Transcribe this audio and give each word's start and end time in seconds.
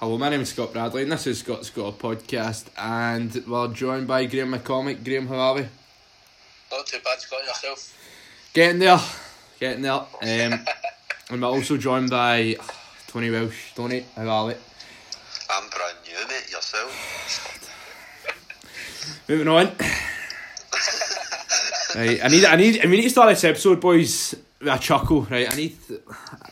Hello, 0.00 0.18
my 0.18 0.28
name 0.28 0.40
is 0.40 0.48
Scott 0.48 0.72
Bradley, 0.72 1.04
and 1.04 1.12
this 1.12 1.28
is 1.28 1.38
Scott 1.38 1.64
Scott 1.64 2.00
podcast, 2.00 2.64
and 2.76 3.32
we're 3.46 3.68
joined 3.68 4.08
by 4.08 4.24
Graham 4.26 4.52
McCormick. 4.52 5.04
Graham, 5.04 5.28
how 5.28 5.36
are 5.36 5.54
we? 5.54 5.68
Not 6.72 6.84
too 6.84 6.98
bad, 7.04 7.20
Scott, 7.20 7.44
yourself. 7.46 7.96
Getting 8.52 8.80
there, 8.80 8.98
getting 9.60 9.82
there. 9.82 9.92
Um, 10.20 10.66
and 11.30 11.40
we're 11.40 11.46
also 11.46 11.76
joined 11.76 12.10
by 12.10 12.56
Tony 13.06 13.30
Welsh. 13.30 13.72
Tony, 13.76 14.04
how 14.16 14.28
are 14.28 14.46
we? 14.46 14.54
I'm 15.48 15.68
brand 15.70 15.96
new, 16.04 16.26
mate. 16.26 16.50
Yourself? 16.50 16.90
Moving 19.28 19.48
on. 19.48 19.66
right, 21.94 22.24
I 22.24 22.28
need, 22.28 22.44
I 22.44 22.56
need, 22.56 22.84
we 22.84 22.96
need 22.96 23.02
to 23.02 23.10
start 23.10 23.28
this 23.30 23.44
episode, 23.44 23.80
boys, 23.80 24.34
with 24.58 24.68
a 24.68 24.78
chuckle. 24.78 25.22
Right, 25.22 25.50
I 25.50 25.54
need 25.54 25.76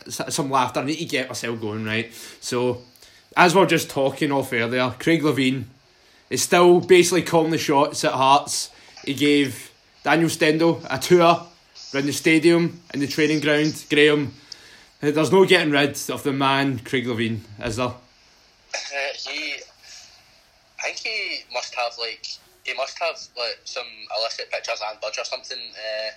some 0.07 0.49
laughter. 0.49 0.79
I 0.79 0.85
need 0.85 0.95
to 0.95 1.05
get 1.05 1.27
myself 1.27 1.59
going. 1.59 1.83
Right, 1.83 2.13
so 2.39 2.83
as 3.35 3.55
we're 3.55 3.65
just 3.65 3.89
talking 3.89 4.31
off 4.31 4.53
air 4.53 4.67
there, 4.67 4.91
Craig 4.91 5.21
Levein 5.21 5.65
is 6.29 6.43
still 6.43 6.79
basically 6.79 7.23
calling 7.23 7.51
the 7.51 7.57
shots 7.57 8.03
at 8.03 8.13
Hearts. 8.13 8.69
He 9.05 9.13
gave 9.13 9.71
Daniel 10.03 10.29
Stendel 10.29 10.81
a 10.89 10.97
tour 10.99 11.45
around 11.93 12.05
the 12.05 12.13
stadium 12.13 12.81
and 12.91 13.01
the 13.01 13.07
training 13.07 13.39
ground. 13.39 13.85
Graham, 13.89 14.33
there's 14.99 15.31
no 15.31 15.45
getting 15.45 15.71
rid 15.71 15.99
of 16.09 16.23
the 16.23 16.31
man, 16.31 16.79
Craig 16.79 17.05
Levein, 17.05 17.39
is 17.63 17.77
there? 17.77 17.87
Uh, 17.87 19.13
he, 19.15 19.55
I 20.79 20.91
think 20.91 20.97
he 20.99 21.39
must 21.53 21.75
have 21.75 21.93
like 21.99 22.25
he 22.63 22.73
must 22.73 22.97
have 22.99 23.19
like 23.37 23.59
some 23.65 23.85
illicit 24.17 24.49
pictures 24.49 24.81
Ann 24.89 24.97
Budge 25.01 25.19
or 25.19 25.25
something. 25.25 25.57
Uh, 25.59 26.11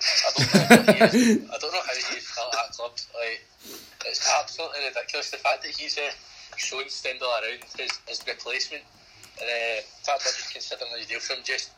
I 0.00 0.30
don't 0.36 0.54
know. 0.54 1.06
I 1.54 1.58
don't 1.58 1.72
know 1.72 1.80
how 1.80 1.94
he's 1.94 2.30
felt 2.30 2.54
at 2.54 2.60
that 2.68 2.72
club. 2.72 2.92
Like 3.14 3.44
it's 4.06 4.32
absolutely 4.40 4.86
ridiculous. 4.86 5.30
The 5.30 5.38
fact 5.38 5.62
that 5.62 5.72
he's 5.72 5.98
uh, 5.98 6.10
showing 6.58 6.88
Stendel 6.88 7.28
around 7.28 7.64
his, 7.78 7.90
his 8.06 8.22
replacement, 8.26 8.82
and 9.40 9.48
uh, 9.48 9.80
that 10.06 10.18
budge 10.18 10.38
is 10.38 10.50
considering 10.52 10.90
the 11.00 11.06
deal 11.06 11.20
from 11.20 11.38
just. 11.44 11.70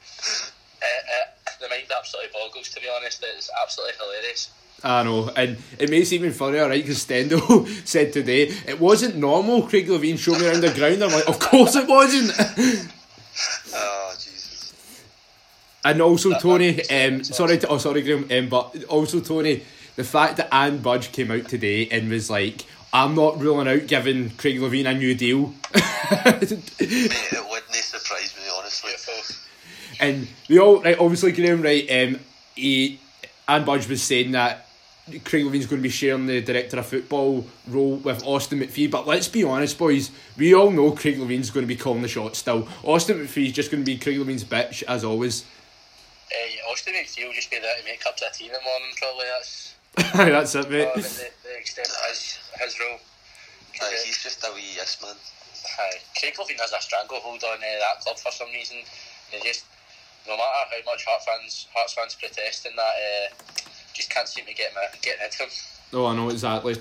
Uh, 0.83 0.87
uh, 0.87 1.27
the 1.61 1.69
mind 1.69 1.84
absolutely 1.97 2.33
boggles. 2.33 2.70
To 2.70 2.81
be 2.81 2.87
honest, 2.97 3.22
it's 3.37 3.50
absolutely 3.62 3.95
hilarious. 4.00 4.50
I 4.83 5.03
know, 5.03 5.28
and 5.37 5.59
it 5.78 5.91
makes 5.91 6.11
it 6.11 6.14
even 6.14 6.33
funnier, 6.33 6.67
right? 6.67 6.81
Because 6.83 7.03
Stendel 7.03 7.67
said 7.84 8.14
today 8.14 8.45
it 8.67 8.81
wasn't 8.81 9.17
normal. 9.17 9.67
Craig 9.69 9.87
Levein 9.89 10.19
showed 10.19 10.41
me 10.41 10.48
around 10.48 10.62
the 10.62 10.72
ground. 10.72 11.05
I'm 11.05 11.12
like, 11.12 11.28
of 11.28 11.39
course 11.39 11.77
it 11.77 11.87
wasn't. 11.87 12.33
Oh, 13.75 14.12
Jesus. 14.19 14.72
and 15.84 16.00
also 16.00 16.31
That- 16.31 16.41
Tony, 16.41 16.70
that- 16.72 17.09
um, 17.12 17.25
sorry, 17.25 17.59
to, 17.59 17.69
oh 17.69 17.77
sorry, 17.78 18.00
Graham, 18.03 18.27
um, 18.31 18.48
but 18.48 18.84
also 18.84 19.20
Tony, 19.20 19.62
the 19.97 20.05
fact 20.05 20.39
that 20.39 20.48
Anne 20.55 20.78
Budge 20.78 21.12
came 21.12 21.31
out 21.31 21.47
today 21.48 21.87
and 21.91 22.09
was 22.09 22.31
like, 22.31 22.65
I'm 22.93 23.15
not 23.15 23.41
ruling 23.41 23.69
out 23.69 23.87
giving 23.87 24.31
Craig 24.31 24.59
Levein 24.59 24.91
a 24.91 24.95
new 24.95 25.15
deal. 25.15 25.55
It 25.73 27.51
wouldn't 27.51 27.75
surprise 27.75 28.35
me, 28.37 28.43
honestly. 28.57 28.91
And 30.01 30.29
we 30.49 30.59
all 30.59 30.83
right, 30.83 30.99
obviously 30.99 31.33
Graham, 31.33 31.63
right? 31.63 31.89
Um, 31.91 32.21
he 32.57 32.99
Anne 33.47 33.65
Budge 33.65 33.89
was 33.89 34.03
saying 34.03 34.33
that 34.33 34.67
Craig 35.25 35.45
Levein's 35.45 35.67
going 35.67 35.81
to 35.81 35.83
be 35.83 35.89
sharing 35.89 36.27
the 36.27 36.41
director 36.41 36.79
of 36.79 36.87
football 36.87 37.45
role 37.67 37.97
with 37.97 38.25
Austin 38.25 38.61
McPhee. 38.61 38.91
But 38.91 39.07
let's 39.07 39.29
be 39.29 39.45
honest, 39.45 39.79
boys, 39.79 40.11
we 40.37 40.55
all 40.55 40.71
know 40.71 40.93
Craig 40.93 41.19
Levein's 41.19 41.51
going 41.51 41.65
to 41.65 41.69
be 41.69 41.77
calling 41.77 42.03
the 42.03 42.09
shots 42.09 42.39
still. 42.39 42.69
Austin 42.85 43.19
McPhee's 43.19 43.53
just 43.53 43.71
going 43.71 43.85
to 43.85 43.87
be 43.87 43.99
Craig 43.99 44.19
Levein's 44.19 44.45
bitch 44.45 44.83
as 44.85 45.05
always. 45.05 45.45
Uh, 46.31 46.71
Austin 46.71 46.95
McPhee 46.95 47.27
will 47.27 47.35
just 47.35 47.51
be 47.51 47.59
there 47.59 47.77
to 47.77 47.85
make 47.85 48.01
cups 48.01 48.23
of 48.23 48.33
team 48.33 48.49
in 48.49 48.53
the 48.53 48.61
morning. 48.61 48.89
Probably 48.99 49.25
that's 49.37 49.75
That's 49.97 50.55
it, 50.55 50.71
mate. 50.71 50.89
uh, 50.89 50.97
the, 50.97 51.31
the 51.43 51.59
extent 51.59 51.89
of 51.89 52.09
his 52.09 52.39
his 52.61 52.81
role. 52.81 52.99
Aye, 53.83 53.97
he's 54.05 54.23
just 54.23 54.45
a 54.45 54.53
wee 54.55 54.77
yes 54.77 54.99
man. 55.03 55.15
Aye. 55.79 55.99
Craig 56.19 56.35
Levein 56.39 56.61
has 56.61 56.73
a 56.73 56.81
stranglehold 56.81 57.43
on 57.45 57.59
uh, 57.59 57.61
that 57.61 58.03
club 58.03 58.19
for 58.19 58.31
some 58.33 58.49
reason. 58.53 58.79
They 59.33 59.41
just, 59.41 59.65
no 60.27 60.37
matter 60.37 60.43
how 60.43 60.93
much 60.93 61.05
Heart 61.07 61.23
fans, 61.25 61.67
Hearts 61.75 61.95
fans 61.95 62.15
protest 62.15 62.67
and 62.67 62.77
that, 62.77 62.83
uh, 62.83 63.34
just 63.93 64.11
can't 64.11 64.29
seem 64.29 64.45
to 64.47 64.55
get 64.55 64.73
him, 64.73 64.79
uh, 64.83 64.97
get 65.03 65.19
rid 65.21 65.29
of 65.29 65.34
him. 65.34 65.49
Oh, 65.93 66.06
I 66.06 66.17
know 66.17 66.29
exactly. 66.29 66.77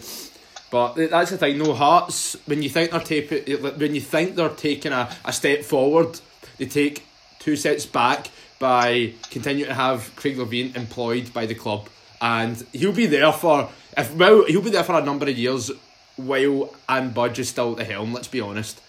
But 0.72 0.96
that's 0.96 1.32
the 1.32 1.38
thing. 1.38 1.58
No 1.58 1.74
Hearts. 1.74 2.36
When 2.46 2.62
you 2.62 2.70
think 2.70 2.92
they're 2.92 3.00
taking, 3.00 3.62
when 3.62 3.96
you 3.96 4.02
think 4.02 4.36
they're 4.36 4.50
taking 4.50 4.92
a, 4.92 5.10
a 5.26 5.34
step 5.34 5.64
forward, 5.64 6.20
they 6.58 6.66
take 6.66 7.06
two 7.40 7.56
steps 7.56 7.86
back 7.86 8.30
by 8.60 9.14
continuing 9.32 9.70
to 9.70 9.74
have 9.74 10.16
Craig 10.16 10.38
Levein 10.38 10.76
employed 10.76 11.34
by 11.34 11.46
the 11.46 11.56
club, 11.56 11.88
and 12.22 12.66
he'll 12.74 12.94
be 12.94 13.06
there 13.06 13.32
for 13.32 13.70
if 13.98 14.14
well, 14.16 14.46
he'll 14.46 14.62
be 14.62 14.70
there 14.70 14.84
for 14.84 14.98
a 14.98 15.04
number 15.04 15.28
of 15.28 15.38
years 15.38 15.72
while 16.16 16.74
Ann 16.88 17.12
Budge 17.12 17.40
is 17.40 17.50
still 17.50 17.72
at 17.72 17.78
the 17.78 17.86
helm. 17.86 18.14
Let's 18.14 18.28
be 18.28 18.42
honest. 18.42 18.80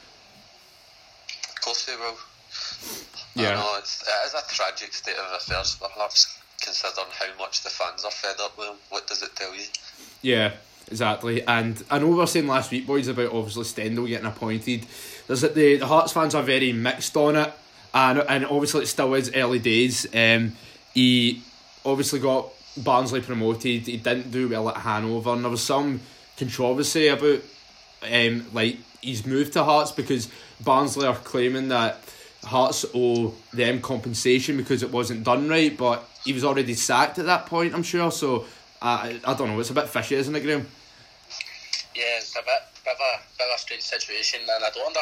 Of 1.48 1.60
course 1.60 1.86
they 1.86 1.96
will. 1.96 2.16
Yeah. 3.34 3.52
I 3.52 3.54
know, 3.54 3.74
it's, 3.78 4.02
it 4.02 4.26
is 4.26 4.34
a 4.34 4.54
tragic 4.54 4.92
state 4.92 5.14
of 5.16 5.32
affairs, 5.40 5.78
perhaps, 5.80 6.36
considering 6.60 7.06
how 7.12 7.42
much 7.42 7.62
the 7.62 7.70
fans 7.70 8.04
are 8.04 8.10
fed 8.10 8.36
up 8.40 8.58
with 8.58 8.68
him. 8.68 8.76
What 8.88 9.06
does 9.06 9.22
it 9.22 9.34
tell 9.36 9.54
you? 9.54 9.64
Yeah, 10.22 10.52
exactly. 10.90 11.46
And 11.46 11.82
I 11.90 11.98
know 11.98 12.08
we 12.08 12.16
were 12.16 12.26
saying 12.26 12.48
last 12.48 12.70
week, 12.70 12.86
boys, 12.86 13.08
about 13.08 13.32
obviously 13.32 13.64
Stendel 13.64 14.06
getting 14.06 14.26
appointed. 14.26 14.86
There's 15.26 15.42
the 15.42 15.76
the 15.76 15.86
Hearts 15.86 16.12
fans 16.12 16.34
are 16.34 16.42
very 16.42 16.72
mixed 16.72 17.16
on 17.16 17.36
it, 17.36 17.52
and 17.94 18.18
and 18.28 18.44
obviously 18.46 18.82
it 18.82 18.86
still 18.86 19.14
is 19.14 19.30
early 19.34 19.60
days. 19.60 20.06
Um, 20.14 20.56
he 20.92 21.42
obviously 21.84 22.18
got 22.18 22.50
Barnsley 22.84 23.20
promoted. 23.20 23.86
He 23.86 23.96
didn't 23.96 24.30
do 24.30 24.48
well 24.48 24.68
at 24.68 24.78
Hanover, 24.78 25.30
and 25.30 25.44
there 25.44 25.50
was 25.50 25.62
some 25.62 26.00
controversy 26.36 27.08
about 27.08 27.40
um 28.02 28.46
like 28.52 28.78
he's 29.00 29.26
moved 29.26 29.52
to 29.54 29.64
Hearts 29.64 29.92
because 29.92 30.28
Barnsley 30.62 31.06
are 31.06 31.16
claiming 31.16 31.68
that 31.68 31.98
Hearts 32.44 32.86
owe 32.94 33.34
them 33.52 33.82
compensation 33.82 34.56
because 34.56 34.82
it 34.82 34.90
wasn't 34.90 35.24
done 35.24 35.48
right, 35.48 35.76
but 35.76 36.08
he 36.24 36.32
was 36.32 36.44
already 36.44 36.74
sacked 36.74 37.18
at 37.18 37.26
that 37.26 37.46
point. 37.46 37.74
I'm 37.74 37.82
sure. 37.82 38.10
So 38.10 38.46
I 38.80 39.20
I 39.24 39.34
don't 39.34 39.48
know. 39.48 39.60
It's 39.60 39.70
a 39.70 39.74
bit 39.74 39.88
fishy, 39.88 40.14
isn't 40.14 40.34
it, 40.34 40.42
Graham? 40.42 40.66
Yeah, 41.94 42.16
it's 42.16 42.36
a 42.36 42.40
bit, 42.40 42.62
bit, 42.84 42.94
of 42.94 43.00
a, 43.00 43.20
bit 43.36 43.48
of 43.48 43.54
a 43.56 43.58
strange 43.58 43.82
situation, 43.82 44.40
and 44.40 44.64
I 44.64 44.70
don't 44.70 44.86
under, 44.86 45.00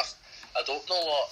I 0.57 0.63
don't 0.65 0.89
know 0.89 0.99
what 1.05 1.29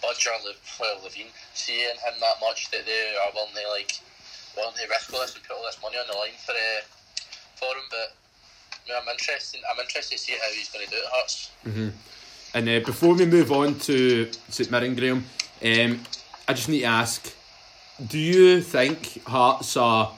Budge 0.00 0.26
or 0.26 0.38
Le, 0.48 0.54
well, 0.78 1.00
Levein 1.04 1.28
see 1.52 1.84
in 1.84 1.96
him 1.98 2.16
that 2.20 2.40
much 2.40 2.70
that 2.70 2.86
they 2.86 3.16
are 3.26 3.32
willing 3.34 3.52
to 3.54 3.68
like 3.70 4.00
risk 4.56 5.12
all 5.14 5.20
this 5.20 5.34
and 5.34 5.44
put 5.44 5.56
all 5.56 5.64
this 5.64 5.78
money 5.82 5.96
on 5.96 6.06
the 6.06 6.16
line 6.16 6.36
for 6.44 6.52
uh, 6.52 6.80
for 7.56 7.74
him. 7.76 7.84
But 7.90 8.16
know, 8.90 9.00
I'm 9.00 9.08
interested. 9.08 9.60
I'm 9.70 9.80
interested 9.80 10.16
to 10.16 10.22
see 10.22 10.32
how 10.32 10.50
he's 10.52 10.70
going 10.70 10.84
to 10.84 10.90
do 10.90 10.96
it. 10.96 11.04
at 11.04 11.10
Hearts. 11.10 11.50
And 12.54 12.68
uh, 12.68 12.80
before 12.84 13.14
we 13.14 13.26
move 13.26 13.52
on 13.52 13.78
to 13.80 14.30
St 14.48 14.70
Mirren, 14.70 14.94
Graham, 14.94 15.24
um, 15.62 16.00
I 16.48 16.52
just 16.52 16.68
need 16.68 16.80
to 16.80 16.86
ask: 16.86 17.32
Do 18.06 18.18
you 18.18 18.60
think 18.60 19.24
Hearts 19.24 19.76
are 19.76 20.12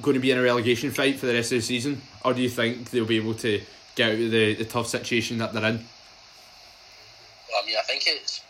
going 0.00 0.14
to 0.14 0.20
be 0.20 0.30
in 0.30 0.38
a 0.38 0.42
relegation 0.42 0.90
fight 0.90 1.18
for 1.18 1.26
the 1.26 1.34
rest 1.34 1.52
of 1.52 1.58
the 1.58 1.62
season, 1.62 2.02
or 2.24 2.34
do 2.34 2.42
you 2.42 2.48
think 2.48 2.90
they'll 2.90 3.06
be 3.06 3.16
able 3.16 3.34
to 3.34 3.60
get 3.94 4.10
out 4.10 4.14
of 4.14 4.30
the, 4.30 4.54
the 4.54 4.64
tough 4.64 4.86
situation 4.86 5.38
that 5.38 5.52
they're 5.52 5.64
in? 5.64 5.76
I 5.78 7.66
mean, 7.66 7.76
I 7.78 7.82
think 7.82 8.02
it's. 8.06 8.42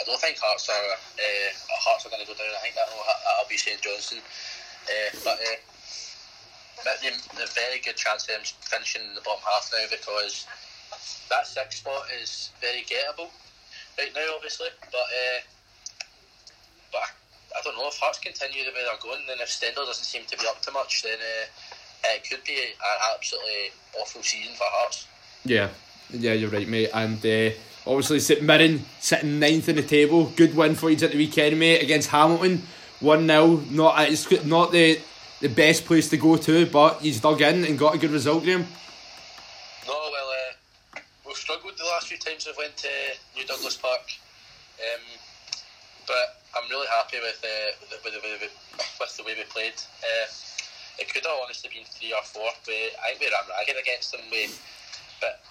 I 0.00 0.04
don't 0.04 0.20
think 0.20 0.38
Hearts 0.38 0.68
are 0.68 0.88
uh, 0.94 1.48
Hearts 1.84 2.06
are 2.06 2.10
going 2.10 2.22
to 2.22 2.28
go 2.28 2.34
down. 2.34 2.52
I 2.56 2.60
think 2.62 2.74
that'll 2.74 2.96
that'll 2.96 3.48
be 3.48 3.56
St 3.56 3.80
Johnstone, 3.80 4.20
uh, 4.20 5.10
but. 5.24 5.38
Uh, 5.38 5.58
but 6.84 6.98
the, 6.98 7.14
the 7.38 7.46
very 7.54 7.78
good 7.78 7.94
chance 7.94 8.24
of 8.24 8.34
them 8.34 8.42
finishing 8.42 9.02
in 9.06 9.14
the 9.14 9.20
bottom 9.20 9.42
half 9.46 9.70
now 9.70 9.86
because 9.90 10.46
that 11.30 11.46
sixth 11.46 11.78
spot 11.78 12.02
is 12.20 12.50
very 12.60 12.82
gettable 12.82 13.30
right 13.98 14.12
now, 14.14 14.34
obviously. 14.34 14.68
But 14.90 15.06
uh, 15.06 15.40
but 16.90 17.02
I 17.56 17.60
don't 17.64 17.76
know 17.76 17.88
if 17.88 17.98
Hearts 17.98 18.18
continue 18.18 18.64
the 18.64 18.70
way 18.70 18.84
they're 18.84 19.00
going, 19.02 19.26
then 19.26 19.38
if 19.40 19.50
Stendel 19.50 19.86
doesn't 19.86 20.04
seem 20.04 20.24
to 20.26 20.36
be 20.36 20.46
up 20.46 20.60
to 20.62 20.72
much, 20.72 21.02
then 21.02 21.18
uh, 21.18 22.14
it 22.16 22.28
could 22.28 22.44
be 22.44 22.54
an 22.54 23.14
absolutely 23.14 23.72
awful 24.00 24.22
season 24.22 24.54
for 24.54 24.66
Hearts. 24.66 25.06
Yeah, 25.44 25.68
yeah, 26.10 26.32
you're 26.32 26.50
right, 26.50 26.68
mate. 26.68 26.90
And 26.92 27.18
uh, 27.18 27.54
obviously, 27.86 28.20
St 28.20 28.42
Mirren 28.42 28.84
sitting 29.00 29.38
ninth 29.38 29.68
in 29.68 29.76
the 29.76 29.82
table. 29.82 30.26
Good 30.36 30.54
win 30.54 30.74
for 30.74 30.90
you 30.90 30.96
at 31.04 31.12
the 31.12 31.18
weekend, 31.18 31.58
mate, 31.58 31.82
against 31.82 32.10
Hamilton. 32.10 32.62
One 33.00 33.26
0 33.26 33.62
Not 33.70 33.98
uh, 33.98 34.06
it's 34.08 34.44
not 34.44 34.72
the 34.72 35.00
the 35.42 35.48
best 35.48 35.84
place 35.84 36.08
to 36.10 36.16
go 36.16 36.36
to, 36.36 36.66
but 36.66 37.02
he's 37.02 37.20
dug 37.20 37.42
in 37.42 37.64
and 37.64 37.76
got 37.76 37.96
a 37.96 37.98
good 37.98 38.12
result, 38.12 38.44
Graham. 38.44 38.62
No, 39.86 39.98
well, 40.14 40.30
uh, 40.30 41.00
we've 41.26 41.36
struggled 41.36 41.74
the 41.76 41.84
last 41.84 42.06
few 42.06 42.16
times 42.16 42.46
we've 42.46 42.56
went 42.56 42.76
to 42.76 42.88
New 43.34 43.44
Douglas 43.44 43.76
Park, 43.76 44.06
um, 44.78 45.02
but 46.06 46.38
I'm 46.54 46.70
really 46.70 46.86
happy 46.94 47.18
with, 47.18 47.42
uh, 47.42 47.74
with, 47.82 47.90
the, 47.90 47.98
with, 48.06 48.14
the, 48.14 48.46
with, 48.46 49.16
the, 49.18 49.24
way 49.26 49.34
we 49.34 49.42
played. 49.50 49.74
Uh, 49.98 50.30
it 51.02 51.10
could 51.12 51.26
have 51.26 51.34
honestly 51.42 51.74
been 51.74 51.90
three 51.90 52.14
or 52.14 52.22
four. 52.22 52.46
We, 52.70 52.94
I 53.02 53.18
think 53.18 53.26
we 53.26 53.34
ran 53.34 53.42
ragged 53.50 53.82
against 53.82 54.12
them. 54.14 54.22
We, 54.30 54.46
but 55.18 55.42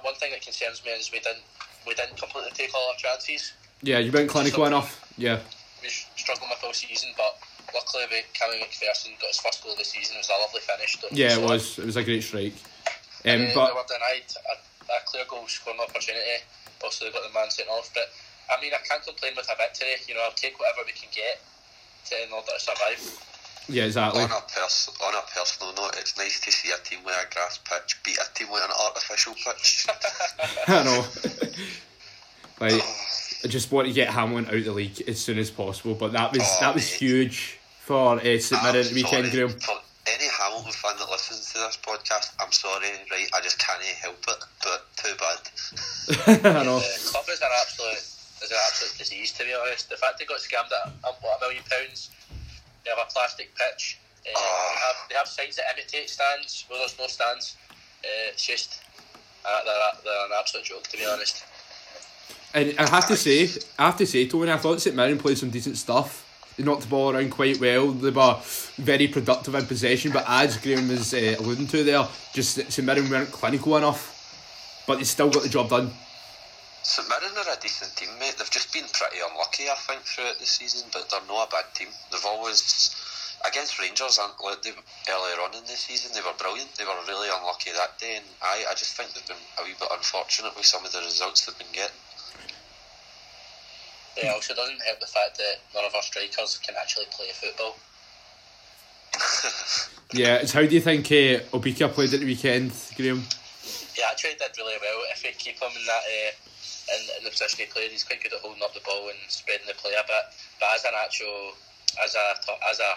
one 0.00 0.14
thing 0.16 0.32
that 0.32 0.40
concerns 0.40 0.80
me 0.80 0.92
is 0.92 1.12
we 1.12 1.20
didn't 1.20 1.44
we 1.86 1.94
didn't 1.94 2.16
completely 2.16 2.50
take 2.52 2.74
all 2.74 2.88
our 2.90 2.96
chances. 2.96 3.52
Yeah, 3.82 3.98
you 3.98 4.10
weren't 4.12 4.28
clinical 4.28 4.66
enough. 4.66 5.00
Yeah. 5.16 5.40
We 5.82 5.88
struggled 5.88 6.50
with 6.50 6.64
all 6.64 6.72
season, 6.72 7.10
but 7.16 7.38
luckily 7.74 8.04
we 8.10 8.24
Cammy 8.34 8.60
McPherson 8.60 9.18
got 9.20 9.28
his 9.28 9.38
first 9.38 9.62
goal 9.62 9.72
of 9.72 9.78
the 9.78 9.84
season. 9.84 10.16
It 10.16 10.26
was 10.26 10.30
a 10.30 10.40
lovely 10.42 10.60
finish. 10.60 10.96
Yeah, 11.12 11.32
it 11.32 11.34
so- 11.36 11.46
was. 11.46 11.78
It 11.78 11.86
was 11.86 11.96
a 11.96 12.04
great 12.04 12.22
strike. 12.22 12.54
Um, 13.24 13.42
and, 13.42 13.54
but 13.54 13.68
they 13.68 13.74
were 13.74 13.88
denied 13.88 14.28
a 14.52 14.56
a 14.86 14.98
clear 15.06 15.24
goal 15.28 15.46
scoring 15.46 15.80
opportunity. 15.80 16.42
Also, 16.84 17.04
they 17.06 17.10
got 17.10 17.22
the 17.26 17.34
man 17.34 17.50
sent 17.50 17.68
off, 17.68 17.90
but 17.94 18.06
I 18.46 18.60
mean, 18.62 18.72
I 18.74 18.78
can't 18.86 19.02
complain 19.02 19.32
with 19.36 19.48
a 19.50 19.56
victory. 19.56 19.98
You 20.06 20.14
know, 20.14 20.22
I'll 20.22 20.38
take 20.38 20.58
whatever 20.58 20.86
we 20.86 20.92
can 20.92 21.10
get 21.10 21.42
to, 22.10 22.14
in 22.22 22.30
order 22.30 22.52
to 22.54 22.60
survive. 22.60 23.00
Yeah, 23.68 23.84
exactly. 23.84 24.22
On 24.22 24.30
a, 24.30 24.40
pers- 24.54 24.90
on 25.04 25.14
a 25.14 25.22
personal 25.34 25.74
note, 25.74 25.96
it's 25.98 26.16
nice 26.16 26.40
to 26.40 26.52
see 26.52 26.70
a 26.70 26.78
team 26.84 27.00
with 27.04 27.14
a 27.14 27.34
grass 27.34 27.58
pitch 27.58 27.96
beat 28.04 28.16
a 28.18 28.32
team 28.34 28.48
with 28.50 28.62
an 28.62 28.70
artificial 28.84 29.34
pitch. 29.34 29.86
I 30.68 30.82
know. 30.84 31.04
like, 32.60 32.82
I 33.44 33.48
just 33.48 33.70
want 33.72 33.88
to 33.88 33.92
get 33.94 34.08
Hamlin 34.10 34.46
out 34.46 34.54
of 34.54 34.64
the 34.64 34.72
league 34.72 35.02
as 35.08 35.20
soon 35.20 35.38
as 35.38 35.50
possible, 35.50 35.94
but 35.94 36.12
that 36.12 36.32
was 36.32 36.42
Oh, 36.42 36.56
that 36.60 36.74
was 36.74 36.84
mate. 36.90 36.98
huge 36.98 37.58
for 37.80 38.16
uh, 38.18 38.38
St 38.38 38.62
Mirren 38.62 38.76
at 38.76 38.86
the 38.86 38.94
weekend, 38.94 39.26
sorry, 39.26 39.30
Graham. 39.46 39.60
For 39.60 39.76
any 40.06 40.28
Hamilton 40.30 40.72
fan 40.72 40.96
that 40.98 41.10
listens 41.10 41.52
to 41.52 41.58
this 41.58 41.78
podcast, 41.82 42.32
I'm 42.40 42.52
sorry, 42.52 42.86
right? 43.10 43.28
I 43.34 43.40
just 43.42 43.58
can't 43.58 43.82
help 43.82 44.18
it, 44.28 44.44
but 44.62 44.86
too 44.96 45.14
bad. 45.18 46.44
I 46.60 46.64
know. 46.64 46.78
The 46.78 47.08
club 47.10 47.24
is 47.28 47.40
an 47.40 47.48
absolute 47.60 47.98
is 48.42 48.50
an 48.50 48.58
absolute 48.66 48.98
disease 48.98 49.32
to 49.32 49.44
be 49.44 49.54
honest. 49.54 49.88
The 49.90 49.96
fact 49.96 50.18
they 50.18 50.24
got 50.24 50.38
scammed 50.38 50.70
at 50.72 50.92
what 51.20 51.38
a 51.38 51.44
million 51.44 51.62
pounds. 51.68 52.10
They 52.86 52.90
have 52.94 53.04
a 53.06 53.12
plastic 53.12 53.50
pitch. 53.56 53.98
Uh, 54.24 54.30
Oh. 54.34 54.72
they, 54.74 54.80
have, 54.80 55.08
they 55.10 55.14
have 55.16 55.28
signs 55.28 55.56
that 55.56 55.64
imitate 55.76 56.08
stands 56.08 56.64
where 56.68 56.78
there's 56.78 56.96
no 56.98 57.06
stands. 57.08 57.56
Uh, 58.04 58.30
it's 58.30 58.46
just 58.46 58.80
uh, 59.44 59.60
they're, 59.64 59.74
they're 60.04 60.26
an 60.26 60.32
absolute 60.38 60.64
joke 60.64 60.84
to 60.84 60.96
be 60.96 61.04
honest. 61.04 61.44
And 62.54 62.74
I 62.78 62.88
have 62.88 63.06
to 63.08 63.16
say, 63.16 63.48
I 63.78 63.86
have 63.86 63.96
to 63.98 64.06
say, 64.06 64.26
Tony, 64.28 64.50
I 64.50 64.56
thought 64.56 64.80
St 64.80 64.94
Mirren 64.96 65.18
played 65.18 65.36
some 65.38 65.50
decent 65.50 65.76
stuff. 65.76 66.22
They 66.56 66.64
knocked 66.64 66.82
the 66.82 66.88
ball 66.88 67.14
around 67.14 67.30
quite 67.30 67.60
well. 67.60 67.90
They 67.92 68.10
were 68.10 68.38
very 68.78 69.08
productive 69.08 69.54
in 69.54 69.66
possession, 69.66 70.10
but 70.12 70.24
as 70.26 70.56
Graham 70.56 70.88
was 70.88 71.12
uh, 71.12 71.36
alluding 71.38 71.66
to 71.68 71.84
there, 71.84 72.06
just 72.32 72.56
that 72.56 72.72
St 72.72 72.86
Mirren 72.86 73.10
weren't 73.10 73.30
clinical 73.30 73.76
enough. 73.76 74.84
But 74.86 74.98
they 74.98 75.04
still 75.04 75.28
got 75.28 75.42
the 75.42 75.48
job 75.48 75.68
done. 75.68 75.90
St 76.86 77.08
Mirren 77.08 77.34
are 77.36 77.52
a 77.52 77.58
decent 77.58 77.96
team, 77.96 78.16
mate. 78.20 78.38
They've 78.38 78.48
just 78.48 78.72
been 78.72 78.86
pretty 78.94 79.18
unlucky, 79.18 79.66
I 79.68 79.74
think, 79.74 80.06
throughout 80.06 80.38
the 80.38 80.46
season, 80.46 80.86
but 80.92 81.10
they're 81.10 81.26
not 81.26 81.48
a 81.48 81.50
bad 81.50 81.74
team. 81.74 81.88
They've 82.12 82.24
always. 82.24 82.94
Against 83.44 83.78
Rangers 83.78 84.18
aren't 84.18 84.38
like 84.40 84.62
they 84.62 84.70
earlier 84.70 85.42
on 85.42 85.52
in 85.54 85.66
the 85.66 85.76
season, 85.76 86.14
they 86.14 86.22
were 86.22 86.32
brilliant. 86.38 86.72
They 86.78 86.84
were 86.86 86.96
really 87.06 87.28
unlucky 87.28 87.72
that 87.72 87.98
day, 87.98 88.16
and 88.16 88.24
I, 88.40 88.70
I 88.70 88.74
just 88.74 88.94
think 88.94 89.12
they've 89.12 89.26
been 89.26 89.44
a 89.58 89.64
wee 89.64 89.74
bit 89.78 89.90
unfortunate 89.92 90.56
with 90.56 90.64
some 90.64 90.86
of 90.86 90.92
the 90.92 91.02
results 91.02 91.44
they've 91.44 91.58
been 91.58 91.74
getting. 91.74 92.00
It 94.16 94.32
also 94.32 94.54
doesn't 94.54 94.80
help 94.86 95.00
the 95.00 95.10
fact 95.10 95.36
that 95.38 95.58
none 95.74 95.84
of 95.84 95.94
our 95.94 96.02
strikers 96.02 96.58
can 96.58 96.76
actually 96.80 97.06
play 97.10 97.34
football. 97.34 97.76
Yeah, 100.12 100.36
it's 100.36 100.52
how 100.52 100.62
do 100.62 100.72
you 100.72 100.80
think 100.80 101.06
uh, 101.06 101.42
Obika 101.50 101.90
played 101.90 102.14
at 102.14 102.20
the 102.20 102.26
weekend, 102.26 102.70
Graham? 102.94 103.26
He 103.92 104.02
actually 104.08 104.38
did 104.38 104.54
really 104.56 104.78
well. 104.80 105.02
If 105.10 105.24
we 105.24 105.32
keep 105.32 105.58
him 105.58 105.68
in 105.74 105.84
that 105.84 106.02
uh, 106.06 106.30
in, 106.92 107.00
in 107.18 107.24
the 107.24 107.30
position 107.30 107.64
he 107.64 107.66
played, 107.66 107.90
he's 107.90 108.04
quite 108.04 108.22
good 108.22 108.32
at 108.32 108.40
holding 108.40 108.62
up 108.62 108.74
the 108.74 108.84
ball 108.84 109.08
and 109.08 109.18
spreading 109.28 109.66
the 109.66 109.74
play 109.74 109.92
a 109.92 110.06
bit. 110.06 110.24
But 110.60 110.68
as 110.74 110.84
an 110.84 110.94
actual, 110.94 111.54
as 112.02 112.14
a 112.14 112.26
as 112.70 112.78
a 112.80 112.90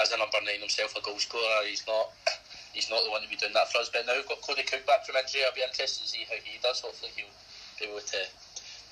as 0.00 0.12
a 0.12 0.18
number 0.18 0.38
nine 0.44 0.60
himself, 0.60 0.96
a 0.96 1.02
goal 1.02 1.18
scorer, 1.18 1.64
he's 1.68 1.86
not. 1.86 2.12
He's 2.74 2.90
not 2.90 3.04
the 3.04 3.10
one 3.10 3.22
to 3.22 3.28
be 3.28 3.36
doing 3.36 3.52
that 3.54 3.70
for 3.70 3.78
us. 3.78 3.88
But 3.88 4.04
now 4.04 4.16
we've 4.16 4.26
got 4.26 4.42
Cody 4.42 4.64
Cooke 4.64 4.84
back 4.84 5.06
from 5.06 5.14
injury. 5.14 5.42
I'll 5.46 5.54
be 5.54 5.62
interested 5.62 6.02
to 6.02 6.08
see 6.08 6.26
how 6.28 6.34
he 6.42 6.58
does. 6.60 6.80
Hopefully, 6.80 7.12
he'll 7.14 7.30
be 7.78 7.86
able 7.86 8.00
to 8.00 8.18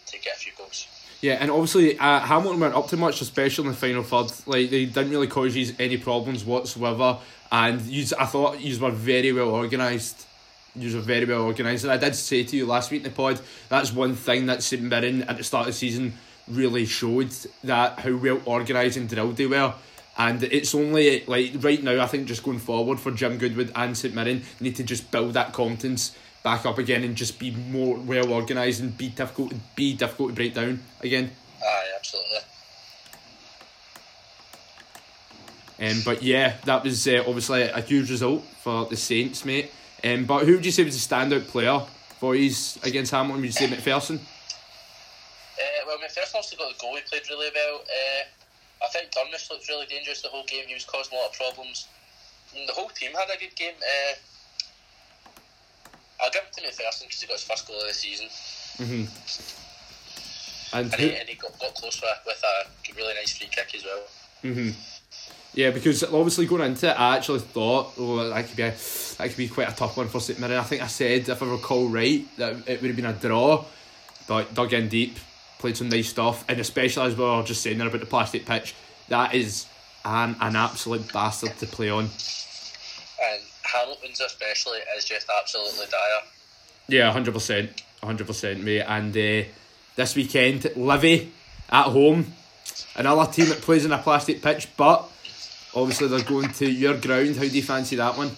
to 0.07 0.19
get 0.21 0.37
a 0.37 0.39
few 0.39 0.53
goals. 0.57 0.87
Yeah, 1.21 1.35
and 1.35 1.51
obviously 1.51 1.99
uh, 1.99 2.21
Hamilton 2.21 2.61
weren't 2.61 2.75
up 2.75 2.89
to 2.89 2.97
much, 2.97 3.21
especially 3.21 3.67
in 3.67 3.71
the 3.73 3.77
final 3.77 4.03
third. 4.03 4.33
Like 4.47 4.71
they 4.71 4.85
didn't 4.87 5.11
really 5.11 5.27
cause 5.27 5.57
you 5.57 5.75
any 5.79 5.97
problems 5.97 6.45
whatsoever, 6.45 7.19
and 7.51 7.81
yous, 7.83 8.13
I 8.13 8.27
thought 8.27 8.61
you 8.61 8.79
were 8.81 8.91
very 8.91 9.33
well 9.33 9.51
organised. 9.51 10.27
You 10.75 10.95
were 10.95 11.03
very 11.03 11.27
well 11.27 11.43
organised, 11.43 11.85
and 11.85 11.93
I 11.93 11.99
did 11.99 12.15
say 12.15 12.45
to 12.45 12.57
you 12.57 12.65
last 12.65 12.91
week 12.91 13.05
in 13.05 13.11
the 13.11 13.15
pod 13.15 13.41
that's 13.69 13.93
one 13.93 14.15
thing 14.15 14.47
that 14.47 14.63
St 14.63 14.83
Mirren 14.83 15.23
at 15.25 15.37
the 15.37 15.45
start 15.45 15.69
of 15.69 15.75
the 15.75 15.79
season 15.79 16.15
really 16.49 16.87
showed 16.87 17.31
that 17.65 17.99
how 18.01 18.17
well 18.17 18.41
organised 18.47 18.97
and 18.97 19.09
drilled 19.09 19.37
they 19.37 19.47
were. 19.47 19.75
And 20.17 20.43
it's 20.43 20.75
only 20.75 21.25
like 21.27 21.53
right 21.61 21.83
now, 21.83 22.03
I 22.03 22.07
think 22.07 22.27
just 22.27 22.43
going 22.43 22.59
forward 22.59 23.01
for 23.01 23.11
Jim 23.11 23.39
Goodwin 23.39 23.73
and 23.75 23.97
St 23.97 24.15
Mirren 24.15 24.43
need 24.61 24.77
to 24.77 24.85
just 24.85 25.11
build 25.11 25.35
that 25.35 25.53
confidence 25.53 26.17
back 26.43 26.67
up 26.67 26.79
again 26.79 27.05
and 27.05 27.17
just 27.17 27.39
be 27.39 27.51
more 27.51 27.97
well 27.97 28.33
organised 28.33 28.81
and 28.81 28.97
be 28.97 29.09
difficult 29.09 29.53
be 29.77 29.95
difficult 29.95 30.31
to 30.31 30.35
break 30.35 30.55
down 30.55 30.83
again. 31.01 31.31
Aye, 31.63 31.91
absolutely. 31.97 32.39
Um, 35.81 36.03
but 36.05 36.23
yeah, 36.23 36.57
that 36.65 36.85
was 36.85 37.09
uh, 37.09 37.25
obviously 37.27 37.63
a 37.63 37.81
huge 37.81 38.11
result 38.11 38.45
for 38.61 38.87
the 38.87 38.97
Saints, 38.97 39.45
mate. 39.45 39.71
Um, 40.05 40.25
but 40.25 40.45
who 40.45 40.55
would 40.55 40.67
you 40.67 40.73
say 40.73 40.85
was 40.85 40.95
the 40.95 41.15
standout 41.15 41.47
player 41.49 41.81
for 42.19 42.35
you 42.35 42.51
against 42.83 43.13
Hamilton? 43.13 43.41
Would 43.41 43.47
you 43.47 43.53
say 43.53 43.69
McPherson? 43.69 44.19
Uh, 44.19 45.85
well, 45.87 45.99
McPherson 45.99 46.35
also 46.35 46.57
got 46.57 46.73
the 46.73 46.79
goal. 46.81 46.97
He 46.97 47.03
played 47.03 47.23
really 47.31 47.51
well. 47.55 47.83
Uh, 47.83 48.25
I 48.85 48.89
think 48.89 49.13
Durmus 49.13 49.49
looked 49.51 49.69
really 49.69 49.87
dangerous 49.87 50.23
the 50.23 50.29
whole 50.29 50.45
game. 50.47 50.65
He 50.67 50.75
was 50.75 50.85
causing 50.85 51.17
a 51.17 51.21
lot 51.21 51.31
of 51.31 51.37
problems. 51.37 51.87
And 52.57 52.69
the 52.69 52.73
whole 52.73 52.89
team 52.89 53.13
had 53.13 53.31
a 53.35 53.39
good 53.39 53.55
game. 53.55 53.75
Uh, 53.79 54.15
I'll 56.23 56.31
give 56.31 56.43
it 56.43 56.53
to 56.55 56.63
McPherson 56.63 57.03
because 57.03 57.21
he 57.21 57.27
got 57.27 57.35
his 57.35 57.45
first 57.45 57.67
goal 57.69 57.81
of 57.81 57.87
the 57.87 57.95
season. 57.95 58.27
Mm-hmm. 58.79 59.05
And 60.77 60.93
And 60.93 61.01
he, 61.01 61.17
and 61.17 61.29
he 61.29 61.35
got, 61.37 61.59
got 61.61 61.75
close 61.75 62.01
with, 62.01 62.11
with 62.27 62.43
a 62.43 62.97
really 62.97 63.15
nice 63.15 63.37
free 63.37 63.49
kick 63.49 63.75
as 63.75 63.85
well. 63.85 64.03
hmm 64.43 64.71
Yeah, 65.55 65.71
because 65.71 66.03
obviously 66.03 66.47
going 66.47 66.63
into 66.63 66.89
it, 66.89 66.99
I 66.99 67.17
actually 67.17 67.41
thought, 67.41 67.93
oh, 67.99 68.29
that 68.31 68.47
could 68.47 68.57
be 68.57 68.63
a, 68.63 68.71
that 68.71 69.29
could 69.29 69.37
be 69.37 69.49
quite 69.49 69.69
a 69.69 69.77
tough 69.77 69.97
one 69.99 70.09
for 70.09 70.19
St 70.19 70.39
Mirren. 70.39 70.59
I 70.59 70.63
think 70.63 70.83
I 70.83 70.87
said, 70.87 71.29
if 71.29 71.43
I 71.43 71.47
recall 71.47 71.89
right, 71.89 72.25
that 72.39 72.67
it 72.67 72.81
would 72.81 72.89
have 72.89 72.97
been 72.97 73.05
a 73.05 73.13
draw, 73.13 73.65
but 74.27 74.55
dug 74.55 74.73
in 74.73 74.89
deep, 74.89 75.19
played 75.59 75.77
some 75.77 75.91
nice 75.91 76.09
stuff, 76.09 76.45
and 76.49 76.59
especially 76.59 77.07
as 77.07 77.17
we 77.17 77.23
were 77.23 77.43
just 77.43 77.63
saying 77.63 77.77
there 77.77 77.87
about 77.87 78.01
the 78.01 78.07
plastic 78.07 78.47
pitch, 78.47 78.75
that 79.09 79.35
is 79.35 79.67
an 80.07 80.37
an 80.41 80.57
absolute 80.57 81.13
bastard 81.13 81.57
to 81.59 81.67
play 81.67 81.91
on. 81.91 82.05
And 82.05 83.43
Hamilton's 83.63 84.21
especially 84.21 84.79
is 84.97 85.05
just 85.05 85.29
absolutely 85.39 85.87
dire. 85.91 86.23
Yeah, 86.89 87.13
hundred 87.13 87.35
percent, 87.35 87.83
hundred 88.03 88.27
percent, 88.27 88.65
mate. 88.65 88.81
And 88.81 89.15
uh, 89.15 89.49
this 89.97 90.17
weekend, 90.17 90.75
Livy 90.77 91.31
at 91.69 91.85
home, 91.85 92.33
another 92.97 93.31
team 93.31 93.51
that 93.51 93.61
plays 93.61 93.85
in 93.85 93.93
a 93.93 93.99
plastic 93.99 94.41
pitch, 94.41 94.69
but 94.79 95.11
obviously 95.75 96.09
they're 96.09 96.25
going 96.25 96.51
to 96.53 96.71
your 96.71 96.97
ground. 96.97 97.37
How 97.37 97.43
do 97.43 97.49
you 97.49 97.63
fancy 97.63 97.97
that 97.97 98.17
one? 98.17 98.31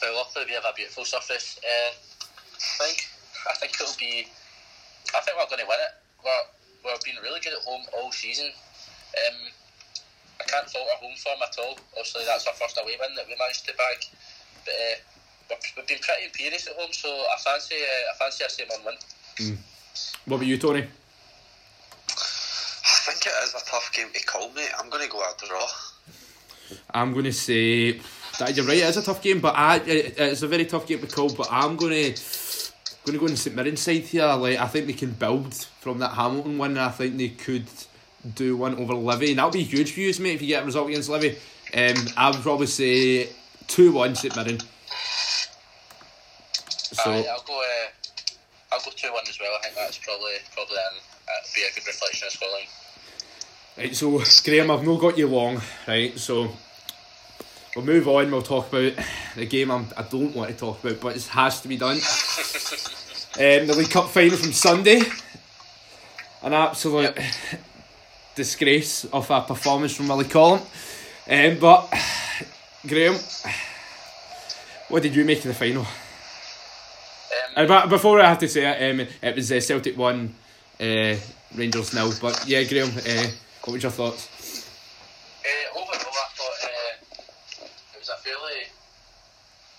But 0.00 0.14
luckily 0.14 0.46
we 0.48 0.54
have 0.54 0.64
a 0.64 0.74
beautiful 0.74 1.04
surface. 1.04 1.58
Uh, 1.62 1.92
I 1.92 2.84
think 2.84 3.08
I 3.50 3.54
think 3.56 3.74
it'll 3.74 3.98
be. 3.98 4.26
I 5.14 5.20
think 5.20 5.36
we're 5.36 5.50
going 5.50 5.60
to 5.60 5.68
win 5.68 5.80
it. 5.80 5.92
We're 6.24 6.92
we've 6.92 7.04
been 7.04 7.22
really 7.22 7.40
good 7.40 7.52
at 7.52 7.62
home 7.64 7.82
all 7.96 8.12
season. 8.12 8.46
Um, 8.46 9.38
I 10.40 10.44
can't 10.44 10.70
fault 10.70 10.88
our 10.88 11.00
home 11.02 11.16
form 11.16 11.40
at 11.42 11.56
all. 11.58 11.76
Obviously, 11.92 12.24
that's 12.24 12.46
our 12.46 12.54
first 12.54 12.78
away 12.80 12.96
win 13.00 13.14
that 13.16 13.26
we 13.26 13.36
managed 13.36 13.66
to 13.66 13.74
bag. 13.76 13.98
But 14.64 14.72
uh, 14.72 14.96
we've, 15.50 15.72
we've 15.76 15.88
been 15.88 15.98
pretty 16.00 16.26
imperious 16.26 16.66
at 16.68 16.76
home, 16.76 16.92
so 16.92 17.08
I 17.08 17.36
fancy 17.44 17.76
uh, 17.76 18.12
I 18.12 18.18
fancy 18.18 18.44
a 18.44 18.48
same 18.48 18.68
one 18.68 18.84
win. 18.84 19.58
What 20.24 20.36
about 20.36 20.46
you, 20.46 20.58
Tony? 20.58 20.84
I 22.10 23.12
think 23.12 23.26
it 23.26 23.32
is 23.44 23.54
a 23.54 23.64
tough 23.66 23.90
game 23.92 24.08
to 24.12 24.24
call, 24.26 24.50
mate. 24.52 24.70
I'm 24.78 24.88
going 24.88 25.04
to 25.04 25.10
go 25.10 25.20
a 25.20 25.46
draw. 25.46 25.66
I'm 26.92 27.12
going 27.12 27.24
to 27.24 27.32
say 27.32 28.00
that 28.38 28.56
you're 28.56 28.66
right. 28.66 28.78
It 28.78 28.84
is 28.84 28.96
a 28.96 29.02
tough 29.02 29.22
game, 29.22 29.40
but 29.40 29.54
I, 29.56 29.76
it- 29.78 30.18
it's 30.18 30.42
a 30.42 30.48
very 30.48 30.64
tough 30.66 30.86
game 30.86 31.00
to 31.00 31.06
call. 31.06 31.32
But 31.32 31.48
I'm 31.50 31.76
going 31.76 31.92
to 32.14 32.20
going 33.04 33.14
to 33.14 33.18
go 33.18 33.26
on 33.30 33.36
St 33.36 33.54
Mirren 33.56 33.76
side 33.76 34.02
here. 34.02 34.26
Like 34.34 34.58
I 34.58 34.66
think 34.66 34.86
they 34.86 34.92
can 34.92 35.12
build 35.12 35.54
from 35.80 35.98
that 35.98 36.10
Hamilton 36.10 36.58
win. 36.58 36.76
I 36.78 36.90
think 36.90 37.16
they 37.16 37.30
could 37.30 37.66
do 38.34 38.56
one 38.56 38.74
over 38.76 38.94
Livy, 38.94 39.30
and 39.30 39.38
that'll 39.38 39.50
be 39.50 39.62
huge 39.62 39.92
for 39.92 40.00
you, 40.00 40.12
mate. 40.22 40.34
If 40.34 40.42
you 40.42 40.48
get 40.48 40.62
a 40.62 40.66
result 40.66 40.88
against 40.88 41.08
Livy, 41.08 41.30
um, 41.74 41.94
I 42.16 42.30
would 42.30 42.40
probably 42.40 42.66
say 42.66 43.28
two 43.66 43.92
one 43.92 44.14
St 44.14 44.34
Mirren. 44.36 44.58
So 46.92 47.10
I'll 47.10 47.42
go. 47.46 47.54
Uh, 47.58 47.88
I'll 48.72 48.80
go 48.80 48.90
two 48.94 49.12
one 49.12 49.22
as 49.28 49.38
well. 49.40 49.52
I 49.58 49.62
think 49.64 49.74
that's 49.76 49.98
probably 49.98 50.32
probably 50.54 50.76
an, 50.76 50.98
uh, 51.28 51.32
be 51.54 51.62
a 51.62 51.74
good 51.74 51.86
reflection 51.86 52.26
of 52.28 52.32
scoreline. 52.34 52.68
Right, 53.80 53.96
so 53.96 54.22
Graham, 54.44 54.70
I've 54.70 54.84
not 54.84 55.00
got 55.00 55.16
you 55.16 55.26
long, 55.26 55.58
right? 55.88 56.18
So 56.18 56.50
we'll 57.74 57.84
move 57.86 58.06
on. 58.08 58.30
We'll 58.30 58.42
talk 58.42 58.68
about 58.68 58.92
the 59.34 59.46
game 59.46 59.70
I'm, 59.70 59.86
I 59.96 60.02
don't 60.02 60.36
want 60.36 60.50
to 60.50 60.54
talk 60.54 60.84
about, 60.84 61.00
but 61.00 61.16
it 61.16 61.24
has 61.28 61.62
to 61.62 61.68
be 61.68 61.78
done. 61.78 61.96
um, 61.96 63.66
the 63.66 63.74
League 63.74 63.88
Cup 63.88 64.10
final 64.10 64.36
from 64.36 64.52
Sunday. 64.52 65.00
An 66.42 66.52
absolute 66.52 67.16
disgrace 68.34 69.06
of 69.06 69.30
a 69.30 69.40
performance 69.40 69.96
from 69.96 70.08
Willie 70.08 70.26
Collum. 70.26 70.60
Um, 71.26 71.56
but 71.58 71.90
Graham, 72.86 73.14
what 74.90 75.02
did 75.02 75.16
you 75.16 75.24
make 75.24 75.38
of 75.38 75.44
the 75.44 75.54
final? 75.54 75.86
Um, 77.56 77.66
but 77.66 77.88
before 77.88 78.20
I 78.20 78.28
have 78.28 78.40
to 78.40 78.48
say 78.48 78.66
it, 78.66 78.90
um, 78.90 79.06
it 79.22 79.36
was 79.36 79.50
uh, 79.50 79.58
Celtic 79.58 79.96
one, 79.96 80.34
uh, 80.78 81.16
Rangers 81.54 81.94
nil. 81.94 82.12
But 82.20 82.44
yeah, 82.46 82.62
Graham, 82.64 82.90
uh, 82.90 83.30
what 83.64 83.74
was 83.74 83.82
your 83.82 83.92
thoughts? 83.92 84.28
Uh, 85.44 85.78
overall, 85.78 85.92
I 85.92 86.28
thought 86.32 86.58
uh, 86.64 87.64
it 87.92 87.98
was 87.98 88.08
a 88.08 88.16
fairly, 88.24 88.68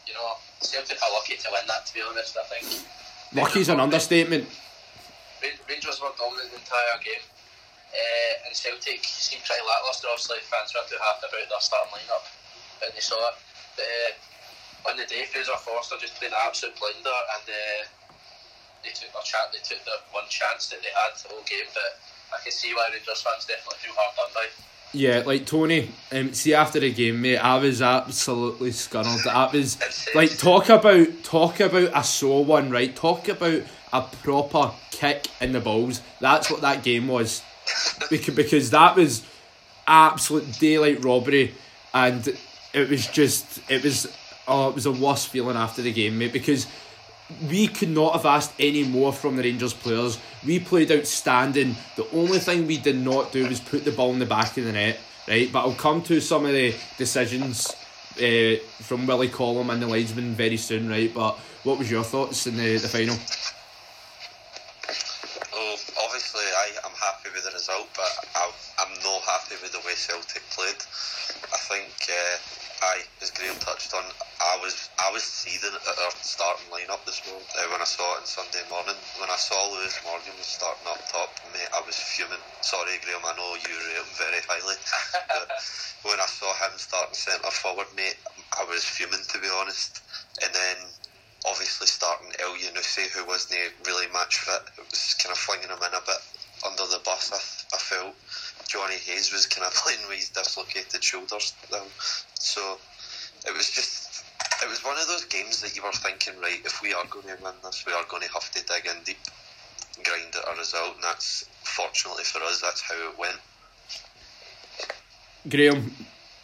you 0.08 0.14
know, 0.14 0.38
Celtic 0.62 1.02
are 1.02 1.14
lucky 1.14 1.38
to 1.38 1.48
win 1.52 1.66
that. 1.68 1.86
To 1.86 1.94
be 1.94 2.02
honest, 2.02 2.38
I 2.38 2.46
think. 2.46 2.86
Lucky's 3.34 3.70
an 3.70 3.80
understatement. 3.80 4.46
Rangers 5.68 5.98
were 6.02 6.14
dominant 6.20 6.52
the 6.52 6.60
entire 6.62 7.00
game. 7.02 7.26
Uh, 7.92 8.48
and 8.48 8.54
Celtic 8.56 9.04
seemed 9.04 9.44
pretty 9.44 9.66
lacklustre. 9.66 10.08
Obviously, 10.08 10.40
fans 10.48 10.72
were 10.72 10.86
too 10.88 11.02
happy 11.02 11.28
about 11.28 11.50
their 11.50 11.64
starting 11.64 11.92
lineup 11.92 12.24
when 12.80 12.92
they 12.94 13.02
saw 13.02 13.18
it. 13.18 13.36
But 13.76 13.88
uh, 13.88 14.92
on 14.92 14.94
the 14.96 15.08
day, 15.10 15.26
Fraser 15.26 15.58
Forster 15.58 15.98
just 15.98 16.16
played 16.22 16.32
an 16.32 16.40
absolute 16.46 16.78
blinder, 16.78 17.20
and 17.36 17.46
uh, 17.50 17.82
they 18.86 18.94
took 18.94 19.10
their 19.12 19.26
chance. 19.26 19.50
They 19.52 19.64
took 19.64 19.82
the 19.84 19.98
one 20.14 20.28
chance 20.30 20.70
that 20.70 20.80
they 20.86 20.94
had 20.94 21.18
the 21.18 21.34
whole 21.34 21.44
game. 21.50 21.68
But 21.74 22.00
I 22.34 22.42
can 22.44 22.52
see 22.52 22.74
why 22.74 22.90
Rangers 22.92 23.22
fans 23.22 23.46
definitely 23.46 23.80
feel 23.80 23.94
hard 23.96 24.16
done 24.16 24.28
by. 24.34 24.46
Yeah, 24.94 25.24
like 25.26 25.46
Tony, 25.46 25.90
um, 26.12 26.34
see 26.34 26.54
after 26.54 26.80
the 26.80 26.92
game, 26.92 27.22
mate, 27.22 27.38
I 27.38 27.58
was 27.58 27.82
absolutely 27.82 28.72
scunnered. 28.72 29.24
That 29.24 29.54
was 29.54 29.78
like 30.16 30.38
talk 30.38 30.70
about 30.70 31.24
talk 31.24 31.62
about 31.62 31.92
a 31.96 32.04
sore 32.04 32.44
one, 32.44 32.70
right? 32.70 32.94
Talk 32.94 33.30
about 33.30 33.62
a 33.94 34.02
proper 34.02 34.72
kick 34.92 35.28
in 35.40 35.54
the 35.54 35.62
balls. 35.62 36.02
That's 36.20 36.52
what 36.52 36.62
that 36.62 36.84
game 36.84 37.08
was 37.08 37.42
because, 38.10 38.36
because 38.36 38.72
that 38.72 38.98
was 38.98 39.26
absolute 39.88 40.60
daylight 40.60 41.04
robbery, 41.04 41.56
and 41.94 42.28
it 42.74 42.90
was 42.90 43.08
just 43.08 43.62
it 43.70 43.84
was 43.84 44.14
oh 44.46 44.70
it 44.70 44.76
was 44.76 44.86
a 44.86 44.92
worst 44.92 45.30
feeling 45.30 45.56
after 45.56 45.82
the 45.82 45.94
game, 45.94 46.18
mate. 46.18 46.34
Because 46.34 46.68
we 47.50 47.68
could 47.68 47.90
not 47.90 48.14
have 48.14 48.26
asked 48.26 48.54
any 48.60 48.84
more 48.84 49.14
from 49.14 49.36
the 49.36 49.44
Rangers 49.44 49.74
players. 49.74 50.20
We 50.46 50.60
played 50.60 50.92
outstanding. 50.92 51.76
The 51.96 52.10
only 52.12 52.40
thing 52.40 52.68
we 52.68 52.78
did 52.78 52.98
not 52.98 53.32
do 53.32 53.48
was 53.48 53.60
put 53.60 53.86
the 53.86 53.92
ball 53.92 54.14
in 54.14 54.20
the 54.20 54.26
back 54.26 54.58
of 54.58 54.66
the 54.66 54.72
net, 54.72 55.00
right? 55.28 55.52
But 55.52 55.60
I'll 55.62 55.74
come 55.74 56.02
to 56.04 56.20
some 56.20 56.46
of 56.46 56.52
the 56.52 56.76
decisions 56.98 57.76
uh, 58.18 58.56
from 58.82 59.08
Willie 59.08 59.30
Collum 59.30 59.70
and 59.70 59.82
the 59.82 59.88
linesman 59.88 60.34
very 60.34 60.58
soon, 60.58 60.90
right? 60.90 61.14
But 61.14 61.38
what 61.64 61.80
was 61.80 61.90
your 61.90 62.04
thoughts 62.04 62.48
in 62.48 62.58
the, 62.58 62.78
the 62.78 62.88
final? 62.88 63.16
Oh, 65.54 65.76
obviously, 66.06 66.42
I 66.42 66.72
am 66.86 66.92
happy 66.92 67.30
with 67.34 67.44
the 67.44 67.52
result, 67.52 67.88
but 67.96 68.12
I, 68.36 68.52
I'm 68.80 68.94
not 69.04 69.22
happy 69.22 69.56
with 69.62 69.72
the 69.72 69.80
way 69.80 69.94
Celtic 69.96 70.44
played. 70.50 70.82
I 71.54 71.58
think, 71.70 71.94
uh, 72.10 72.38
I, 72.82 73.06
as 73.22 73.30
Graham 73.30 73.54
touched 73.62 73.94
on, 73.94 74.04
I 74.42 74.58
was 74.58 74.90
I 74.98 75.14
was 75.14 75.22
seething 75.22 75.70
at 75.70 75.98
our 76.02 76.14
starting 76.26 76.66
lineup 76.74 77.06
this 77.06 77.22
morning 77.30 77.46
uh, 77.54 77.70
when 77.70 77.82
I 77.82 77.86
saw 77.86 78.18
it 78.18 78.26
on 78.26 78.26
Sunday 78.26 78.66
morning. 78.74 78.98
When 79.22 79.30
I 79.30 79.38
saw 79.38 79.70
Lewis 79.70 80.02
Morgan 80.02 80.34
was 80.34 80.50
starting 80.50 80.90
up 80.90 80.98
top, 81.14 81.30
mate, 81.54 81.70
I 81.78 81.86
was 81.86 81.94
fuming. 81.94 82.42
Sorry, 82.66 82.98
Graham, 83.06 83.22
I 83.22 83.38
know 83.38 83.54
you 83.54 83.70
rate 83.70 84.02
him 84.02 84.10
very 84.18 84.42
highly, 84.50 84.78
but 85.30 85.48
when 86.10 86.18
I 86.18 86.26
saw 86.26 86.50
him 86.58 86.74
starting 86.82 87.14
centre 87.14 87.54
forward, 87.54 87.88
mate, 87.94 88.18
I 88.58 88.66
was 88.66 88.82
fuming 88.82 89.22
to 89.30 89.38
be 89.38 89.50
honest. 89.62 90.02
And 90.42 90.50
then 90.50 90.78
obviously 91.46 91.86
starting 91.86 92.34
Elyounoussi, 92.42 93.14
who 93.14 93.26
wasn't 93.30 93.62
really 93.86 94.10
match 94.10 94.42
fit, 94.42 94.62
it 94.78 94.86
was 94.90 95.16
kind 95.22 95.34
of 95.34 95.38
flinging 95.38 95.70
him 95.70 95.82
in 95.86 95.94
a 95.94 96.02
bit 96.02 96.22
under 96.66 96.86
the 96.90 97.02
bus. 97.06 97.30
I, 97.30 97.42
I 97.76 97.80
felt 97.80 98.16
Johnny 98.72 98.96
Hayes 98.96 99.34
was 99.34 99.46
kind 99.46 99.68
of 99.68 99.74
playing 99.84 100.00
with 100.08 100.18
his 100.18 100.30
dislocated 100.30 101.04
shoulders 101.04 101.54
now, 101.72 101.84
so 102.36 102.78
it 103.46 103.54
was 103.54 103.70
just 103.70 104.24
it 104.64 104.70
was 104.70 104.84
one 104.86 104.98
of 104.98 105.08
those 105.08 105.26
games 105.26 105.62
that 105.62 105.76
you 105.76 105.84
were 105.84 105.92
thinking, 105.92 106.40
right, 106.40 106.62
if 106.64 106.82
we 106.82 106.94
are 106.94 107.04
going 107.10 107.28
to 107.28 107.44
win 107.44 107.54
this, 107.64 107.84
we 107.86 107.92
are 107.92 108.06
going 108.08 108.24
to 108.24 108.32
have 108.32 108.50
to 108.52 108.64
dig 108.64 108.86
in 108.86 109.04
deep, 109.04 109.18
grind 110.04 110.34
at 110.36 110.56
a 110.56 110.58
result, 110.58 110.96
and 110.96 111.04
that's 111.04 111.50
fortunately 111.64 112.24
for 112.24 112.42
us, 112.44 112.62
that's 112.62 112.82
how 112.82 112.96
it 113.10 113.20
went. 113.20 113.40
Graham, 115.50 115.92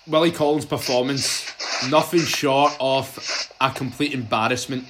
Willie 0.08 0.32
Collum's 0.32 0.66
performance, 0.66 1.46
nothing 1.90 2.22
short 2.22 2.76
of 2.80 3.50
a 3.62 3.72
complete 3.72 4.14
embarrassment. 4.14 4.84
Um, 4.84 4.90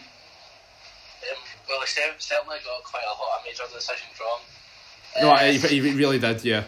well, 1.69 1.81
he 1.81 1.87
certainly 1.87 2.57
got 2.65 2.83
quite 2.83 3.03
a 3.03 3.13
lot 3.21 3.39
of 3.39 3.45
major 3.45 3.63
decisions 3.71 4.19
wrong. 4.19 4.39
No, 5.21 5.31
uh, 5.31 5.51
he, 5.51 5.81
he 5.81 5.93
really 5.93 6.19
did, 6.19 6.43
yeah. 6.45 6.63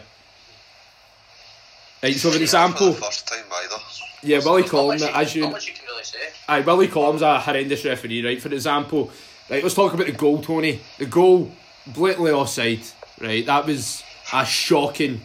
Right, 2.02 2.16
so 2.16 2.30
for 2.30 2.38
example, 2.40 2.92
first 2.94 3.28
time 3.28 3.44
either. 3.62 3.82
Yeah, 4.22 4.38
Willie 4.44 4.62
Collins, 4.64 5.02
as 5.02 5.34
you, 5.34 5.46
you 5.46 5.50
can 5.52 5.86
really 5.86 6.04
say. 6.04 6.18
aye, 6.48 6.60
Willie 6.60 6.88
Collum's 6.88 7.22
a 7.22 7.38
horrendous 7.40 7.84
referee, 7.84 8.24
right? 8.24 8.40
For 8.40 8.52
example, 8.52 9.10
right, 9.50 9.62
let's 9.62 9.74
talk 9.74 9.92
about 9.94 10.06
the 10.06 10.12
goal, 10.12 10.40
Tony. 10.42 10.80
The 10.98 11.06
goal, 11.06 11.50
blatantly 11.86 12.32
offside, 12.32 12.80
right? 13.20 13.44
That 13.44 13.66
was 13.66 14.02
a 14.32 14.44
shocking 14.46 15.20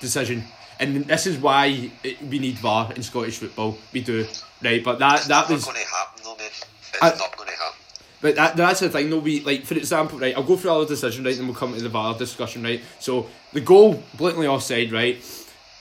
decision, 0.00 0.44
and 0.78 1.04
this 1.06 1.26
is 1.26 1.36
why 1.38 1.90
it, 2.02 2.22
we 2.22 2.38
need 2.38 2.58
VAR 2.58 2.92
in 2.94 3.02
Scottish 3.02 3.38
football. 3.38 3.76
We 3.92 4.00
do, 4.02 4.26
right? 4.62 4.82
But 4.84 4.98
that 4.98 5.22
that 5.24 5.42
It's 5.44 5.50
was. 5.50 5.66
not 5.66 5.74
going 5.74 5.84
to 5.86 5.90
happen 5.92 6.22
though, 6.24 6.36
mate. 6.36 6.64
It's 6.92 6.98
I- 7.02 7.08
not 7.16 7.36
going 7.36 7.48
to 7.50 7.56
happen. 7.56 7.76
But 8.22 8.34
that, 8.34 8.54
that's 8.54 8.80
the 8.80 8.90
thing, 8.90 9.08
though. 9.08 9.18
We 9.20 9.40
like, 9.40 9.64
for 9.64 9.74
example, 9.74 10.18
right? 10.18 10.36
I'll 10.36 10.42
go 10.42 10.54
through 10.54 10.70
all 10.72 10.80
the 10.80 10.86
decision, 10.86 11.24
right? 11.24 11.34
and 11.38 11.46
we'll 11.48 11.56
come 11.56 11.72
to 11.74 11.80
the 11.80 11.88
VAR 11.88 12.14
discussion, 12.18 12.62
right? 12.62 12.82
So 12.98 13.26
the 13.54 13.62
goal 13.62 14.02
blatantly 14.14 14.46
offside, 14.46 14.92
right? 14.92 15.16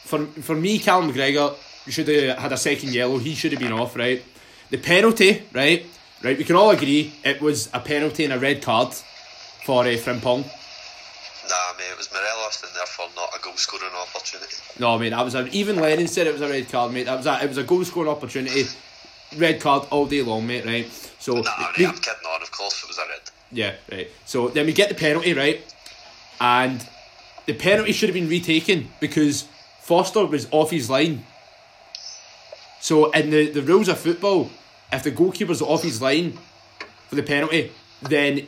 For 0.09 0.25
for 0.41 0.55
me, 0.55 0.79
Callum 0.79 1.11
McGregor 1.11 1.55
should 1.87 2.07
have 2.07 2.37
had 2.39 2.51
a 2.51 2.57
second 2.57 2.93
yellow. 2.93 3.17
He 3.19 3.35
should 3.35 3.51
have 3.51 3.61
been 3.61 3.71
off, 3.71 3.95
right? 3.95 4.23
The 4.71 4.77
penalty, 4.77 5.43
right? 5.53 5.85
Right. 6.23 6.37
We 6.37 6.43
can 6.43 6.55
all 6.55 6.71
agree 6.71 7.13
it 7.23 7.39
was 7.41 7.69
a 7.73 7.79
penalty 7.79 8.23
and 8.25 8.33
a 8.33 8.39
red 8.39 8.61
card 8.63 8.93
for 9.65 9.83
uh, 9.83 9.87
Frimpong. 10.05 10.41
Nah, 11.49 11.77
mate, 11.77 11.91
it 11.91 11.97
was 11.97 12.09
Morelos 12.11 12.63
and 12.63 12.71
therefore 12.75 13.07
not 13.15 13.29
a 13.37 13.39
goal 13.41 13.53
scoring 13.55 13.93
opportunity. 14.01 14.55
No, 14.79 14.97
mate, 14.99 15.09
that 15.09 15.23
was 15.23 15.35
a, 15.35 15.47
even 15.49 15.75
Lennon 15.77 16.07
said 16.07 16.27
it 16.27 16.33
was 16.33 16.41
a 16.41 16.49
red 16.49 16.67
card, 16.69 16.91
mate. 16.93 17.05
That 17.05 17.17
was 17.17 17.25
a, 17.27 17.43
it 17.43 17.47
was 17.47 17.57
a 17.57 17.63
goal 17.63 17.83
scoring 17.85 18.09
opportunity. 18.09 18.63
Red 19.37 19.61
card 19.61 19.87
all 19.91 20.05
day 20.07 20.21
long, 20.23 20.45
mate. 20.47 20.65
Right. 20.65 20.87
So 21.19 21.33
Nah, 21.35 21.41
mate, 21.41 21.77
we- 21.77 21.85
I'm 21.85 21.93
kidding 21.95 22.27
on, 22.33 22.41
of 22.41 22.51
course 22.51 22.83
it 22.83 22.87
was 22.87 22.97
a 22.97 23.01
red. 23.07 23.21
Yeah, 23.51 23.75
right. 23.91 24.09
So 24.25 24.47
then 24.49 24.65
we 24.65 24.73
get 24.73 24.89
the 24.89 24.95
penalty, 24.95 25.33
right? 25.33 25.61
And 26.41 26.85
the 27.45 27.53
penalty 27.53 27.91
should 27.93 28.09
have 28.09 28.13
been 28.15 28.29
retaken 28.29 28.89
because 28.99 29.45
Forster 29.89 30.27
was 30.27 30.48
off 30.51 30.69
his 30.69 30.88
line. 30.88 31.25
So 32.79 33.10
in 33.10 33.31
the, 33.31 33.50
the 33.50 33.63
rules 33.63 33.88
of 33.88 33.98
football, 33.98 34.51
if 34.93 35.01
the 35.01 35.10
goalkeeper's 35.10 35.63
off 35.63 35.81
his 35.81 36.00
line 36.00 36.38
for 37.08 37.15
the 37.15 37.24
penalty, 37.24 37.72
then 38.03 38.38
it 38.38 38.48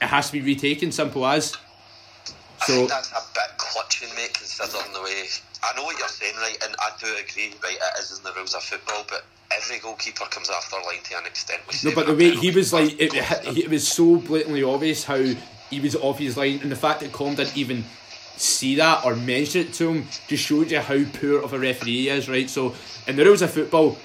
has 0.00 0.26
to 0.26 0.32
be 0.32 0.40
retaken, 0.40 0.90
simple 0.90 1.24
as. 1.24 1.52
So, 1.52 1.56
I 2.58 2.66
think 2.66 2.88
that's 2.88 3.12
a 3.12 3.22
bit 3.34 3.56
clutching, 3.56 4.08
mate, 4.16 4.34
considering 4.34 4.92
the 4.92 5.00
way. 5.00 5.22
I 5.62 5.76
know 5.76 5.84
what 5.84 5.96
you're 5.96 6.08
saying, 6.08 6.34
right, 6.38 6.58
and 6.64 6.74
I 6.80 6.90
do 6.98 7.06
agree, 7.06 7.54
right, 7.62 7.76
it 7.76 8.00
is 8.00 8.18
in 8.18 8.24
the 8.24 8.32
rules 8.32 8.54
of 8.54 8.64
football, 8.64 9.06
but 9.08 9.24
every 9.56 9.78
goalkeeper 9.78 10.24
comes 10.24 10.50
after 10.50 10.74
line 10.74 11.04
to 11.04 11.18
an 11.18 11.26
extent. 11.26 11.62
No, 11.84 11.94
but 11.94 12.08
the 12.08 12.16
way 12.16 12.34
he 12.34 12.50
was 12.50 12.72
like, 12.72 13.00
it, 13.00 13.14
it, 13.14 13.58
it 13.58 13.70
was 13.70 13.86
so 13.86 14.16
blatantly 14.16 14.64
obvious 14.64 15.04
how 15.04 15.22
he 15.70 15.78
was 15.78 15.94
off 15.94 16.18
his 16.18 16.36
line, 16.36 16.58
and 16.62 16.72
the 16.72 16.76
fact 16.76 16.98
that 16.98 17.12
Collum 17.12 17.36
didn't 17.36 17.56
even 17.56 17.84
see 18.36 18.76
that 18.76 19.04
or 19.04 19.14
mention 19.16 19.62
it 19.62 19.72
to 19.74 19.90
him 19.90 20.06
just 20.28 20.44
showed 20.44 20.70
you 20.70 20.80
how 20.80 21.02
poor 21.20 21.42
of 21.42 21.52
a 21.52 21.58
referee 21.58 21.92
he 21.92 22.08
is, 22.08 22.28
right? 22.28 22.48
So, 22.48 22.74
in 23.06 23.16
the 23.16 23.24
rules 23.24 23.42
of 23.42 23.50
football, 23.50 23.98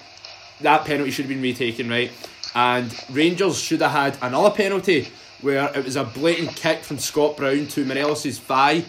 that 0.61 0.85
penalty 0.85 1.11
should 1.11 1.25
have 1.25 1.29
been 1.29 1.41
retaken, 1.41 1.89
right? 1.89 2.11
And 2.53 2.93
Rangers 3.11 3.59
should 3.59 3.81
have 3.81 3.91
had 3.91 4.17
another 4.21 4.49
penalty 4.49 5.07
where 5.41 5.71
it 5.75 5.83
was 5.83 5.95
a 5.95 6.03
blatant 6.03 6.55
kick 6.55 6.83
from 6.83 6.97
Scott 6.97 7.37
Brown 7.37 7.67
to 7.67 7.85
Morelos' 7.85 8.39
thigh 8.39 8.83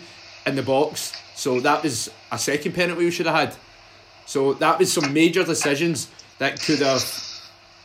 in 0.46 0.54
the 0.54 0.62
box. 0.62 1.12
So 1.34 1.60
that 1.60 1.82
was 1.82 2.10
a 2.30 2.38
second 2.38 2.74
penalty 2.74 3.04
we 3.04 3.10
should 3.10 3.26
have 3.26 3.34
had. 3.34 3.56
So 4.24 4.54
that 4.54 4.78
was 4.78 4.92
some 4.92 5.12
major 5.12 5.44
decisions 5.44 6.08
that 6.38 6.60
could 6.60 6.80
have 6.80 7.04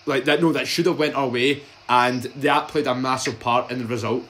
like 0.06 0.26
that 0.26 0.42
no 0.42 0.52
that 0.52 0.68
should 0.68 0.86
have 0.88 0.98
went 0.98 1.16
our 1.16 1.28
way 1.28 1.64
and 1.88 2.24
that 2.24 2.68
played 2.70 2.88
a 2.88 2.96
massive 2.96 3.40
part 3.40 3.72
in 3.72 3.80
the 3.80 3.86
result. 3.86 4.24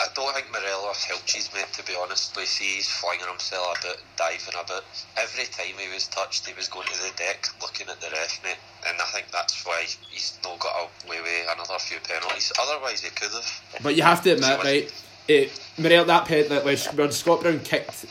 I 0.00 0.06
don't 0.14 0.34
think 0.34 0.46
Morelos 0.52 0.77
helped 1.04 1.32
his 1.32 1.52
mate, 1.54 1.72
to 1.74 1.84
be 1.84 1.94
honest. 2.00 2.36
We 2.36 2.44
see 2.44 2.76
he's 2.76 2.88
flinging 2.88 3.26
himself 3.26 3.78
a 3.78 3.82
bit 3.82 3.96
and 3.96 4.16
diving 4.16 4.54
a 4.58 4.64
bit. 4.66 4.84
Every 5.16 5.44
time 5.44 5.78
he 5.78 5.92
was 5.92 6.06
touched, 6.08 6.46
he 6.46 6.54
was 6.54 6.68
going 6.68 6.86
to 6.86 7.02
the 7.02 7.12
deck 7.16 7.46
looking 7.60 7.88
at 7.88 8.00
the 8.00 8.08
ref, 8.10 8.40
mate. 8.42 8.56
And 8.88 9.00
I 9.00 9.04
think 9.12 9.26
that's 9.30 9.64
why 9.64 9.84
he's 10.10 10.38
not 10.44 10.58
got 10.58 10.90
away 11.06 11.20
with 11.20 11.48
another 11.54 11.78
few 11.78 11.98
penalties. 12.00 12.52
Otherwise, 12.60 13.00
he 13.00 13.10
could 13.10 13.32
have. 13.32 13.82
But 13.82 13.96
you 13.96 14.02
have 14.02 14.22
to 14.22 14.32
admit, 14.32 14.58
right, 14.64 14.92
eh, 15.28 15.48
it, 15.48 15.60
Morel, 15.78 16.04
that 16.06 16.26
pen 16.26 16.48
that 16.48 16.64
was 16.64 16.86
when 16.88 17.12
Scott 17.12 17.42
Brown 17.42 17.60
kicked 17.60 18.06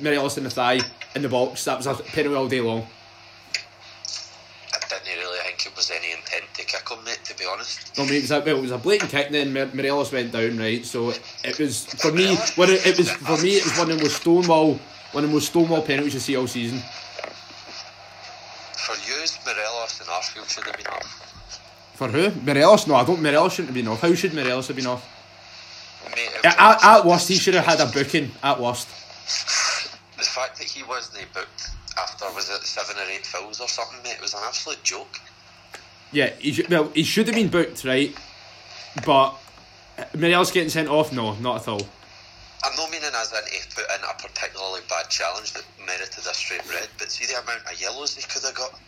Morelos 0.00 0.38
in 0.38 0.44
the 0.44 0.50
thigh 0.50 0.80
in 1.14 1.22
the 1.22 1.28
box, 1.28 1.64
that 1.64 1.76
was 1.76 1.86
a 1.86 1.94
penalty 1.94 2.36
all 2.36 2.48
day 2.48 2.60
long. 2.60 2.86
I 4.72 4.98
didn't 5.04 5.18
really 5.18 5.38
think 5.38 5.66
it 5.66 5.76
was 5.76 5.90
any 5.90 6.12
intent 6.12 6.44
kick 6.70 6.88
him, 6.88 7.04
mate, 7.04 7.20
to 7.24 7.36
be 7.36 7.44
honest. 7.44 7.96
No, 7.98 8.04
mean, 8.04 8.14
it 8.14 8.22
was 8.22 8.30
a, 8.30 8.40
well, 8.40 8.58
it 8.58 8.60
was 8.60 8.70
a 8.70 8.78
blatant 8.78 9.10
kick. 9.10 9.30
Then 9.30 9.52
More- 9.52 9.70
Morelos 9.74 10.12
went 10.12 10.32
down, 10.32 10.58
right? 10.58 10.84
So 10.84 11.12
it 11.44 11.58
was 11.58 11.86
for 11.86 12.12
me. 12.12 12.36
When 12.56 12.70
it, 12.70 12.86
it 12.86 12.98
was 12.98 13.10
for 13.10 13.36
me, 13.42 13.56
it 13.56 13.64
was 13.64 13.78
one 13.78 13.90
of 13.90 13.96
the 13.98 14.02
most 14.04 14.16
stonewall, 14.20 14.78
one 15.12 15.24
of 15.24 15.30
the 15.30 15.34
most 15.34 15.48
stonewall 15.48 15.82
penalties 15.82 16.14
you 16.14 16.20
see 16.20 16.36
all 16.36 16.46
season. 16.46 16.78
For 18.78 18.96
you, 19.06 19.24
Morelos 19.46 20.00
and 20.00 20.08
Arfield 20.08 20.48
should 20.48 20.64
have 20.64 20.76
been 20.76 20.86
off. 20.86 21.26
For 21.94 22.08
who? 22.08 22.30
Morelos? 22.42 22.86
No, 22.86 22.94
I 22.94 23.04
don't. 23.04 23.20
Morelos 23.22 23.52
shouldn't 23.52 23.68
have 23.68 23.74
been 23.74 23.88
off. 23.88 24.00
How 24.00 24.14
should 24.14 24.34
Morelos 24.34 24.68
have 24.68 24.76
been 24.76 24.86
off? 24.86 25.06
Mate, 26.14 26.30
At, 26.44 26.58
at, 26.58 26.84
at 26.84 27.04
worst, 27.04 27.28
he 27.28 27.34
should 27.36 27.54
have 27.54 27.66
had 27.66 27.80
a 27.80 27.86
booking. 27.92 28.30
At 28.42 28.58
worst. 28.58 28.88
the 30.16 30.24
fact 30.24 30.58
that 30.58 30.66
he 30.66 30.82
wasn't 30.82 31.32
booked 31.34 31.70
after 31.98 32.24
was 32.34 32.48
it 32.48 32.62
seven 32.62 32.96
or 32.96 33.08
eight 33.10 33.26
fouls 33.26 33.60
or 33.60 33.68
something, 33.68 34.02
mate, 34.02 34.14
it 34.16 34.22
was 34.22 34.34
an 34.34 34.40
absolute 34.44 34.82
joke. 34.82 35.20
Yeah, 36.12 36.30
he 36.38 36.52
should, 36.52 36.68
well, 36.68 36.88
he 36.94 37.02
should 37.04 37.26
have 37.26 37.36
been 37.36 37.48
booked, 37.48 37.84
right? 37.84 38.14
But 39.06 39.34
uh, 39.98 40.04
Morelos 40.16 40.50
getting 40.50 40.70
sent 40.70 40.88
off? 40.88 41.12
No, 41.12 41.34
not 41.36 41.62
at 41.62 41.68
all. 41.68 41.86
I'm 42.62 42.76
not 42.76 42.90
meaning 42.90 43.08
as 43.14 43.32
in 43.32 43.38
he 43.50 43.58
put 43.74 43.84
in 43.84 44.02
a 44.04 44.14
particularly 44.20 44.80
bad 44.88 45.08
challenge 45.08 45.52
that 45.54 45.64
merited 45.86 46.26
a 46.26 46.34
straight 46.34 46.68
red, 46.68 46.88
but 46.98 47.10
see 47.10 47.26
the 47.26 47.40
amount 47.40 47.64
of 47.70 47.80
yellows 47.80 48.16
he 48.16 48.22
could 48.22 48.42
have 48.44 48.54
got. 48.54 48.78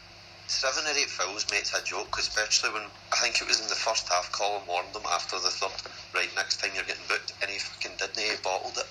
Seven 0.49 0.85
or 0.85 0.91
eight 0.99 1.09
fouls 1.09 1.47
makes 1.50 1.73
a 1.73 1.83
joke, 1.83 2.14
especially 2.19 2.71
when 2.71 2.83
I 3.12 3.17
think 3.23 3.41
it 3.41 3.47
was 3.49 3.62
in 3.62 3.69
the 3.69 3.75
first 3.75 4.09
half. 4.09 4.31
Collum 4.33 4.61
warned 4.69 4.93
them 4.93 5.05
after 5.11 5.37
the 5.37 5.49
third. 5.49 5.71
Right, 6.14 6.29
next 6.37 6.61
time 6.61 6.73
you're 6.75 6.85
getting 6.85 7.05
booked, 7.09 7.33
and 7.41 7.50
he 7.50 7.59
fucking 7.59 7.93
didn't. 7.97 8.19
He 8.19 8.37
bottled 8.43 8.76
it. 8.76 8.85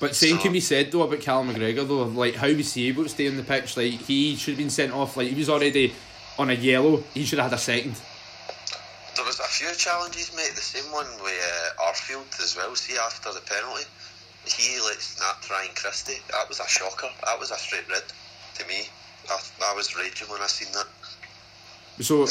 But 0.00 0.16
same 0.16 0.36
So- 0.36 0.42
can 0.42 0.52
be 0.52 0.60
said 0.60 0.90
though 0.90 1.02
about 1.02 1.20
Callum 1.20 1.50
McGregor 1.52 1.86
though. 1.86 2.04
Like 2.04 2.36
how 2.36 2.46
was 2.52 2.72
he 2.72 2.88
able 2.88 3.02
to 3.02 3.10
stay 3.10 3.28
on 3.28 3.36
the 3.36 3.42
pitch? 3.42 3.76
Like 3.76 3.92
he 3.92 4.36
should 4.36 4.52
have 4.52 4.58
been 4.58 4.70
sent 4.70 4.92
off. 4.94 5.16
Like 5.16 5.28
he 5.28 5.34
was 5.34 5.50
already 5.50 5.92
on 6.38 6.50
a 6.50 6.54
yellow. 6.54 7.02
He 7.14 7.24
should 7.24 7.38
have 7.38 7.50
had 7.50 7.56
a 7.56 7.60
second. 7.60 7.94
There 9.16 9.24
was 9.24 9.40
a 9.40 9.44
few 9.44 9.72
challenges, 9.76 10.34
mate. 10.34 10.52
The 10.54 10.60
same 10.60 10.90
one 10.92 11.06
with 11.22 11.74
uh, 11.78 11.82
Arfield 11.84 12.40
as 12.42 12.56
well. 12.56 12.74
See, 12.74 12.96
after 12.98 13.32
the 13.32 13.40
penalty, 13.40 13.84
he 14.46 14.78
let 14.80 15.00
snap 15.00 15.48
Ryan 15.50 15.70
Christie. 15.74 16.18
That 16.30 16.48
was 16.48 16.60
a 16.60 16.66
shocker. 16.68 17.08
That 17.24 17.38
was 17.38 17.50
a 17.50 17.56
straight 17.56 17.88
red 17.90 18.02
to 18.54 18.66
me. 18.66 18.88
I, 19.30 19.38
I 19.70 19.74
was 19.74 19.96
raging 19.96 20.28
when 20.28 20.40
I 20.40 20.46
seen 20.46 20.72
that. 20.72 20.86
So 22.04 22.26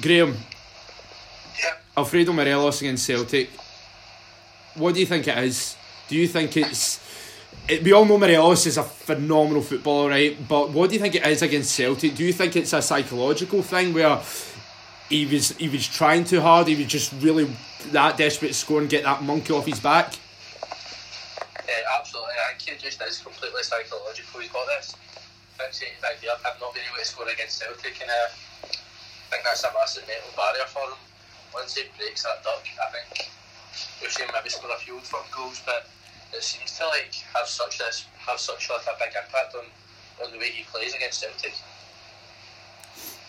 Graham, 0.00 0.36
Yeah. 1.62 1.74
Alfredo 1.96 2.32
Morelos 2.32 2.80
against 2.80 3.06
Celtic. 3.06 3.48
What 4.74 4.94
do 4.94 5.00
you 5.00 5.06
think 5.06 5.26
it 5.28 5.38
is? 5.38 5.76
Do 6.08 6.16
you 6.16 6.26
think 6.28 6.56
it's? 6.56 7.00
We 7.82 7.92
all 7.92 8.04
know 8.04 8.18
Morelos 8.18 8.66
is 8.66 8.78
a 8.78 8.82
phenomenal 8.82 9.62
footballer, 9.62 10.10
right? 10.10 10.36
But 10.48 10.70
what 10.70 10.90
do 10.90 10.96
you 10.96 11.00
think 11.00 11.14
it 11.14 11.24
is 11.26 11.42
against 11.42 11.72
Celtic? 11.72 12.16
Do 12.16 12.24
you 12.24 12.32
think 12.32 12.56
it's 12.56 12.72
a 12.72 12.82
psychological 12.82 13.62
thing 13.62 13.94
where 13.94 14.20
he 15.08 15.26
was 15.26 15.50
he 15.56 15.68
was 15.68 15.86
trying 15.86 16.24
too 16.24 16.40
hard? 16.40 16.66
He 16.66 16.74
was 16.74 16.86
just 16.86 17.12
really 17.20 17.48
that 17.92 18.16
desperate 18.16 18.48
to 18.48 18.54
score 18.54 18.80
and 18.80 18.90
get 18.90 19.04
that 19.04 19.22
monkey 19.22 19.52
off 19.52 19.66
his 19.66 19.78
back. 19.78 20.14
Yeah, 21.68 21.74
absolutely. 21.98 22.34
I 22.34 22.58
think 22.58 22.76
it 22.76 22.82
just 22.82 23.00
is 23.02 23.18
completely 23.18 23.62
psychological. 23.62 24.40
He's 24.40 24.50
got 24.50 24.66
this 24.66 24.96
him 25.60 25.92
not 26.60 26.74
being 26.74 26.86
able 26.86 26.98
to 26.98 27.04
score 27.04 27.28
against 27.28 27.58
Celtic, 27.58 28.00
and 28.00 28.10
uh, 28.10 28.28
I 28.64 29.26
think 29.30 29.42
that's 29.44 29.64
a 29.64 29.72
massive 29.72 30.04
mental 30.08 30.32
barrier 30.36 30.66
for 30.66 30.82
him. 30.82 31.00
Once 31.54 31.74
he 31.74 31.84
breaks 31.98 32.22
that 32.22 32.42
duck, 32.42 32.62
I 32.80 32.88
think 32.92 33.30
we've 34.00 34.12
seen 34.12 34.26
maybe 34.32 34.48
score 34.48 34.70
a 34.70 34.78
few 34.78 34.94
old 34.94 35.06
goals, 35.30 35.62
but 35.64 35.86
it 36.32 36.42
seems 36.42 36.78
to 36.78 36.86
like 36.86 37.14
have 37.34 37.46
such 37.46 37.78
this 37.78 38.06
have 38.18 38.38
such 38.38 38.70
like 38.70 38.82
a 38.82 38.98
big 38.98 39.14
impact 39.16 39.54
on, 39.54 39.64
on 40.24 40.32
the 40.32 40.38
way 40.38 40.50
he 40.50 40.64
plays 40.64 40.94
against 40.94 41.20
Celtic. 41.20 41.54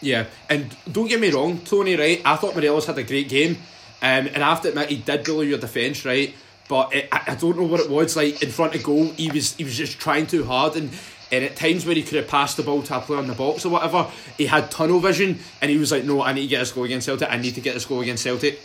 Yeah, 0.01 0.25
and 0.49 0.75
don't 0.91 1.07
get 1.07 1.19
me 1.19 1.29
wrong, 1.29 1.59
Tony. 1.59 1.95
Right, 1.95 2.21
I 2.25 2.35
thought 2.35 2.55
Morelos 2.55 2.85
had 2.85 2.97
a 2.97 3.03
great 3.03 3.29
game, 3.29 3.57
um, 4.01 4.27
and 4.27 4.37
I 4.37 4.49
have 4.49 4.61
to 4.61 4.69
admit 4.69 4.89
he 4.89 4.97
did 4.97 5.23
bully 5.23 5.47
your 5.47 5.59
defence, 5.59 6.05
right? 6.05 6.33
But 6.67 6.93
it, 6.95 7.09
I, 7.11 7.21
I 7.27 7.35
don't 7.35 7.57
know 7.57 7.65
what 7.65 7.79
it 7.79 7.89
was 7.89 8.15
like 8.15 8.41
in 8.41 8.49
front 8.49 8.75
of 8.75 8.83
goal. 8.83 9.11
He 9.11 9.29
was 9.31 9.55
he 9.55 9.63
was 9.63 9.77
just 9.77 9.99
trying 9.99 10.25
too 10.27 10.43
hard, 10.43 10.75
and 10.75 10.89
and 11.31 11.45
at 11.45 11.55
times 11.55 11.85
where 11.85 11.95
he 11.95 12.03
could 12.03 12.17
have 12.17 12.27
passed 12.27 12.57
the 12.57 12.63
ball 12.63 12.81
to 12.83 12.97
a 12.97 12.99
player 12.99 13.19
in 13.19 13.27
the 13.27 13.33
box 13.33 13.65
or 13.65 13.69
whatever, 13.69 14.07
he 14.37 14.47
had 14.47 14.71
tunnel 14.71 14.99
vision, 14.99 15.39
and 15.61 15.69
he 15.69 15.77
was 15.77 15.91
like, 15.91 16.03
"No, 16.03 16.21
I 16.21 16.33
need 16.33 16.41
to 16.41 16.47
get 16.47 16.69
a 16.69 16.73
goal 16.73 16.83
against 16.85 17.05
Celtic. 17.05 17.29
I 17.31 17.37
need 17.37 17.55
to 17.55 17.61
get 17.61 17.73
this 17.73 17.85
goal 17.85 18.01
against 18.01 18.23
Celtic." 18.23 18.59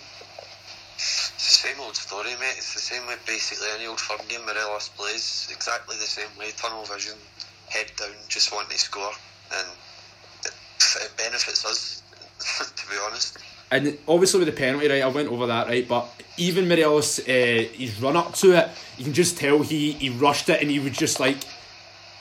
It's 0.96 1.30
the 1.30 1.68
same 1.68 1.80
old 1.80 1.96
story, 1.96 2.30
mate. 2.40 2.56
It's 2.56 2.74
the 2.74 2.80
same 2.80 3.06
way 3.06 3.16
basically 3.26 3.68
any 3.76 3.86
old 3.86 4.00
firm 4.00 4.20
game 4.28 4.44
Morelos 4.44 4.88
plays. 4.90 5.48
Exactly 5.52 5.96
the 5.96 6.02
same 6.02 6.28
way. 6.38 6.50
Tunnel 6.56 6.84
vision, 6.84 7.14
head 7.68 7.92
down, 7.96 8.16
just 8.28 8.52
wanting 8.52 8.72
to 8.72 8.78
score, 8.78 9.12
and 9.54 9.68
it, 10.44 10.54
it 11.02 11.12
benefits 11.16 11.64
us. 11.64 12.02
to 12.76 12.90
be 12.90 12.96
honest. 13.06 13.38
And 13.70 13.98
obviously 14.06 14.40
with 14.40 14.48
the 14.48 14.54
penalty, 14.54 14.88
right, 14.88 15.02
I 15.02 15.08
went 15.08 15.28
over 15.28 15.46
that, 15.46 15.66
right, 15.66 15.86
but 15.86 16.08
even 16.36 16.68
Morelos, 16.68 17.18
uh, 17.20 17.22
his 17.72 18.00
run 18.00 18.16
up 18.16 18.34
to 18.34 18.52
it, 18.52 18.68
you 18.96 19.04
can 19.04 19.12
just 19.12 19.38
tell 19.38 19.62
he, 19.62 19.92
he 19.92 20.10
rushed 20.10 20.48
it 20.48 20.60
and 20.60 20.70
he 20.70 20.78
was 20.78 20.92
just 20.92 21.18
like, 21.18 21.38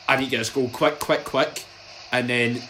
I 0.07 0.17
need 0.17 0.25
to 0.25 0.31
get 0.31 0.37
this 0.39 0.49
goal 0.49 0.69
quick, 0.69 0.99
quick, 0.99 1.23
quick. 1.23 1.63
And 2.11 2.29
then, 2.29 2.61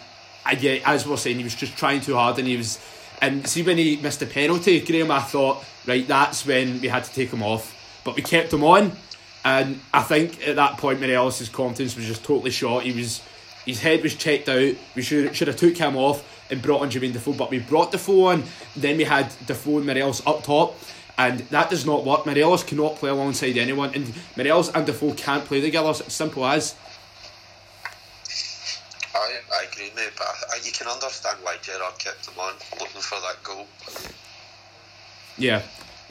yeah, 0.58 0.80
as 0.84 1.04
we 1.04 1.12
were 1.12 1.16
saying, 1.16 1.38
he 1.38 1.44
was 1.44 1.54
just 1.54 1.76
trying 1.76 2.00
too 2.00 2.14
hard 2.14 2.38
and 2.38 2.46
he 2.46 2.56
was, 2.56 2.78
and 3.20 3.46
see 3.46 3.62
when 3.62 3.78
he 3.78 3.96
missed 3.96 4.20
the 4.20 4.26
penalty, 4.26 4.80
Graham, 4.80 5.10
I 5.10 5.20
thought, 5.20 5.64
right, 5.86 6.06
that's 6.06 6.46
when 6.46 6.80
we 6.80 6.88
had 6.88 7.04
to 7.04 7.12
take 7.12 7.30
him 7.30 7.42
off. 7.42 7.74
But 8.04 8.14
we 8.16 8.22
kept 8.22 8.52
him 8.52 8.62
on, 8.62 8.92
and 9.44 9.80
I 9.92 10.02
think 10.02 10.46
at 10.46 10.56
that 10.56 10.78
point, 10.78 11.00
Morelos' 11.00 11.48
confidence 11.48 11.96
was 11.96 12.06
just 12.06 12.24
totally 12.24 12.50
shot. 12.50 12.84
He 12.84 12.92
was, 12.92 13.22
his 13.64 13.80
head 13.80 14.02
was 14.02 14.14
checked 14.14 14.48
out. 14.48 14.74
We 14.94 15.02
should 15.02 15.34
should 15.34 15.48
have 15.48 15.56
took 15.56 15.76
him 15.76 15.96
off 15.96 16.24
and 16.50 16.62
brought 16.62 16.82
on 16.82 16.90
Jermaine 16.90 17.12
Defoe, 17.12 17.32
but 17.32 17.50
we 17.50 17.58
brought 17.58 17.90
Defoe 17.90 18.26
on. 18.26 18.44
Then 18.76 18.96
we 18.96 19.04
had 19.04 19.32
Defoe 19.46 19.78
and 19.78 19.86
Morelos 19.86 20.24
up 20.26 20.44
top, 20.44 20.76
and 21.18 21.40
that 21.50 21.70
does 21.70 21.84
not 21.84 22.04
work. 22.04 22.26
Morelos 22.26 22.62
cannot 22.62 22.96
play 22.96 23.10
alongside 23.10 23.56
anyone, 23.56 23.92
and 23.94 24.12
Morelos 24.36 24.70
and 24.70 24.86
Defoe 24.86 25.14
can't 25.14 25.44
play 25.44 25.60
together. 25.60 25.94
Simple 25.94 26.46
as. 26.46 26.74
I, 29.16 29.40
I 29.60 29.64
agree, 29.72 29.90
mate, 29.96 30.12
but 30.16 30.26
I, 30.26 30.56
I, 30.56 30.56
you 30.64 30.72
can 30.72 30.86
understand 30.88 31.38
why 31.42 31.56
Gerrard 31.62 31.98
kept 31.98 32.26
him 32.28 32.38
on, 32.38 32.54
looking 32.80 33.00
for 33.00 33.18
that 33.20 33.42
goal. 33.42 33.66
Yeah, 35.38 35.62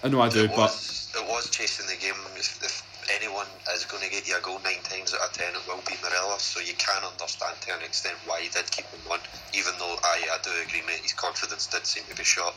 I 0.04 0.10
know 0.10 0.22
I 0.22 0.30
do, 0.30 0.46
it 0.46 0.50
but 0.50 0.70
was, 0.74 1.12
it 1.16 1.26
was 1.28 1.50
chasing 1.50 1.88
the 1.88 1.96
game. 2.02 2.16
If, 2.36 2.62
if 2.64 2.84
anyone 3.20 3.48
is 3.74 3.86
going 3.86 4.04
to 4.04 4.10
get 4.10 4.28
you 4.28 4.38
a 4.38 4.42
goal 4.42 4.60
nine 4.64 4.82
times 4.84 5.14
out 5.14 5.30
of 5.30 5.34
ten, 5.34 5.54
it 5.54 5.62
will 5.68 5.82
be 5.88 5.94
Morelos. 6.04 6.42
So 6.42 6.60
you 6.60 6.74
can 6.78 7.04
understand 7.04 7.56
to 7.62 7.76
an 7.76 7.82
extent 7.84 8.18
why 8.26 8.42
he 8.42 8.50
did 8.50 8.70
keep 8.72 8.86
him 8.86 9.02
on, 9.12 9.20
even 9.54 9.74
though 9.80 9.96
I, 10.04 10.26
I 10.34 10.38
do 10.44 10.52
agree, 10.68 10.82
mate. 10.86 11.02
His 11.02 11.14
confidence 11.14 11.68
did 11.68 11.86
seem 11.86 12.04
to 12.10 12.16
be 12.16 12.24
shot. 12.24 12.54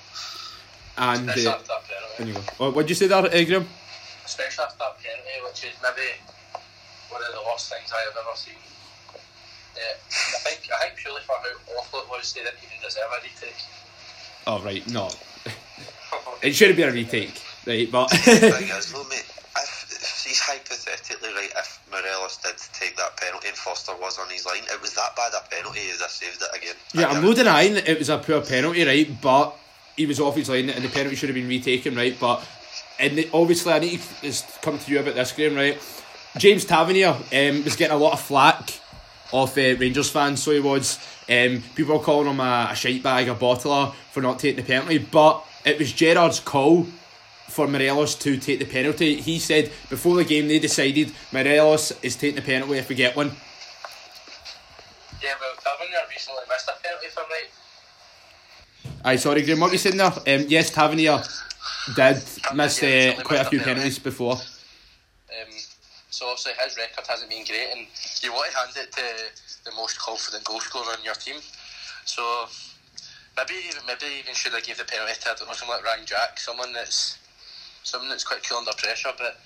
and 0.98 1.28
Especially 1.28 1.46
uh, 1.46 1.54
after 1.56 1.68
that 1.68 1.82
penalty. 1.88 2.32
there 2.32 2.42
you. 2.42 2.48
What 2.58 2.74
would 2.74 2.88
you 2.88 2.94
say 2.94 3.06
there, 3.06 3.18
uh, 3.18 3.44
Graham? 3.44 3.66
especially 4.24 4.64
after 4.64 4.78
that 4.78 4.96
penalty, 5.00 5.36
which 5.44 5.64
is 5.64 5.76
maybe 5.82 6.08
one 7.08 7.22
of 7.24 7.32
the 7.32 7.40
worst 7.48 7.72
things 7.72 7.88
I 7.92 8.00
have 8.04 8.16
ever 8.16 8.36
seen. 8.36 8.60
Yeah, 9.78 9.94
I 9.94 10.38
think 10.42 10.66
I 10.74 10.90
think 10.90 10.98
purely 10.98 11.22
for 11.22 11.38
how 11.38 11.78
awful 11.78 12.00
it 12.00 12.08
was, 12.10 12.32
they 12.32 12.42
didn't 12.42 12.58
even 12.58 12.82
deserve 12.82 13.06
a 13.14 13.22
retake. 13.22 13.62
Oh 14.46 14.58
right, 14.62 14.82
no, 14.90 15.10
it 16.42 16.54
should 16.54 16.68
have 16.68 16.76
been 16.76 16.88
a 16.88 16.92
retake, 16.92 17.40
right? 17.66 17.86
But 17.90 18.10
thing 18.10 18.68
is, 18.74 18.90
though, 18.90 19.04
mate, 19.04 19.22
if, 19.22 19.86
if 19.86 20.24
he's 20.26 20.40
hypothetically 20.40 21.30
right, 21.30 21.52
if 21.56 21.78
Morelos 21.90 22.38
did 22.38 22.58
take 22.74 22.96
that 22.96 23.16
penalty 23.16 23.48
and 23.48 23.56
Forster 23.56 23.94
was 24.00 24.18
on 24.18 24.28
his 24.30 24.46
line, 24.46 24.66
it 24.66 24.80
was 24.82 24.94
that 24.94 25.14
bad 25.14 25.32
a 25.38 25.46
penalty, 25.48 25.80
he'd 25.80 26.02
saved 26.10 26.42
it 26.42 26.56
again. 26.56 26.74
Yeah, 26.92 27.06
I 27.06 27.16
I'm 27.16 27.22
not 27.22 27.36
denying 27.36 27.74
that 27.74 27.88
it 27.88 27.98
was 27.98 28.08
a 28.08 28.18
poor 28.18 28.40
penalty, 28.40 28.84
right? 28.84 29.08
But 29.20 29.54
he 29.96 30.06
was 30.06 30.18
off 30.18 30.34
his 30.34 30.48
line 30.48 30.70
and 30.70 30.84
the 30.84 30.88
penalty 30.88 31.14
should 31.14 31.28
have 31.28 31.36
been 31.36 31.48
retaken, 31.48 31.94
right? 31.94 32.16
But 32.18 32.44
and 32.98 33.16
the, 33.16 33.28
obviously, 33.32 33.72
I 33.72 33.78
need 33.78 34.00
to 34.00 34.42
come 34.60 34.78
to 34.78 34.90
you 34.90 35.00
about 35.00 35.14
this, 35.14 35.32
Graham, 35.32 35.54
right? 35.54 35.78
James 36.36 36.64
Tavernier 36.64 37.10
um, 37.10 37.64
was 37.64 37.76
getting 37.76 37.96
a 37.96 37.98
lot 37.98 38.12
of 38.12 38.20
flack 38.20 38.80
off 39.32 39.56
uh, 39.58 39.76
Rangers 39.76 40.10
fans, 40.10 40.42
so 40.42 40.52
he 40.52 40.60
was. 40.60 40.98
Um, 41.28 41.62
people 41.74 41.98
were 41.98 42.04
calling 42.04 42.30
him 42.30 42.40
a, 42.40 42.68
a 42.70 42.74
shite 42.74 43.02
bag, 43.02 43.28
a 43.28 43.34
bottler 43.34 43.92
for 44.12 44.22
not 44.22 44.38
taking 44.38 44.64
the 44.64 44.66
penalty, 44.66 44.98
but 44.98 45.44
it 45.64 45.78
was 45.78 45.92
Gerrard's 45.92 46.40
call 46.40 46.86
for 47.48 47.66
Morelos 47.66 48.14
to 48.16 48.36
take 48.36 48.58
the 48.58 48.64
penalty. 48.64 49.20
He 49.20 49.38
said 49.38 49.70
before 49.90 50.16
the 50.16 50.24
game 50.24 50.48
they 50.48 50.58
decided 50.58 51.12
Morelos 51.32 51.92
is 52.02 52.16
taking 52.16 52.36
the 52.36 52.42
penalty 52.42 52.78
if 52.78 52.88
we 52.88 52.94
get 52.94 53.16
one. 53.16 53.32
Yeah, 55.22 55.34
well, 55.40 55.50
Tavernier 55.60 55.98
recently 56.08 56.42
missed 56.48 56.68
a 56.68 56.82
penalty 56.82 57.08
from 57.08 57.24
right. 57.30 57.50
Aye, 59.04 59.16
sorry, 59.16 59.42
Graham. 59.42 59.60
What 59.60 59.68
were 59.68 59.72
you 59.72 59.78
saying 59.78 59.96
there? 59.96 60.06
Um, 60.06 60.46
yes, 60.48 60.70
Tavernier 60.70 61.22
did 61.94 62.22
miss 62.54 62.82
uh, 62.82 63.14
quite 63.24 63.40
a 63.40 63.44
few 63.44 63.60
penalties 63.60 63.98
before. 63.98 64.34
Um, 64.34 65.54
so 66.18 66.26
obviously 66.26 66.52
his 66.58 66.76
record 66.76 67.06
hasn't 67.06 67.30
been 67.30 67.44
great, 67.44 67.70
and 67.70 67.86
you 68.22 68.32
want 68.32 68.50
to 68.50 68.58
hand 68.58 68.74
it 68.74 68.90
to 68.90 69.06
the 69.62 69.70
most 69.76 70.00
confident 70.00 70.42
goal 70.42 70.58
scorer 70.58 70.98
in 70.98 71.04
your 71.04 71.14
team. 71.14 71.36
So 72.06 72.22
maybe 73.36 73.54
even 73.68 73.86
maybe 73.86 74.18
even 74.18 74.34
should 74.34 74.52
have 74.52 74.66
gave 74.66 74.78
the 74.78 74.84
penalty 74.84 75.14
to 75.14 75.30
I 75.30 75.34
don't 75.38 75.46
know 75.46 75.54
someone 75.54 75.76
like 75.76 75.86
Ryan 75.86 76.06
Jack, 76.06 76.40
someone 76.40 76.72
that's 76.72 77.18
someone 77.84 78.10
that's 78.10 78.24
quite 78.24 78.42
cool 78.42 78.58
under 78.58 78.72
pressure. 78.76 79.14
But 79.16 79.38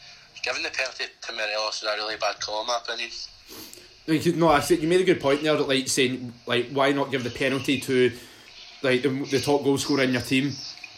giving 0.43 0.63
the 0.63 0.71
penalty 0.71 1.05
to 1.21 1.33
Morelos 1.33 1.83
is 1.83 1.89
a 1.89 1.93
really 1.97 2.17
bad 2.17 2.41
call 2.41 2.63
in 2.63 2.69
my 2.69 2.81
opinion. 2.81 4.41
No, 4.41 4.49
I 4.49 4.61
said 4.61 4.81
you 4.81 4.89
made 4.89 5.03
a 5.03 5.05
good 5.05 5.21
point 5.21 5.43
there. 5.43 5.55
Like 5.55 5.89
saying 5.89 6.33
like 6.47 6.71
why 6.73 6.93
not 6.93 7.11
give 7.11 7.23
the 7.23 7.31
penalty 7.31 7.81
to 7.81 8.13
like 8.81 9.03
the, 9.03 9.11
the 9.31 9.41
top 9.41 9.63
goal 9.63 9.77
scorer 9.77 10.05
in 10.05 10.13
your 10.13 10.23
team. 10.23 10.53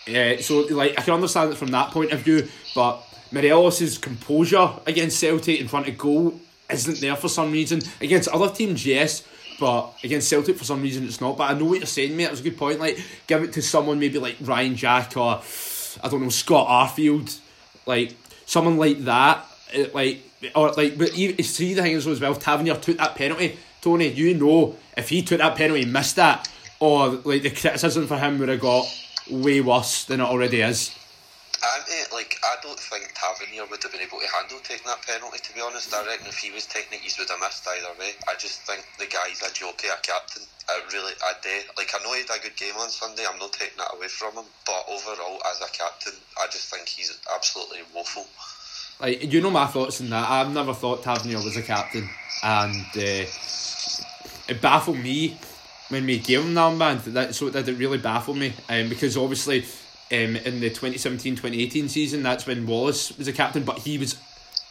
Yeah, 0.06 0.40
so 0.40 0.60
like 0.70 0.96
I 0.96 1.02
can 1.02 1.14
understand 1.14 1.50
it 1.50 1.56
from 1.56 1.72
that 1.72 1.90
point 1.90 2.12
of 2.12 2.20
view, 2.20 2.46
but 2.76 3.02
Morelos' 3.34 3.98
composure 3.98 4.70
against 4.86 5.18
Celtic 5.18 5.60
in 5.60 5.68
front 5.68 5.88
of 5.88 5.98
goal 5.98 6.40
isn't 6.70 7.00
there 7.00 7.16
for 7.16 7.28
some 7.28 7.52
reason. 7.52 7.82
Against 8.00 8.28
other 8.28 8.48
teams, 8.54 8.86
yes, 8.86 9.22
but 9.60 9.92
against 10.02 10.28
Celtic 10.28 10.56
for 10.56 10.64
some 10.64 10.80
reason 10.82 11.04
it's 11.04 11.20
not. 11.20 11.36
But 11.36 11.50
I 11.50 11.58
know 11.58 11.66
what 11.66 11.78
you're 11.78 11.86
saying, 11.86 12.16
mate. 12.16 12.24
It 12.24 12.30
was 12.30 12.40
a 12.40 12.44
good 12.44 12.56
point. 12.56 12.80
Like 12.80 12.98
give 13.26 13.42
it 13.42 13.52
to 13.54 13.62
someone 13.62 13.98
maybe 14.00 14.18
like 14.18 14.36
Ryan 14.40 14.76
Jack 14.76 15.16
or 15.16 15.42
I 16.02 16.08
don't 16.08 16.22
know 16.22 16.28
Scott 16.30 16.68
Arfield, 16.68 17.38
like 17.86 18.14
someone 18.46 18.76
like 18.78 19.04
that. 19.04 19.44
uh, 19.76 19.84
Like 19.92 20.22
or 20.54 20.72
like, 20.72 20.96
but 20.98 21.16
you 21.16 21.42
see 21.42 21.74
the 21.74 21.82
thing 21.82 21.94
as 21.96 22.06
well. 22.20 22.34
Tavernier 22.34 22.76
took 22.76 22.96
that 22.98 23.14
penalty. 23.14 23.58
Tony, 23.80 24.08
you 24.08 24.34
know 24.34 24.76
if 24.96 25.08
he 25.10 25.22
took 25.22 25.38
that 25.38 25.56
penalty, 25.56 25.84
missed 25.84 26.16
that. 26.16 26.48
or 26.80 27.08
like 27.24 27.42
the 27.42 27.50
criticism 27.50 28.06
for 28.06 28.16
him 28.18 28.38
would 28.38 28.48
have 28.48 28.60
got 28.60 28.84
way 29.30 29.60
worse 29.60 30.04
than 30.04 30.20
it 30.20 30.24
already 30.24 30.60
is. 30.60 30.94
Mean, 31.88 32.05
like, 32.12 32.37
I 32.44 32.57
don't 32.62 32.79
think 32.79 33.12
Tavernier 33.14 33.64
would 33.66 33.83
have 33.83 33.92
been 33.92 34.00
able 34.00 34.20
to 34.20 34.29
handle 34.37 34.61
taking 34.64 34.87
that 34.87 35.00
penalty, 35.07 35.38
to 35.38 35.55
be 35.55 35.61
honest. 35.61 35.92
I 35.94 36.05
reckon 36.07 36.27
if 36.27 36.38
he 36.38 36.50
was 36.50 36.66
taking 36.66 36.98
it, 36.98 37.05
he 37.05 37.11
would 37.18 37.29
have 37.29 37.40
missed 37.40 37.66
either 37.66 37.92
way. 37.98 38.12
I 38.29 38.35
just 38.37 38.62
think 38.62 38.85
the 38.98 39.07
guy's 39.07 39.40
a 39.40 39.53
jockey, 39.53 39.88
a 39.88 39.96
captain. 40.03 40.42
I 40.68 40.81
really, 40.92 41.12
I 41.24 41.33
do. 41.40 41.57
Like, 41.77 41.92
I 41.94 42.03
know 42.05 42.12
he 42.12 42.20
had 42.20 42.37
a 42.37 42.42
good 42.42 42.57
game 42.57 42.77
on 42.77 42.90
Sunday, 42.90 43.24
I'm 43.29 43.38
not 43.38 43.53
taking 43.53 43.79
that 43.79 43.92
away 43.96 44.09
from 44.09 44.35
him, 44.35 44.44
but 44.66 44.85
overall, 44.88 45.40
as 45.50 45.61
a 45.61 45.70
captain, 45.72 46.14
I 46.40 46.46
just 46.53 46.72
think 46.72 46.88
he's 46.88 47.16
absolutely 47.33 47.81
woeful. 47.94 48.27
Like, 49.00 49.33
you 49.33 49.40
know 49.40 49.50
my 49.50 49.66
thoughts 49.66 50.00
on 50.00 50.11
that. 50.11 50.29
I've 50.29 50.53
never 50.53 50.74
thought 50.74 51.03
Tavernier 51.03 51.38
was 51.38 51.57
a 51.57 51.62
captain, 51.62 52.09
and 52.42 52.87
uh, 52.96 53.27
it 54.48 54.61
baffled 54.61 54.98
me 54.98 55.38
when 55.88 56.07
we 56.07 56.18
gave 56.18 56.40
him 56.40 56.55
that 56.55 56.77
man. 56.77 57.00
That 57.07 57.35
so 57.35 57.50
that 57.50 57.68
it 57.68 57.74
really 57.74 57.98
baffled 57.98 58.37
me, 58.37 58.53
um, 58.68 58.88
because 58.88 59.16
obviously 59.16 59.64
um, 60.14 60.37
in 60.37 60.61
the 60.61 60.70
2017-2018 60.70 61.88
season, 61.88 62.22
that's 62.22 62.46
when 62.46 62.66
Wallace 62.66 63.16
was 63.18 63.29
a 63.29 63.33
captain, 63.33 63.64
but 63.64 63.79
he 63.79 63.98
was 63.98 64.16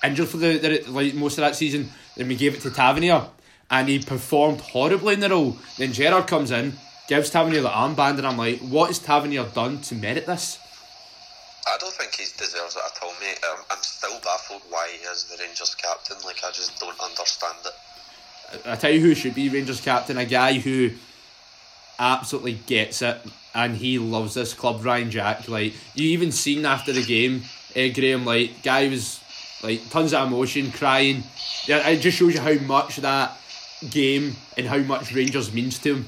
injured 0.03 0.27
for 0.27 0.37
the, 0.37 0.57
the 0.57 0.91
like 0.91 1.13
most 1.13 1.37
of 1.37 1.43
that 1.43 1.55
season. 1.55 1.89
Then 2.15 2.27
we 2.27 2.35
gave 2.35 2.53
it 2.53 2.61
to 2.61 2.71
Tavernier, 2.71 3.27
and 3.69 3.89
he 3.89 3.99
performed 3.99 4.61
horribly 4.61 5.15
in 5.15 5.19
the 5.19 5.29
role. 5.29 5.57
Then 5.77 5.93
Gerrard 5.93 6.27
comes 6.27 6.51
in, 6.51 6.73
gives 7.07 7.29
Tavernier 7.29 7.61
the 7.61 7.69
armband, 7.69 8.17
and 8.17 8.27
I'm 8.27 8.37
like, 8.37 8.59
what 8.59 8.87
has 8.87 8.99
Tavernier 8.99 9.45
done 9.45 9.81
to 9.81 9.95
merit 9.95 10.25
this? 10.25 10.59
I 11.65 11.77
don't 11.79 11.93
think 11.93 12.13
he 12.15 12.25
deserves 12.37 12.75
it 12.75 12.81
at 12.85 13.03
all, 13.03 13.13
mate. 13.21 13.39
Um, 13.49 13.63
I'm 13.71 13.81
still 13.81 14.19
baffled 14.23 14.61
why 14.69 14.89
he 14.91 15.03
is 15.05 15.25
the 15.25 15.41
Rangers 15.41 15.75
captain. 15.75 16.17
Like, 16.25 16.43
I 16.43 16.51
just 16.51 16.79
don't 16.79 16.99
understand 16.99 17.57
it. 17.65 18.67
I 18.67 18.75
tell 18.75 18.91
you 18.91 18.99
who 18.99 19.15
should 19.15 19.33
be 19.33 19.49
Rangers 19.49 19.81
captain, 19.81 20.17
a 20.17 20.25
guy 20.25 20.59
who 20.59 20.91
absolutely 21.99 22.53
gets 22.53 23.01
it 23.01 23.17
and 23.53 23.77
he 23.77 23.99
loves 23.99 24.33
this 24.33 24.53
club, 24.53 24.83
Ryan 24.83 25.11
Jack. 25.11 25.47
Like 25.47 25.73
you 25.95 26.09
even 26.09 26.31
seen 26.31 26.65
after 26.65 26.91
the 26.91 27.03
game, 27.03 27.43
uh, 27.75 27.93
Graham, 27.93 28.25
like 28.25 28.63
guy 28.63 28.87
was 28.87 29.19
like 29.63 29.89
tons 29.89 30.13
of 30.13 30.27
emotion, 30.27 30.71
crying. 30.71 31.23
Yeah, 31.65 31.87
it 31.87 32.01
just 32.01 32.17
shows 32.17 32.33
you 32.33 32.41
how 32.41 32.55
much 32.65 32.97
that 32.97 33.37
game 33.89 34.35
and 34.57 34.67
how 34.67 34.79
much 34.79 35.13
Rangers 35.13 35.53
means 35.53 35.79
to 35.79 35.95
him. 35.95 36.05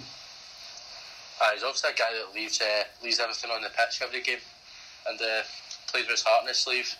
Uh, 1.41 1.51
he's 1.53 1.63
obviously 1.63 1.91
a 1.91 1.93
guy 1.93 2.11
that 2.13 2.33
leaves 2.33 2.61
uh, 2.61 2.83
leaves 3.03 3.19
everything 3.19 3.51
on 3.51 3.61
the 3.61 3.69
pitch 3.69 4.01
every 4.01 4.21
game, 4.21 4.39
and 5.07 5.19
uh, 5.21 5.41
plays 5.87 6.03
with 6.03 6.11
his 6.11 6.23
heart 6.23 6.43
in 6.43 6.47
his 6.47 6.57
sleeve. 6.57 6.93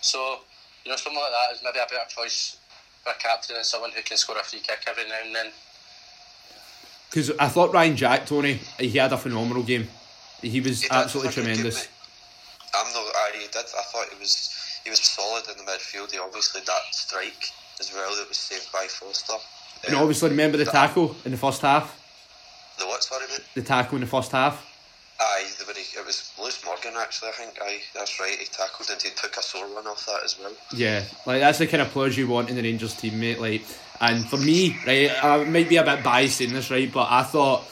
So 0.00 0.40
you 0.84 0.90
know, 0.90 0.96
someone 0.96 1.22
like 1.22 1.32
that 1.32 1.56
is 1.56 1.62
maybe 1.62 1.78
a 1.78 1.86
better 1.86 2.08
choice 2.08 2.56
for 3.04 3.10
a 3.10 3.14
captain 3.16 3.56
than 3.56 3.64
someone 3.64 3.90
who 3.90 4.02
can 4.02 4.16
score 4.16 4.38
a 4.38 4.42
free 4.42 4.60
kick 4.60 4.84
every 4.88 5.08
now 5.08 5.18
and 5.24 5.34
then. 5.34 5.52
Because 7.10 7.30
I 7.38 7.48
thought 7.48 7.72
Ryan 7.74 7.96
Jack, 7.96 8.26
Tony, 8.26 8.60
he 8.78 8.90
had 8.98 9.12
a 9.12 9.18
phenomenal 9.18 9.62
game. 9.64 9.88
He 10.42 10.60
was 10.60 10.82
He 10.82 10.88
absolutely 10.90 11.28
have 11.28 11.38
a 11.38 11.40
good 11.40 11.46
game, 11.46 11.54
tremendous. 11.56 11.88
I'm 12.72 12.92
not. 12.92 13.04
I 13.16 13.32
did. 13.32 13.56
I 13.56 13.62
thought 13.62 14.06
he 14.12 14.18
was. 14.18 14.56
He 14.84 14.90
was 14.90 15.00
solid 15.00 15.44
in 15.50 15.58
the 15.64 15.70
midfield. 15.70 16.12
He 16.12 16.18
obviously 16.18 16.60
that 16.62 16.82
strike 16.92 17.50
as 17.80 17.92
well 17.92 18.14
that 18.16 18.28
was 18.28 18.38
saved 18.38 18.70
by 18.72 18.86
Forster. 18.86 19.34
And 19.86 19.96
Um, 19.96 20.02
obviously, 20.02 20.30
remember 20.30 20.56
the 20.56 20.64
that- 20.64 20.72
tackle 20.72 21.16
in 21.24 21.32
the 21.32 21.36
first 21.36 21.60
half? 21.62 21.96
The 22.78 22.86
what? 22.86 23.02
Sorry, 23.02 23.26
mate. 23.28 23.40
The 23.54 23.62
tackle 23.62 23.96
in 23.96 24.00
the 24.02 24.06
first 24.06 24.30
half? 24.32 24.64
Aye, 25.22 25.50
the 25.58 25.64
very, 25.66 25.80
it 25.80 26.06
was 26.06 26.32
Lewis 26.40 26.64
Morgan 26.64 26.94
actually. 26.98 27.28
I 27.28 27.32
think. 27.32 27.58
Aye, 27.60 27.80
that's 27.94 28.18
right. 28.18 28.38
He 28.38 28.46
tackled 28.46 28.88
and 28.90 29.00
he 29.00 29.10
took 29.10 29.36
a 29.36 29.42
sore 29.42 29.66
one 29.74 29.86
off 29.86 30.06
that 30.06 30.24
as 30.24 30.38
well. 30.38 30.52
Yeah, 30.74 31.04
like 31.26 31.40
that's 31.40 31.58
the 31.58 31.66
kind 31.66 31.82
of 31.82 31.88
players 31.88 32.16
you 32.16 32.26
want 32.26 32.48
in 32.48 32.56
the 32.56 32.62
Rangers 32.62 32.94
team, 32.94 33.20
mate. 33.20 33.38
Like, 33.38 33.62
and 34.00 34.26
for 34.26 34.38
me, 34.38 34.76
right, 34.86 35.12
I 35.22 35.44
might 35.44 35.68
be 35.68 35.76
a 35.76 35.84
bit 35.84 36.02
biased 36.02 36.40
in 36.40 36.54
this, 36.54 36.70
right, 36.70 36.90
but 36.90 37.06
I 37.10 37.22
thought 37.22 37.64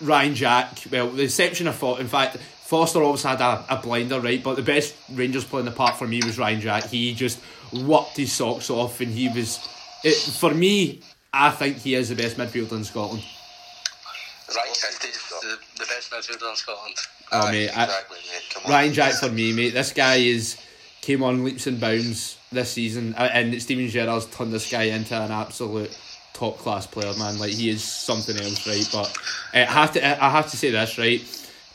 Ryan 0.00 0.34
Jack, 0.34 0.78
well, 0.90 1.08
the 1.08 1.22
exception 1.22 1.68
of 1.68 1.76
Forster, 1.76 2.02
in 2.02 2.08
fact, 2.08 2.36
Forster 2.38 3.02
always 3.02 3.22
had 3.22 3.40
a, 3.40 3.64
a 3.68 3.76
blinder, 3.76 4.20
right, 4.20 4.42
but 4.42 4.56
the 4.56 4.62
best 4.62 4.96
Rangers 5.12 5.44
player 5.44 5.60
in 5.60 5.66
the 5.66 5.70
park 5.72 5.94
for 5.94 6.08
me 6.08 6.20
was 6.24 6.38
Ryan 6.38 6.60
Jack. 6.60 6.84
He 6.86 7.14
just 7.14 7.40
worked 7.72 8.16
his 8.16 8.32
socks 8.32 8.68
off, 8.68 9.00
and 9.00 9.12
he 9.12 9.28
was, 9.28 9.60
it, 10.02 10.16
for 10.16 10.52
me, 10.52 11.02
I 11.32 11.50
think 11.50 11.78
he 11.78 11.94
is 11.94 12.08
the 12.08 12.16
best 12.16 12.36
midfielder 12.36 12.72
in 12.72 12.82
Scotland. 12.84 13.22
Ryan 14.54 14.74
Jack 14.80 15.04
is 15.08 15.18
the, 15.28 15.58
the 15.78 15.86
best 15.86 16.10
midfielder 16.10 16.50
in 16.50 16.56
Scotland. 16.56 16.94
Oh, 17.32 17.50
mate, 17.50 17.70
I- 17.70 17.84
exactly, 17.84 18.18
mate. 18.32 18.70
Ryan 18.70 18.92
Jack 18.92 19.14
for 19.14 19.28
me, 19.28 19.52
mate. 19.52 19.74
This 19.74 19.92
guy 19.92 20.16
is 20.16 20.56
came 21.02 21.22
on 21.22 21.44
leaps 21.44 21.66
and 21.66 21.80
bounds 21.80 22.36
this 22.52 22.70
season, 22.72 23.14
uh, 23.16 23.28
and 23.32 23.60
Steven 23.62 23.88
Gerrard's 23.88 24.26
turned 24.26 24.52
this 24.52 24.70
guy 24.70 24.84
into 24.84 25.14
an 25.14 25.30
absolute 25.30 25.96
top 26.32 26.58
class 26.58 26.86
player, 26.86 27.12
man. 27.18 27.38
Like 27.38 27.50
he 27.52 27.70
is 27.70 27.82
something 27.82 28.36
else, 28.36 28.66
right? 28.66 28.88
But 28.92 29.16
uh, 29.54 29.58
I 29.68 29.72
have 29.72 29.92
to, 29.92 30.24
I 30.24 30.30
have 30.30 30.50
to 30.50 30.56
say 30.56 30.70
this, 30.70 30.98
right? 30.98 31.20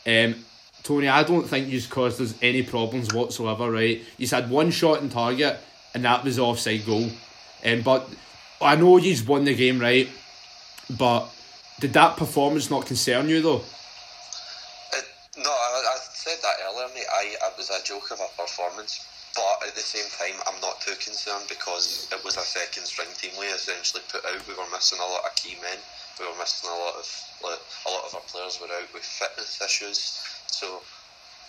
Um, 0.05 0.35
Tony, 0.83 1.07
I 1.09 1.23
don't 1.23 1.47
think 1.47 1.67
you've 1.69 1.89
caused 1.89 2.19
us 2.21 2.33
any 2.41 2.63
problems 2.63 3.13
whatsoever, 3.13 3.69
right? 3.71 4.01
He's 4.17 4.31
had 4.31 4.49
one 4.49 4.71
shot 4.71 5.01
in 5.01 5.09
target, 5.09 5.59
and 5.93 6.05
that 6.05 6.23
was 6.23 6.39
offside 6.39 6.85
goal. 6.85 7.07
Um, 7.63 7.81
but 7.81 8.07
I 8.61 8.75
know 8.75 8.97
you've 8.97 9.27
won 9.27 9.45
the 9.45 9.53
game, 9.55 9.79
right? 9.79 10.09
But 10.97 11.29
did 11.81 11.93
that 11.93 12.15
performance 12.15 12.69
not 12.69 12.85
concern 12.85 13.27
you 13.27 13.41
though? 13.41 13.65
No, 15.37 15.49
I, 15.49 15.95
I 15.95 15.97
said 16.13 16.37
that 16.43 16.59
earlier, 16.69 16.91
mate. 16.93 17.07
I, 17.09 17.33
it 17.33 17.57
was 17.57 17.71
a 17.71 17.81
joke 17.81 18.11
of 18.11 18.19
a 18.21 18.29
performance, 18.37 19.01
but 19.33 19.65
at 19.65 19.73
the 19.73 19.81
same 19.81 20.05
time, 20.19 20.37
I'm 20.45 20.59
not 20.61 20.77
too 20.81 20.93
concerned 21.01 21.49
because 21.49 22.05
it 22.11 22.21
was 22.23 22.37
a 22.37 22.45
second 22.45 22.85
string 22.85 23.07
team 23.17 23.31
we 23.39 23.47
essentially 23.47 24.03
put 24.11 24.21
out. 24.27 24.45
We 24.45 24.53
were 24.53 24.69
missing 24.69 24.99
a 25.01 25.07
lot 25.09 25.25
of 25.25 25.33
key 25.33 25.57
men. 25.63 25.79
We 26.19 26.27
were 26.29 26.37
missing 26.37 26.69
a 26.69 26.77
lot 26.77 26.99
of 27.01 27.07
like, 27.41 27.63
a 27.87 27.89
lot 27.89 28.05
of 28.05 28.13
our 28.13 28.27
players 28.29 28.59
were 28.61 28.69
out 28.69 28.93
with 28.93 29.01
fitness 29.01 29.57
issues. 29.57 30.21
So, 30.51 30.83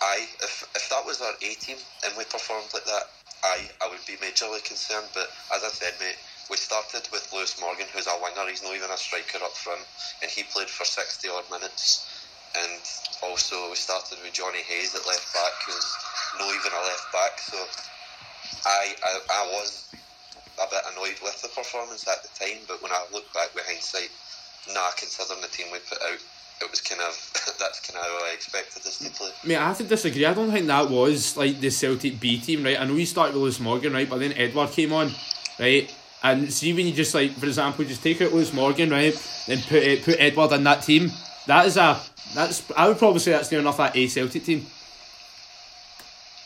I 0.01 0.25
if 0.41 0.65
if 0.73 0.89
that 0.89 1.05
was 1.05 1.21
our 1.21 1.37
A 1.43 1.53
team 1.61 1.77
and 2.07 2.17
we 2.17 2.23
performed 2.25 2.73
like 2.73 2.89
that, 2.89 3.13
I 3.43 3.69
I 3.83 3.91
would 3.91 4.01
be 4.09 4.17
majorly 4.17 4.63
concerned. 4.65 5.11
But 5.13 5.29
as 5.53 5.61
I 5.61 5.69
said, 5.69 5.93
mate. 6.01 6.17
We 6.49 6.57
started 6.57 7.07
with 7.11 7.31
Lewis 7.33 7.59
Morgan, 7.59 7.87
who's 7.93 8.07
a 8.07 8.17
winger. 8.21 8.49
He's 8.49 8.63
not 8.63 8.75
even 8.75 8.91
a 8.91 8.97
striker 8.97 9.43
up 9.43 9.55
front, 9.55 9.81
and 10.21 10.29
he 10.29 10.43
played 10.43 10.69
for 10.69 10.85
sixty 10.85 11.29
odd 11.29 11.49
minutes 11.49 12.13
and 12.55 12.81
also 13.23 13.69
we 13.69 13.75
started 13.75 14.17
with 14.23 14.33
Johnny 14.33 14.61
Hayes 14.61 14.93
at 14.93 15.05
left 15.07 15.33
back, 15.33 15.53
who's 15.65 15.89
not 16.39 16.49
even 16.53 16.71
a 16.71 16.83
left 16.85 17.07
back. 17.11 17.39
So 17.39 17.57
I, 18.65 18.93
I 19.03 19.11
I 19.29 19.43
was 19.57 19.89
a 20.61 20.67
bit 20.69 20.83
annoyed 20.93 21.17
with 21.23 21.41
the 21.41 21.49
performance 21.49 22.07
at 22.07 22.21
the 22.21 22.29
time, 22.37 22.61
but 22.67 22.81
when 22.83 22.91
I 22.91 23.05
look 23.11 23.25
back 23.33 23.53
with 23.55 23.65
hindsight, 23.65 24.11
nah, 24.73 24.91
considering 24.97 25.41
the 25.41 25.47
team 25.47 25.67
we 25.71 25.79
put 25.79 25.97
out, 26.03 26.21
it 26.61 26.69
was 26.69 26.81
kind 26.81 27.01
of 27.01 27.17
that's 27.59 27.79
kind 27.81 27.97
of 27.97 28.05
how 28.05 28.29
I 28.29 28.33
expected 28.33 28.85
us 28.85 28.99
to 28.99 29.09
play. 29.09 29.31
Mate, 29.45 29.57
I 29.57 29.67
have 29.67 29.77
to 29.77 29.83
disagree. 29.83 30.25
I 30.25 30.33
don't 30.33 30.51
think 30.51 30.67
that 30.67 30.89
was 30.89 31.35
like 31.35 31.59
the 31.59 31.71
Celtic 31.71 32.19
B 32.19 32.39
team, 32.39 32.63
right? 32.63 32.79
I 32.79 32.85
know 32.85 32.95
you 32.95 33.05
started 33.05 33.33
with 33.33 33.41
Lewis 33.43 33.59
Morgan, 33.59 33.93
right? 33.93 34.09
But 34.09 34.19
then 34.19 34.33
Edouard 34.33 34.71
came 34.71 34.93
on, 34.93 35.11
right? 35.59 35.89
And 36.23 36.51
see 36.51 36.71
when 36.73 36.87
you 36.87 36.93
just 36.93 37.13
like, 37.13 37.31
for 37.31 37.45
example, 37.45 37.83
just 37.83 38.01
take 38.01 38.21
out 38.21 38.31
Lewis 38.31 38.53
Morgan, 38.53 38.89
right? 38.89 39.13
and 39.47 39.61
put 39.63 39.83
uh, 39.83 40.01
put 40.03 40.19
Edouard 40.19 40.51
in 40.53 40.63
that 40.63 40.83
team. 40.83 41.11
That 41.47 41.65
is 41.65 41.77
a 41.77 41.99
that's 42.35 42.63
I 42.77 42.87
would 42.87 42.97
probably 42.97 43.19
say 43.19 43.31
that's 43.31 43.51
near 43.51 43.59
enough 43.59 43.77
that 43.77 43.95
A 43.95 44.07
Celtic 44.07 44.43
team. 44.43 44.65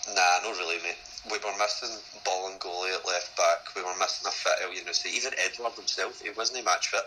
Nah, 0.08 0.40
not 0.44 0.58
really, 0.58 0.78
mate. 0.84 0.98
We 1.30 1.38
were 1.38 1.58
missing 1.60 1.94
Bolingoli 2.24 2.96
at 2.96 3.06
left 3.06 3.38
back. 3.38 3.76
We 3.76 3.84
were 3.84 3.98
missing 4.00 4.28
a 4.28 4.32
fit 4.32 4.54
Elyounoussi. 4.64 5.14
Even 5.16 5.34
Edouard 5.38 5.74
himself, 5.74 6.22
he 6.22 6.30
wasn't 6.32 6.62
a 6.62 6.64
match 6.64 6.88
fit. 6.88 7.06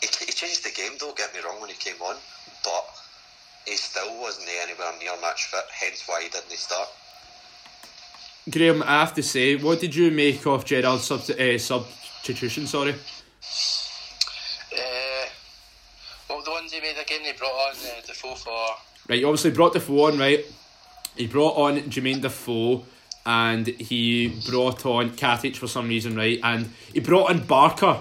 he, 0.00 0.26
he 0.26 0.32
changed 0.32 0.64
the 0.64 0.70
game, 0.70 0.96
don't 0.98 1.16
get 1.16 1.34
me 1.34 1.40
wrong, 1.44 1.60
when 1.60 1.70
he 1.70 1.76
came 1.76 2.00
on, 2.00 2.16
but 2.62 2.86
he 3.66 3.76
still 3.76 4.20
wasn't 4.20 4.48
anywhere 4.62 4.92
near 5.00 5.20
match 5.20 5.46
fit, 5.46 5.64
hence 5.70 6.04
why 6.06 6.22
he 6.22 6.28
didn't 6.28 6.50
start. 6.52 6.88
Graham, 8.50 8.82
I 8.82 9.00
have 9.00 9.14
to 9.14 9.22
say, 9.22 9.56
what 9.56 9.80
did 9.80 9.94
you 9.94 10.10
make 10.10 10.46
of 10.46 10.64
Gerrard's 10.64 11.04
sub, 11.04 11.20
uh, 11.30 11.58
substitution? 11.58 12.66
Sorry. 12.66 12.94
Uh, 14.72 16.34
were 16.36 16.42
the 16.42 16.50
ones 16.50 16.72
he 16.72 16.80
made 16.80 16.96
again? 17.00 17.20
He 17.22 17.32
brought 17.32 17.52
on 17.52 17.74
uh, 17.76 18.00
Defoe 18.06 18.34
for. 18.34 18.66
Right, 19.08 19.18
he 19.18 19.24
obviously 19.24 19.50
brought 19.50 19.72
Defoe 19.72 20.06
on, 20.06 20.18
right? 20.18 20.44
He 21.16 21.26
brought 21.26 21.56
on 21.56 21.78
Jermaine 21.82 22.20
Defoe 22.20 22.84
and 23.26 23.66
he 23.66 24.40
brought 24.50 24.84
on 24.84 25.10
Katic 25.10 25.56
for 25.56 25.66
some 25.66 25.88
reason, 25.88 26.16
right? 26.16 26.38
And 26.42 26.70
he 26.92 27.00
brought 27.00 27.30
on 27.30 27.46
Barker, 27.46 28.00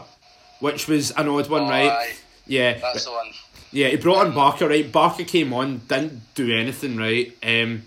which 0.59 0.87
was 0.87 1.11
an 1.11 1.27
odd 1.29 1.49
one, 1.49 1.63
Oh, 1.63 1.69
right? 1.69 1.89
aye, 1.91 2.13
Yeah. 2.47 2.79
that's 2.79 3.05
the 3.05 3.11
one. 3.11 3.27
Yeah, 3.71 3.87
he 3.89 3.95
brought 3.97 4.25
on 4.25 4.33
Barker, 4.33 4.67
right? 4.67 4.91
Barker 4.91 5.23
came 5.23 5.53
on, 5.53 5.81
didn't 5.87 6.21
do 6.35 6.53
anything, 6.55 6.97
right? 6.97 7.35
Um, 7.43 7.83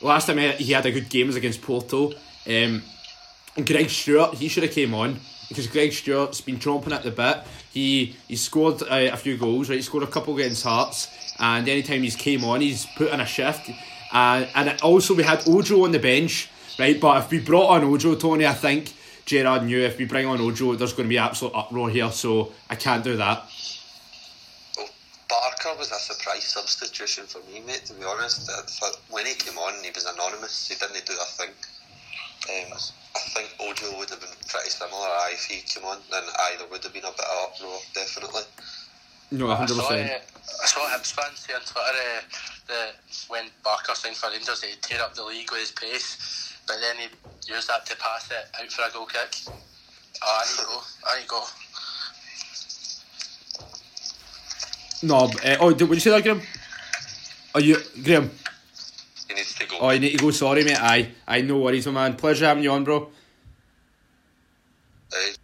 last 0.00 0.26
time 0.26 0.38
he 0.38 0.72
had 0.72 0.86
a 0.86 0.92
good 0.92 1.08
game 1.08 1.26
was 1.26 1.36
against 1.36 1.62
Porto. 1.62 2.12
Um, 2.46 2.82
Greg 3.64 3.90
Stewart, 3.90 4.34
he 4.34 4.48
should 4.48 4.62
have 4.62 4.72
came 4.72 4.94
on 4.94 5.18
because 5.48 5.66
Greg 5.66 5.92
Stewart's 5.92 6.40
been 6.40 6.58
chomping 6.58 6.92
at 6.92 7.02
the 7.02 7.10
bit. 7.10 7.38
He 7.72 8.16
he 8.28 8.36
scored 8.36 8.82
uh, 8.82 8.86
a 9.12 9.16
few 9.16 9.36
goals, 9.36 9.68
right? 9.68 9.76
He 9.76 9.82
scored 9.82 10.04
a 10.04 10.06
couple 10.06 10.34
against 10.36 10.62
Hearts, 10.64 11.08
and 11.38 11.68
anytime 11.68 12.02
he's 12.02 12.16
came 12.16 12.44
on, 12.44 12.60
he's 12.60 12.86
put 12.96 13.10
in 13.12 13.20
a 13.20 13.26
shift. 13.26 13.70
Uh, 14.12 14.46
and 14.54 14.80
also 14.82 15.14
we 15.14 15.22
had 15.22 15.42
Ojo 15.46 15.84
on 15.84 15.92
the 15.92 15.98
bench, 15.98 16.48
right? 16.78 16.98
But 17.00 17.24
if 17.24 17.30
we 17.30 17.40
brought 17.40 17.70
on 17.70 17.84
Ojo, 17.84 18.14
Tony, 18.14 18.46
I 18.46 18.54
think 18.54 18.92
Gerrard 19.26 19.64
knew 19.64 19.80
if 19.80 19.98
we 19.98 20.06
bring 20.06 20.26
on 20.26 20.40
Ojo, 20.40 20.74
there's 20.74 20.92
going 20.92 21.06
to 21.06 21.10
be 21.10 21.18
absolute 21.18 21.54
uproar 21.54 21.90
here. 21.90 22.10
So 22.10 22.52
I 22.70 22.76
can't 22.76 23.04
do 23.04 23.16
that. 23.16 23.44
Well, 25.78 25.86
Barker 25.86 25.98
Barker 25.98 26.10
was 26.10 26.10
a 26.10 26.14
surprise 26.14 26.44
substitution 26.44 27.24
for 27.26 27.38
me, 27.50 27.60
mate. 27.60 27.84
To 27.86 27.94
be 27.94 28.04
honest, 28.04 28.50
I 28.50 28.62
thought 28.62 28.98
when 29.10 29.26
he 29.26 29.34
came 29.34 29.58
on, 29.58 29.74
he 29.84 29.90
was 29.94 30.06
anonymous. 30.06 30.68
He 30.68 30.74
didn't 30.74 31.06
do 31.06 31.12
a 31.12 31.24
thing. 31.24 31.50
Um, 32.50 32.72
I 33.14 33.20
think 33.30 33.54
Ojo 33.60 33.98
would 33.98 34.10
have 34.10 34.20
been 34.20 34.30
pretty 34.48 34.70
similar. 34.70 35.06
Aye, 35.06 35.32
if 35.34 35.44
he 35.44 35.60
came 35.62 35.84
on, 35.84 35.98
then 36.10 36.22
either 36.52 36.66
would 36.70 36.82
have 36.82 36.92
been 36.92 37.04
a 37.04 37.10
bit 37.10 37.24
of 37.24 37.50
uproar, 37.54 37.78
definitely. 37.94 38.42
No, 39.30 39.50
I 39.50 39.56
hundred 39.56 39.76
percent. 39.76 40.10
uh, 40.10 40.62
I 40.62 40.66
saw 40.66 40.80
Hibs 40.88 41.12
fans 41.12 41.38
say 41.38 41.54
on 41.54 41.60
Twitter 41.60 41.84
uh, 41.84 42.20
that 42.68 42.94
when 43.28 43.50
Barker 43.62 43.94
signed 43.94 44.16
for 44.16 44.30
Rangers, 44.30 44.62
he'd 44.62 44.82
tear 44.82 45.02
up 45.02 45.14
the 45.14 45.24
league 45.24 45.50
with 45.52 45.60
his 45.60 45.72
pace, 45.72 46.56
but 46.66 46.76
then 46.80 46.96
he 46.96 47.52
used 47.52 47.68
that 47.68 47.84
to 47.86 47.96
pass 47.96 48.30
it 48.30 48.48
out 48.58 48.72
for 48.72 48.82
a 48.88 48.90
goal 48.92 49.06
kick. 49.06 49.36
Oh, 50.22 50.42
I 50.42 50.46
need 50.48 50.58
to 50.58 50.66
go. 50.66 50.82
I 51.06 51.16
need 51.18 51.22
to 51.24 51.28
go. 51.28 51.44
No, 55.02 55.16
uh, 55.16 55.56
oh, 55.60 55.72
did, 55.72 55.88
would 55.88 55.96
you 55.96 56.00
say 56.00 56.10
that, 56.10 56.22
Graham? 56.22 56.42
Are 57.54 57.60
you 57.60 57.76
Graham? 58.02 58.30
He 59.28 59.34
needs 59.34 59.54
to 59.54 59.66
go. 59.66 59.78
Oh, 59.80 59.90
you 59.90 60.00
need 60.00 60.12
to 60.12 60.18
go. 60.18 60.30
Sorry, 60.30 60.64
mate. 60.64 60.80
Aye, 60.80 61.10
aye, 61.26 61.42
no 61.42 61.58
worries, 61.58 61.86
my 61.86 61.92
man. 61.92 62.16
Pleasure 62.16 62.46
having 62.46 62.64
you 62.64 62.72
on, 62.72 62.84
bro. 62.84 63.08
Aye. 65.12 65.34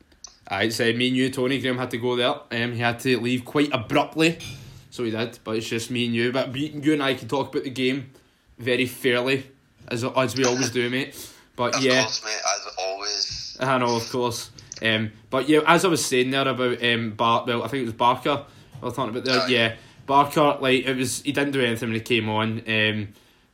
Aye, 0.49 0.67
uh, 0.67 0.97
me 0.97 1.09
and 1.09 1.17
you, 1.17 1.31
Tony. 1.31 1.61
Graham 1.61 1.79
had 1.79 1.91
to 1.93 1.99
go 1.99 2.17
there. 2.17 2.35
Um, 2.51 2.73
he 2.73 2.81
had 2.81 2.99
to 3.01 3.21
leave 3.21 3.45
quite 3.45 3.71
abruptly, 3.73 4.39
so 4.91 5.05
he 5.05 5.11
did. 5.11 5.39
But 5.45 5.57
it's 5.57 5.69
just 5.69 5.91
me 5.91 6.07
and 6.07 6.15
you. 6.15 6.33
But 6.33 6.55
you 6.55 6.93
and 6.93 7.03
I 7.03 7.15
can 7.15 7.29
talk 7.29 7.51
about 7.51 7.65
the 7.65 7.71
game 7.71 8.11
very 8.59 8.87
fairly, 8.87 9.47
as 9.89 10.05
as 10.05 10.37
we 10.37 10.45
always 10.45 10.71
do, 10.71 10.91
mate. 10.91 11.17
But 11.57 11.77
of 11.77 11.83
yeah. 11.83 12.03
course, 12.03 12.25
mate, 12.25 12.41
as 12.57 12.75
always. 12.79 13.57
I 13.61 13.79
know, 13.79 13.97
of 13.97 14.11
course. 14.11 14.51
Um, 14.83 15.13
but 15.31 15.49
yeah, 15.49 15.61
as 15.67 15.85
I 15.85 15.89
was 15.89 16.05
saying 16.05 16.31
there 16.31 16.47
about 16.49 16.83
um, 16.85 17.13
Bar- 17.13 17.45
well, 17.47 17.63
I 17.63 17.69
think 17.69 17.83
it 17.83 17.87
was 17.87 17.95
Barker. 17.95 18.45
I 18.85 18.89
was 18.89 18.97
talking 18.97 19.17
about 19.17 19.25
there. 19.25 19.49
Yeah, 19.49 19.77
Barker. 20.05 20.59
Like 20.61 20.85
it 20.85 20.95
was, 20.95 21.23
he 21.23 21.33
didn't 21.33 21.53
do 21.53 21.63
anything 21.63 21.89
when 21.89 21.95
he 21.95 22.03
came 22.03 22.29
on. 22.29 22.59
Um, 22.61 23.09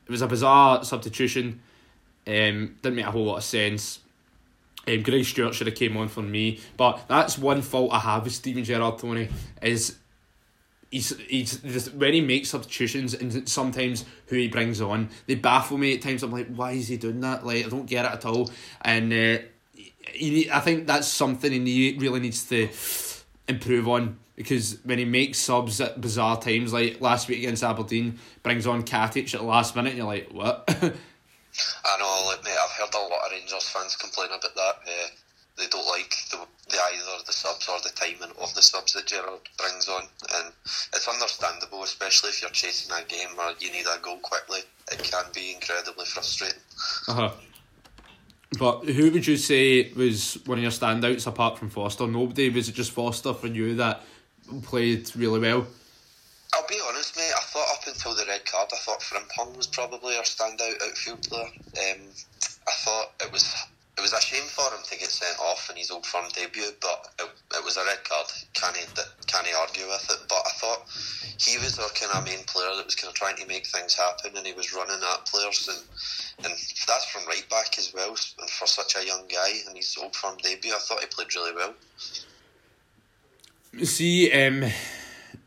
it 0.04 0.08
was 0.10 0.22
a 0.22 0.26
bizarre 0.26 0.84
substitution. 0.84 1.60
Um, 2.26 2.76
didn't 2.82 2.96
make 2.96 3.06
a 3.06 3.10
whole 3.12 3.24
lot 3.24 3.36
of 3.36 3.44
sense. 3.44 4.00
Um, 4.88 5.02
Greg 5.02 5.24
Stewart 5.24 5.54
should 5.54 5.68
have 5.68 5.76
came 5.76 5.96
on 5.96 6.08
for 6.08 6.22
me, 6.22 6.58
but 6.76 7.04
that's 7.06 7.38
one 7.38 7.62
fault 7.62 7.92
I 7.92 8.00
have 8.00 8.24
with 8.24 8.32
Steven 8.32 8.64
Gerrard. 8.64 8.98
Tony 8.98 9.28
is 9.62 9.98
he's 10.90 11.16
he's 11.20 11.58
just 11.58 11.94
when 11.94 12.12
he 12.12 12.20
makes 12.20 12.48
substitutions 12.48 13.14
and 13.14 13.48
sometimes 13.48 14.04
who 14.26 14.36
he 14.36 14.48
brings 14.48 14.80
on 14.80 15.08
they 15.26 15.36
baffle 15.36 15.78
me 15.78 15.94
at 15.94 16.02
times. 16.02 16.24
I'm 16.24 16.32
like, 16.32 16.52
why 16.52 16.72
is 16.72 16.88
he 16.88 16.96
doing 16.96 17.20
that? 17.20 17.46
Like 17.46 17.66
I 17.66 17.68
don't 17.68 17.86
get 17.86 18.04
it 18.04 18.12
at 18.12 18.24
all. 18.24 18.50
And 18.82 19.12
uh, 19.12 19.38
he, 20.12 20.50
I 20.50 20.58
think 20.58 20.88
that's 20.88 21.06
something 21.06 21.52
he 21.64 21.96
really 22.00 22.18
needs 22.18 22.44
to 22.48 22.68
improve 23.46 23.86
on 23.86 24.18
because 24.40 24.78
when 24.84 24.98
he 24.98 25.04
makes 25.04 25.38
subs 25.38 25.82
at 25.82 26.00
bizarre 26.00 26.40
times, 26.40 26.72
like 26.72 26.98
last 26.98 27.28
week 27.28 27.40
against 27.40 27.62
Aberdeen, 27.62 28.18
brings 28.42 28.66
on 28.66 28.84
Katic 28.84 29.34
at 29.34 29.40
the 29.40 29.46
last 29.46 29.76
minute, 29.76 29.90
and 29.90 29.98
you're 29.98 30.06
like, 30.06 30.30
what? 30.32 30.64
I 30.66 31.98
know, 31.98 32.24
like, 32.26 32.42
mate, 32.42 32.56
I've 32.56 32.70
heard 32.70 32.94
a 32.94 32.98
lot 33.02 33.26
of 33.26 33.32
Rangers 33.32 33.68
fans 33.68 33.96
complain 33.96 34.28
about 34.28 34.54
that. 34.54 34.74
Uh, 34.86 35.08
they 35.58 35.66
don't 35.66 35.86
like 35.88 36.16
the, 36.30 36.38
the 36.70 36.78
either 36.94 37.22
the 37.26 37.32
subs 37.32 37.68
or 37.68 37.78
the 37.82 37.90
timing 37.90 38.34
of 38.40 38.54
the 38.54 38.62
subs 38.62 38.94
that 38.94 39.04
Gerrard 39.04 39.40
brings 39.58 39.88
on, 39.88 40.04
and 40.36 40.52
it's 40.64 41.06
understandable, 41.06 41.82
especially 41.82 42.30
if 42.30 42.40
you're 42.40 42.50
chasing 42.50 42.96
a 42.96 43.04
game 43.04 43.38
or 43.38 43.52
you 43.60 43.70
need 43.70 43.84
a 43.84 44.00
goal 44.00 44.20
quickly. 44.20 44.60
It 44.90 45.02
can 45.02 45.24
be 45.34 45.52
incredibly 45.52 46.06
frustrating. 46.06 46.60
Uh-huh. 47.08 47.30
But 48.58 48.86
who 48.86 49.10
would 49.10 49.26
you 49.26 49.36
say 49.36 49.92
was 49.92 50.38
one 50.46 50.58
of 50.58 50.62
your 50.62 50.72
standouts 50.72 51.26
apart 51.26 51.58
from 51.58 51.68
Forster? 51.68 52.06
Nobody. 52.06 52.48
Was 52.48 52.70
it 52.70 52.74
just 52.74 52.90
Forster 52.90 53.34
for 53.34 53.46
you 53.46 53.74
that 53.76 54.02
played 54.62 55.14
really 55.16 55.40
well? 55.40 55.66
I'll 56.54 56.66
be 56.66 56.80
honest, 56.88 57.16
mate. 57.16 57.32
I 57.36 57.40
thought 57.42 57.68
up 57.72 57.86
until 57.86 58.14
the 58.14 58.24
red 58.26 58.44
card, 58.44 58.70
I 58.72 58.76
thought 58.76 59.00
Frimpong 59.00 59.56
was 59.56 59.66
probably 59.66 60.16
our 60.16 60.24
standout 60.24 60.82
outfield 60.82 61.22
player. 61.22 61.44
Um, 61.44 62.00
I 62.66 62.72
thought 62.84 63.12
it 63.20 63.32
was 63.32 63.54
it 64.00 64.02
was 64.02 64.12
a 64.12 64.20
shame 64.20 64.48
for 64.48 64.64
him 64.72 64.82
to 64.82 64.98
get 64.98 65.10
sent 65.10 65.38
off 65.40 65.68
in 65.68 65.76
his 65.76 65.90
old 65.90 66.06
firm 66.06 66.24
debut, 66.32 66.72
but 66.80 67.12
it, 67.20 67.28
it 67.54 67.64
was 67.64 67.76
a 67.76 67.84
red 67.84 68.02
card. 68.04 68.26
Can 68.54 68.74
he 68.74 68.86
can 69.26 69.44
he 69.44 69.52
argue 69.52 69.86
with 69.86 70.08
it? 70.08 70.26
But 70.28 70.42
I 70.46 70.50
thought 70.56 70.88
he 71.38 71.58
was 71.58 71.78
our 71.78 71.88
kind 71.90 72.12
of 72.16 72.24
main 72.24 72.42
player 72.46 72.74
that 72.76 72.86
was 72.86 72.94
kind 72.94 73.10
of 73.10 73.14
trying 73.14 73.36
to 73.36 73.46
make 73.46 73.66
things 73.66 73.94
happen, 73.94 74.36
and 74.36 74.46
he 74.46 74.54
was 74.54 74.72
running 74.72 75.02
at 75.04 75.26
players, 75.26 75.68
and 75.68 76.46
and 76.46 76.54
that's 76.86 77.10
from 77.10 77.26
right 77.26 77.46
back 77.50 77.78
as 77.78 77.92
well. 77.92 78.16
And 78.40 78.48
for 78.48 78.66
such 78.66 78.96
a 78.96 79.06
young 79.06 79.28
guy 79.28 79.52
in 79.68 79.76
his 79.76 79.96
old 80.00 80.16
firm 80.16 80.36
debut, 80.38 80.72
I 80.72 80.78
thought 80.78 81.00
he 81.00 81.06
played 81.06 81.34
really 81.34 81.54
well. 81.54 81.74
See, 83.78 84.32
um, 84.32 84.64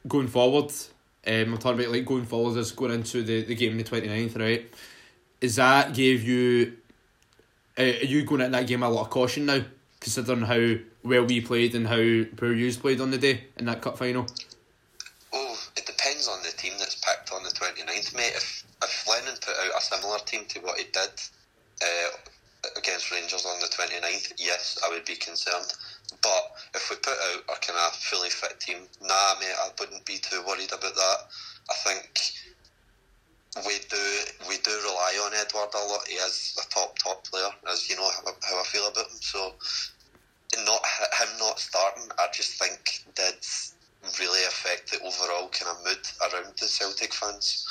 going 0.07 0.27
forward, 0.27 0.71
um, 1.27 1.53
I'm 1.53 1.57
talking 1.57 1.81
about 1.81 1.91
like 1.91 2.05
going 2.05 2.25
forward 2.25 2.57
as 2.57 2.71
going 2.71 2.93
into 2.93 3.21
the, 3.21 3.43
the 3.43 3.53
game 3.53 3.73
on 3.73 3.77
the 3.77 3.83
29th, 3.83 4.39
right? 4.39 4.73
Is 5.41 5.57
that 5.57 5.93
gave 5.93 6.23
you, 6.23 6.73
uh, 7.77 7.81
are 7.81 8.05
you 8.05 8.23
going 8.23 8.41
into 8.41 8.57
that 8.57 8.65
game 8.65 8.81
a 8.81 8.89
lot 8.89 9.01
of 9.01 9.09
caution 9.09 9.45
now, 9.45 9.62
considering 9.99 10.41
how 10.41 10.75
well 11.03 11.25
we 11.25 11.41
played 11.41 11.75
and 11.75 11.86
how 11.86 12.23
poor 12.38 12.53
you 12.53 12.73
played 12.73 13.01
on 13.01 13.12
the 13.12 13.17
day 13.17 13.43
in 13.57 13.65
that 13.65 13.81
cup 13.81 13.97
final? 13.97 14.25
Oh, 15.33 15.57
it 15.75 15.86
depends 15.86 16.29
on 16.29 16.41
the 16.43 16.51
team 16.51 16.73
that's 16.79 16.95
picked 16.95 17.33
on 17.33 17.43
the 17.43 17.49
29th, 17.49 18.15
mate. 18.15 18.33
If, 18.36 18.63
if 18.81 19.07
Lennon 19.07 19.36
put 19.41 19.53
out 19.65 19.77
a 19.77 19.81
similar 19.81 20.19
team 20.19 20.45
to 20.47 20.59
what 20.62 20.77
he 20.77 20.86
did 20.86 21.12
uh, 21.81 22.77
against 22.77 23.12
Rangers 23.12 23.45
on 23.45 23.59
the 23.59 23.67
29th, 23.67 24.33
yes, 24.38 24.79
I 24.86 24.89
would 24.93 25.03
be 25.03 25.15
concerned. 25.15 25.73
But 26.23 26.43
if 26.75 26.89
we 26.89 26.95
put 26.95 27.13
out 27.13 27.57
a 27.57 27.59
kind 27.59 27.77
of 27.77 27.95
fully 27.95 28.29
fit 28.29 28.59
team, 28.59 28.77
nah, 29.01 29.36
mate, 29.39 29.59
I 29.59 29.69
wouldn't 29.79 30.05
be 30.05 30.17
too 30.17 30.41
worried 30.47 30.71
about 30.71 30.95
that. 30.95 31.17
I 31.69 31.75
think 31.83 32.33
we 33.67 33.77
do 33.89 34.03
we 34.49 34.57
do 34.63 34.71
rely 34.71 35.19
on 35.25 35.33
Edouard 35.33 35.69
a 35.75 35.88
lot. 35.88 36.07
He 36.07 36.15
is 36.15 36.57
a 36.57 36.73
top 36.73 36.97
top 36.97 37.27
player, 37.27 37.49
as 37.71 37.89
you 37.89 37.95
know 37.95 38.09
how, 38.09 38.31
how 38.41 38.59
I 38.59 38.63
feel 38.63 38.88
about 38.88 39.05
him. 39.05 39.19
So, 39.19 39.53
not 40.65 40.81
him 41.19 41.38
not 41.39 41.59
starting, 41.59 42.09
I 42.17 42.27
just 42.33 42.59
think 42.59 43.03
did 43.15 43.36
really 44.19 44.43
affect 44.45 44.91
the 44.91 44.99
overall 44.99 45.49
kind 45.49 45.77
of 45.77 45.86
mood 45.86 46.05
around 46.21 46.53
the 46.59 46.67
Celtic 46.67 47.13
fans. 47.13 47.67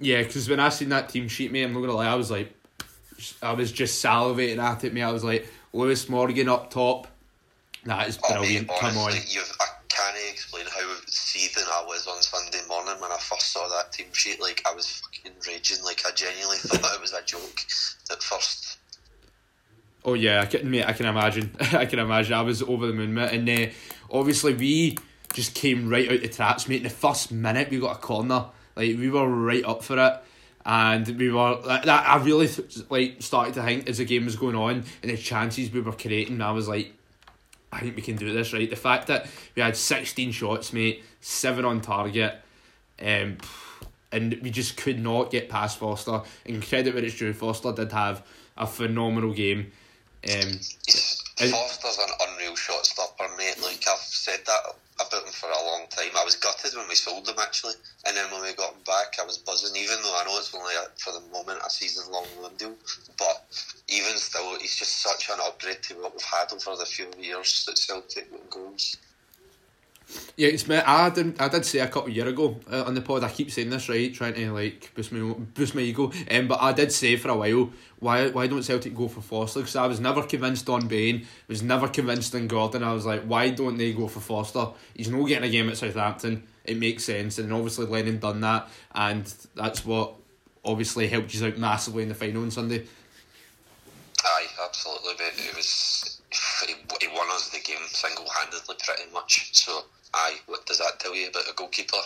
Yeah, 0.00 0.22
because 0.22 0.48
when 0.48 0.60
I 0.60 0.70
seen 0.70 0.88
that 0.90 1.08
team 1.08 1.28
sheet, 1.28 1.52
mate, 1.52 1.62
I'm 1.62 1.72
not 1.72 1.80
gonna 1.80 1.92
lie, 1.92 2.08
I 2.08 2.16
was 2.16 2.30
like, 2.30 2.52
I 3.42 3.52
was 3.52 3.70
just 3.70 4.04
salivating 4.04 4.58
at 4.58 4.84
it, 4.84 4.92
mate. 4.92 5.02
I 5.02 5.12
was 5.12 5.24
like, 5.24 5.48
Lewis 5.72 6.08
Morgan 6.08 6.48
up 6.48 6.70
top. 6.70 7.06
That 7.84 8.08
is 8.08 8.16
brilliant. 8.18 8.68
mate, 8.68 8.78
Come 8.80 8.96
on. 8.98 9.12
I 9.12 9.66
can't 9.88 10.16
explain 10.30 10.64
how 10.66 10.94
seething 11.06 11.64
I 11.72 11.84
was 11.86 12.06
on 12.06 12.20
Sunday 12.22 12.66
morning 12.68 13.00
when 13.00 13.12
I 13.12 13.18
first 13.18 13.52
saw 13.52 13.68
that 13.68 13.92
team 13.92 14.06
sheet. 14.12 14.40
Like, 14.40 14.62
I 14.68 14.74
was 14.74 15.00
fucking 15.00 15.32
raging. 15.46 15.84
Like, 15.84 16.02
I 16.06 16.10
genuinely 16.12 16.56
thought 16.58 16.94
it 16.94 17.00
was 17.00 17.12
a 17.12 17.22
joke 17.22 17.60
at 18.10 18.22
first. 18.22 18.78
Oh 20.04 20.14
yeah, 20.14 20.42
I 20.42 20.46
can, 20.46 20.70
mate. 20.70 20.84
I 20.84 20.92
can 20.92 21.06
imagine. 21.06 21.50
I 21.72 21.86
can 21.86 21.98
imagine. 21.98 22.34
I 22.34 22.42
was 22.42 22.62
over 22.62 22.86
the 22.86 22.92
moon, 22.92 23.14
mate. 23.14 23.32
And 23.32 23.48
uh, 23.48 23.72
obviously 24.10 24.54
we 24.54 24.98
just 25.32 25.54
came 25.54 25.88
right 25.88 26.10
out 26.10 26.20
the 26.20 26.28
traps, 26.28 26.68
mate. 26.68 26.78
In 26.78 26.82
the 26.82 26.90
first 26.90 27.32
minute, 27.32 27.70
we 27.70 27.80
got 27.80 27.96
a 27.96 28.00
corner. 28.00 28.46
Like 28.76 28.98
we 28.98 29.08
were 29.08 29.28
right 29.28 29.64
up 29.64 29.82
for 29.82 29.98
it, 29.98 30.22
and 30.66 31.06
we 31.18 31.30
were. 31.30 31.56
Like, 31.64 31.84
that, 31.84 32.08
I 32.08 32.22
really 32.22 32.50
like 32.90 33.22
started 33.22 33.54
to 33.54 33.62
think 33.62 33.88
as 33.88 33.98
the 33.98 34.04
game 34.04 34.26
was 34.26 34.36
going 34.36 34.56
on 34.56 34.84
and 35.02 35.10
the 35.10 35.16
chances 35.16 35.70
we 35.70 35.80
were 35.80 35.92
creating. 35.92 36.42
I 36.42 36.50
was 36.50 36.68
like, 36.68 36.92
I 37.74 37.80
think 37.80 37.96
we 37.96 38.02
can 38.02 38.16
do 38.16 38.32
this, 38.32 38.52
right? 38.52 38.70
The 38.70 38.76
fact 38.76 39.08
that 39.08 39.26
we 39.54 39.62
had 39.62 39.76
sixteen 39.76 40.30
shots, 40.32 40.72
mate, 40.72 41.02
seven 41.20 41.64
on 41.64 41.80
target, 41.80 42.38
um, 43.02 43.38
and 44.12 44.38
we 44.42 44.50
just 44.50 44.76
could 44.76 45.00
not 45.00 45.30
get 45.30 45.48
past 45.48 45.78
Forster. 45.78 46.22
And 46.46 46.66
credit 46.66 46.94
where 46.94 47.04
it's 47.04 47.18
due, 47.18 47.32
Forster 47.32 47.72
did 47.72 47.92
have 47.92 48.24
a 48.56 48.66
phenomenal 48.66 49.32
game. 49.32 49.72
Um, 50.32 50.60
Forster's 51.36 51.98
an 51.98 52.14
unreal 52.28 52.54
shot 52.54 52.86
stopper, 52.86 53.28
mate. 53.36 53.58
Like, 53.60 53.82
I've 53.90 53.98
said 53.98 54.40
that 54.46 54.60
about 55.00 55.26
him 55.26 55.32
for 55.32 55.50
a 55.50 55.66
long 55.66 55.86
time. 55.90 56.10
I 56.16 56.24
was 56.24 56.36
gutted 56.36 56.76
when 56.76 56.88
we 56.88 56.94
sold 56.94 57.28
him, 57.28 57.34
actually. 57.40 57.74
And 58.06 58.16
then 58.16 58.30
when 58.30 58.42
we 58.42 58.52
got 58.54 58.72
him 58.72 58.82
back, 58.86 59.16
I 59.20 59.24
was 59.24 59.38
buzzing, 59.38 59.74
even 59.74 59.96
though 60.02 60.16
I 60.16 60.24
know 60.24 60.38
it's 60.38 60.54
only, 60.54 60.74
a, 60.74 60.86
for 60.96 61.12
the 61.12 61.26
moment, 61.32 61.60
a 61.66 61.70
season 61.70 62.12
long 62.12 62.26
loan 62.40 62.52
deal. 62.56 62.74
But 63.18 63.44
even 63.88 64.16
still, 64.16 64.58
he's 64.60 64.76
just 64.76 65.02
such 65.02 65.28
an 65.28 65.40
upgrade 65.44 65.82
to 65.84 65.94
what 65.94 66.12
we've 66.12 66.22
had 66.22 66.52
over 66.52 66.78
the 66.78 66.86
few 66.86 67.10
years 67.20 67.66
at 67.68 67.78
Celtic 67.78 68.28
goals. 68.50 68.96
Yeah, 70.36 70.48
it's 70.48 70.68
me. 70.68 70.76
I 70.76 71.10
did. 71.10 71.40
I 71.40 71.48
did 71.48 71.64
say 71.64 71.78
a 71.78 71.88
couple 71.88 72.10
of 72.10 72.16
year 72.16 72.28
ago 72.28 72.60
uh, 72.70 72.84
on 72.84 72.94
the 72.94 73.00
pod. 73.00 73.24
I 73.24 73.30
keep 73.30 73.50
saying 73.50 73.70
this 73.70 73.88
right, 73.88 74.12
trying 74.12 74.34
to 74.34 74.52
like 74.52 74.92
boost 74.94 75.12
my 75.12 75.34
boost 75.54 75.74
my 75.74 75.80
ego. 75.80 76.12
Um, 76.30 76.46
but 76.46 76.60
I 76.60 76.72
did 76.72 76.92
say 76.92 77.16
for 77.16 77.30
a 77.30 77.36
while, 77.36 77.70
why 78.04 78.28
why 78.28 78.46
don't 78.46 78.62
Celtic 78.62 78.94
go 78.94 79.08
for 79.08 79.22
Forster? 79.22 79.60
Because 79.60 79.76
I 79.76 79.86
was 79.86 79.98
never 79.98 80.22
convinced 80.22 80.68
on 80.68 80.86
Bain. 80.86 81.26
Was 81.48 81.62
never 81.62 81.88
convinced 81.88 82.34
on 82.34 82.46
Gordon. 82.46 82.82
I 82.84 82.92
was 82.92 83.06
like, 83.06 83.22
why 83.22 83.48
don't 83.48 83.78
they 83.78 83.94
go 83.94 84.08
for 84.08 84.20
Forster? 84.20 84.66
He's 84.94 85.08
not 85.08 85.24
getting 85.24 85.48
a 85.48 85.50
game 85.50 85.70
at 85.70 85.78
Southampton. 85.78 86.42
It 86.66 86.78
makes 86.78 87.04
sense, 87.04 87.38
and 87.38 87.50
obviously 87.50 87.86
Lennon 87.86 88.18
done 88.18 88.42
that, 88.42 88.68
and 88.94 89.32
that's 89.54 89.86
what 89.86 90.14
obviously 90.64 91.08
helped 91.08 91.32
you 91.34 91.46
out 91.46 91.56
massively 91.56 92.02
in 92.02 92.10
the 92.10 92.14
final 92.14 92.42
on 92.42 92.50
Sunday. 92.50 92.84
Aye, 94.22 94.46
absolutely. 94.62 95.12
But 95.16 95.32
it 95.38 95.56
was 95.56 96.20
he, 96.66 96.74
he 97.00 97.08
won 97.08 97.28
us 97.30 97.48
the 97.48 97.60
game 97.60 97.78
single 97.86 98.28
handedly, 98.28 98.76
pretty 98.84 99.10
much. 99.14 99.54
So 99.54 99.80
aye, 100.12 100.36
what 100.46 100.66
does 100.66 100.78
that 100.78 101.00
tell 101.00 101.14
you 101.14 101.28
about 101.28 101.50
a 101.50 101.54
goalkeeper? 101.54 101.96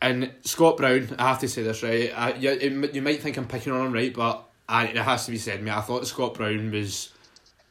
And 0.00 0.32
Scott 0.42 0.76
Brown, 0.76 1.14
I 1.20 1.28
have 1.28 1.38
to 1.38 1.48
say 1.48 1.62
this 1.62 1.84
right. 1.84 2.12
I, 2.16 2.34
you, 2.34 2.90
you 2.92 3.02
might 3.02 3.22
think 3.22 3.36
I'm 3.36 3.46
picking 3.46 3.72
on 3.72 3.86
him, 3.86 3.92
right? 3.92 4.12
But 4.12 4.48
I, 4.68 4.86
it 4.86 4.96
has 4.96 5.26
to 5.26 5.30
be 5.30 5.38
said, 5.38 5.62
mate. 5.62 5.72
I 5.72 5.80
thought 5.80 6.06
Scott 6.06 6.34
Brown 6.34 6.70
was 6.70 7.12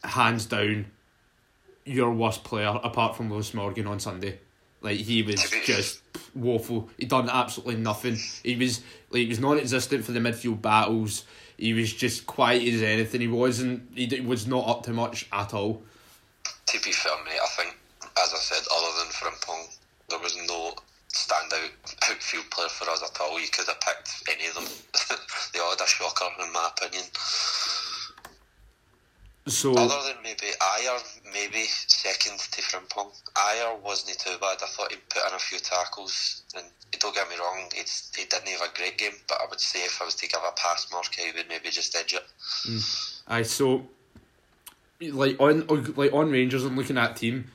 hands 0.03 0.45
down 0.45 0.87
your 1.85 2.11
worst 2.11 2.43
player 2.43 2.79
apart 2.83 3.15
from 3.15 3.31
Lewis 3.31 3.53
Morgan 3.53 3.87
on 3.87 3.99
Sunday. 3.99 4.39
Like 4.81 4.97
he 4.97 5.21
was 5.21 5.49
just 5.63 6.01
woeful. 6.33 6.89
He 6.97 7.05
done 7.05 7.29
absolutely 7.29 7.75
nothing. 7.75 8.17
He 8.43 8.55
was 8.55 8.81
like 9.09 9.21
he 9.21 9.27
was 9.27 9.39
non-existent 9.39 10.03
for 10.03 10.11
the 10.11 10.19
midfield 10.19 10.61
battles. 10.61 11.25
He 11.57 11.73
was 11.73 11.93
just 11.93 12.25
quiet 12.25 12.63
as 12.73 12.81
anything. 12.81 13.21
He 13.21 13.27
wasn't. 13.27 13.89
He 13.95 14.21
was 14.21 14.47
not 14.47 14.67
up 14.67 14.83
to 14.83 14.93
much 14.93 15.27
at 15.31 15.53
all. 15.53 15.83
To 16.67 16.79
be 16.81 16.91
fair, 16.91 17.11
mate, 17.25 17.39
I 17.41 17.47
think 17.61 17.77
as 18.17 18.33
I 18.33 18.37
said, 18.37 18.65
other 18.75 18.97
than 18.99 19.11
Frimpong, 19.11 19.77
there 20.09 20.19
was 20.19 20.35
no 20.47 20.73
standout 21.13 21.71
outfield 22.09 22.49
player 22.51 22.69
for 22.69 22.89
us 22.89 23.03
at 23.03 23.19
all. 23.21 23.39
You 23.39 23.47
could 23.51 23.67
have 23.67 23.81
picked 23.81 24.29
any 24.29 24.47
of 24.47 24.55
them. 24.55 24.65
they 25.53 25.59
all 25.59 25.71
had 25.71 25.81
a 25.81 25.87
shocker, 25.87 26.25
in 26.39 26.51
my 26.51 26.69
opinion. 26.75 27.05
So 29.47 29.73
other 29.73 30.07
than 30.07 30.21
maybe 30.23 30.53
Ajer, 30.61 31.19
maybe 31.33 31.63
second 31.65 32.39
to 32.39 32.61
Frimpong. 32.61 33.11
Ajer 33.35 33.79
wasn't 33.81 34.19
too 34.19 34.37
bad. 34.39 34.57
I 34.61 34.67
thought 34.67 34.91
he 34.91 34.97
put 35.09 35.27
in 35.27 35.33
a 35.33 35.39
few 35.39 35.57
tackles, 35.59 36.43
and 36.55 36.65
don't 36.99 37.15
get 37.15 37.27
me 37.27 37.35
wrong, 37.39 37.67
it's, 37.75 38.11
he 38.15 38.25
didn't 38.25 38.47
have 38.47 38.61
a 38.61 38.77
great 38.77 38.97
game. 38.97 39.13
But 39.27 39.39
I 39.41 39.47
would 39.49 39.59
say 39.59 39.79
if 39.79 39.99
I 40.01 40.05
was 40.05 40.15
to 40.15 40.27
give 40.27 40.39
a 40.47 40.51
pass 40.51 40.87
mark, 40.91 41.13
he 41.15 41.31
would 41.35 41.49
maybe 41.49 41.69
just 41.69 41.95
edge 41.95 42.13
it. 42.13 42.23
Mm. 42.69 43.21
Aye, 43.27 43.41
so 43.43 43.87
like 45.01 45.39
on 45.39 45.65
like 45.95 46.13
on 46.13 46.29
Rangers 46.29 46.63
and 46.63 46.77
looking 46.77 46.97
at 46.97 47.15
team, 47.15 47.51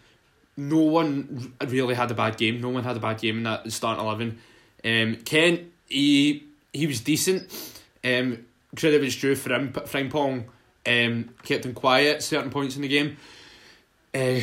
no 0.57 0.79
one 0.79 1.55
really 1.67 1.95
had 1.95 2.11
a 2.11 2.15
bad 2.15 2.37
game. 2.37 2.61
No 2.61 2.71
one 2.71 2.85
had 2.85 2.97
a 2.97 3.01
bad 3.01 3.21
game 3.21 3.39
in 3.39 3.43
that 3.45 3.71
starting 3.73 4.05
eleven. 4.05 4.39
Um, 4.85 5.17
Kent 5.25 5.73
he 5.87 6.45
he 6.73 6.87
was 6.87 7.01
decent. 7.01 7.51
Um, 8.05 8.47
credit 8.77 9.01
was 9.01 9.17
due 9.17 9.35
for 9.35 9.53
him. 9.53 9.73
Frimpong 9.73 10.45
um, 10.87 11.31
kept 11.43 11.65
him 11.65 11.75
quiet 11.75 12.23
certain 12.23 12.51
points 12.51 12.77
in 12.77 12.83
the 12.83 12.89
game. 12.89 13.17
Uh, 14.15 14.41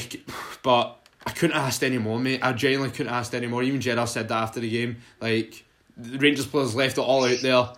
but 0.61 0.99
I 1.25 1.31
couldn't 1.31 1.55
ask 1.55 1.81
any 1.83 1.97
more, 1.97 2.19
mate. 2.19 2.41
I 2.43 2.53
genuinely 2.53 2.93
couldn't 2.95 3.13
ask 3.13 3.33
any 3.33 3.47
more. 3.47 3.63
Even 3.63 3.81
Gerrard 3.81 4.09
said 4.09 4.27
that 4.27 4.43
after 4.43 4.59
the 4.59 4.69
game. 4.69 4.97
Like 5.21 5.63
the 5.97 6.17
Rangers 6.17 6.45
players 6.45 6.75
left 6.75 6.97
it 6.97 7.01
all 7.01 7.25
out 7.25 7.39
there, 7.41 7.69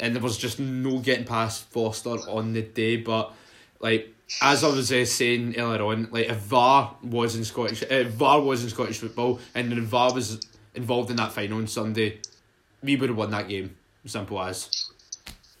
and 0.00 0.14
there 0.14 0.22
was 0.22 0.36
just 0.36 0.60
no 0.60 0.98
getting 0.98 1.24
past 1.24 1.64
Forster 1.70 2.10
on 2.10 2.52
the 2.52 2.62
day. 2.62 2.96
But 2.96 3.32
like 3.80 4.11
as 4.40 4.64
I 4.64 4.68
was 4.68 4.90
uh, 4.90 5.04
saying 5.04 5.56
earlier 5.58 5.82
on, 5.82 6.08
like 6.10 6.26
if 6.26 6.38
VAR 6.38 6.96
was 7.02 7.36
in 7.36 7.44
Scottish, 7.44 7.82
uh, 7.82 8.04
VAR 8.04 8.40
was 8.40 8.64
in 8.64 8.70
Scottish 8.70 8.98
football, 8.98 9.40
and 9.54 9.70
then 9.70 9.80
VAR 9.82 10.12
was 10.12 10.40
involved 10.74 11.10
in 11.10 11.16
that 11.16 11.32
final 11.32 11.58
on 11.58 11.66
Sunday, 11.66 12.20
we 12.82 12.96
would 12.96 13.10
have 13.10 13.18
won 13.18 13.30
that 13.30 13.48
game. 13.48 13.76
Simple 14.04 14.42
as. 14.42 14.90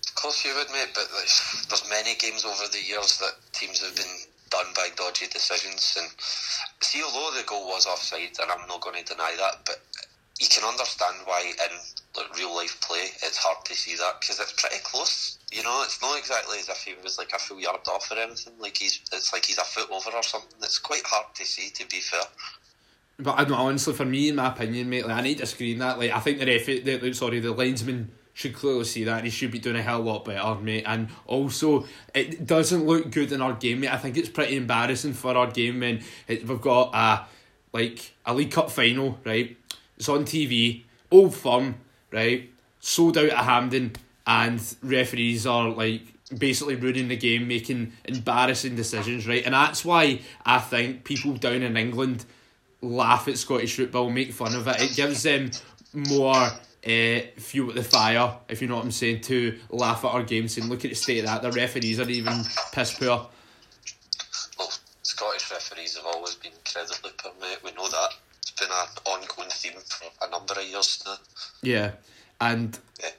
Of 0.08 0.14
course 0.16 0.44
you 0.44 0.54
would, 0.56 0.68
mate. 0.72 0.90
But 0.94 1.08
there's 1.12 1.84
many 1.88 2.14
games 2.16 2.44
over 2.44 2.64
the 2.72 2.82
years 2.82 3.18
that 3.18 3.34
teams 3.52 3.80
have 3.82 3.94
been 3.94 4.16
done 4.50 4.66
by 4.74 4.88
dodgy 4.96 5.26
decisions, 5.26 5.96
and 5.98 6.10
see, 6.80 7.02
although 7.02 7.36
the 7.36 7.44
goal 7.46 7.66
was 7.68 7.86
offside, 7.86 8.36
and 8.40 8.50
I'm 8.50 8.66
not 8.68 8.80
going 8.80 9.02
to 9.02 9.04
deny 9.04 9.34
that, 9.38 9.64
but 9.64 9.80
you 10.42 10.48
can 10.50 10.68
understand 10.68 11.14
why 11.24 11.40
in 11.40 11.78
like, 12.16 12.36
real 12.36 12.52
life 12.54 12.80
play 12.80 13.06
it's 13.22 13.38
hard 13.38 13.64
to 13.64 13.74
see 13.76 13.94
that 13.94 14.20
because 14.20 14.40
it's 14.40 14.60
pretty 14.60 14.82
close. 14.82 15.38
You 15.52 15.62
know, 15.62 15.82
it's 15.84 16.02
not 16.02 16.18
exactly 16.18 16.58
as 16.58 16.68
if 16.68 16.82
he 16.82 16.94
was 17.00 17.16
like 17.16 17.30
a 17.32 17.38
full 17.38 17.60
yard 17.60 17.80
off 17.86 18.10
or 18.10 18.18
anything. 18.18 18.54
Like 18.58 18.76
he's, 18.76 19.00
it's 19.12 19.32
like 19.32 19.44
he's 19.44 19.58
a 19.58 19.64
foot 19.64 19.88
over 19.88 20.10
or 20.10 20.22
something. 20.24 20.58
It's 20.60 20.80
quite 20.80 21.06
hard 21.06 21.32
to 21.36 21.46
see, 21.46 21.70
to 21.70 21.86
be 21.88 22.00
fair. 22.00 22.22
But 23.20 23.38
I 23.38 23.44
don't 23.44 23.56
honestly, 23.56 23.94
for 23.94 24.04
me, 24.04 24.30
in 24.30 24.34
my 24.34 24.48
opinion, 24.48 24.90
mate, 24.90 25.06
like 25.06 25.16
I 25.16 25.22
need 25.22 25.38
to 25.38 25.46
screen 25.46 25.78
that. 25.78 26.00
Like 26.00 26.10
I 26.10 26.18
think 26.18 26.40
the 26.40 26.46
ref, 26.46 26.66
the, 26.66 27.12
sorry, 27.12 27.38
the 27.38 27.52
linesman 27.52 28.10
should 28.34 28.54
clearly 28.54 28.84
see 28.84 29.04
that 29.04 29.22
he 29.22 29.30
should 29.30 29.52
be 29.52 29.60
doing 29.60 29.76
a 29.76 29.82
hell 29.82 30.00
of 30.00 30.06
a 30.06 30.08
lot 30.08 30.24
better, 30.24 30.54
mate. 30.56 30.84
And 30.86 31.08
also, 31.26 31.86
it 32.14 32.46
doesn't 32.46 32.84
look 32.84 33.12
good 33.12 33.30
in 33.30 33.40
our 33.40 33.52
game, 33.52 33.80
mate. 33.80 33.92
I 33.92 33.98
think 33.98 34.16
it's 34.16 34.30
pretty 34.30 34.56
embarrassing 34.56 35.12
for 35.12 35.36
our 35.36 35.46
game 35.46 35.78
when 35.80 36.02
it, 36.26 36.48
we've 36.48 36.60
got 36.60 36.90
a 36.94 37.26
like 37.72 38.12
a 38.26 38.34
League 38.34 38.50
Cup 38.50 38.70
final, 38.70 39.18
right? 39.24 39.56
It's 39.96 40.08
on 40.08 40.24
TV, 40.24 40.84
old 41.10 41.34
firm, 41.34 41.76
right? 42.10 42.50
Sold 42.80 43.18
out 43.18 43.26
at 43.26 43.44
Hampden, 43.44 43.92
and 44.26 44.76
referees 44.82 45.46
are 45.46 45.68
like 45.68 46.02
basically 46.36 46.76
ruining 46.76 47.08
the 47.08 47.16
game, 47.16 47.48
making 47.48 47.92
embarrassing 48.04 48.76
decisions, 48.76 49.26
right? 49.26 49.44
And 49.44 49.54
that's 49.54 49.84
why 49.84 50.20
I 50.44 50.58
think 50.58 51.04
people 51.04 51.34
down 51.34 51.62
in 51.62 51.76
England 51.76 52.24
laugh 52.80 53.28
at 53.28 53.38
Scottish 53.38 53.76
football, 53.76 54.10
make 54.10 54.32
fun 54.32 54.54
of 54.54 54.66
it. 54.66 54.80
It 54.80 54.96
gives 54.96 55.22
them 55.22 55.50
more 55.94 56.34
uh, 56.34 57.20
fuel 57.36 57.70
at 57.70 57.76
the 57.76 57.84
fire, 57.84 58.36
if 58.48 58.60
you 58.60 58.68
know 58.68 58.76
what 58.76 58.84
I'm 58.84 58.90
saying, 58.90 59.20
to 59.22 59.58
laugh 59.70 60.04
at 60.04 60.12
our 60.12 60.22
game, 60.22 60.48
saying, 60.48 60.68
look 60.68 60.84
at 60.84 60.90
the 60.90 60.96
state 60.96 61.20
of 61.20 61.26
that. 61.26 61.42
The 61.42 61.52
referees 61.52 62.00
are 62.00 62.08
even 62.08 62.42
piss 62.72 62.94
poor. 62.94 63.28
Well, 64.58 64.72
Scottish 65.02 65.50
referees 65.50 65.96
have 65.96 66.06
always 66.06 66.34
been 66.36 66.52
incredibly 66.52 67.10
poor, 67.16 67.32
mate. 67.40 67.58
We 67.64 67.72
know 67.72 67.88
that. 67.88 68.14
Been 68.62 68.70
an 68.70 68.86
ongoing 69.04 69.50
theme 69.50 69.72
for 69.88 70.08
a 70.24 70.30
number 70.30 70.54
of 70.54 70.64
years 70.64 71.02
now. 71.04 71.16
Yeah, 71.62 71.92
and 72.40 72.78
yeah. 73.02 73.10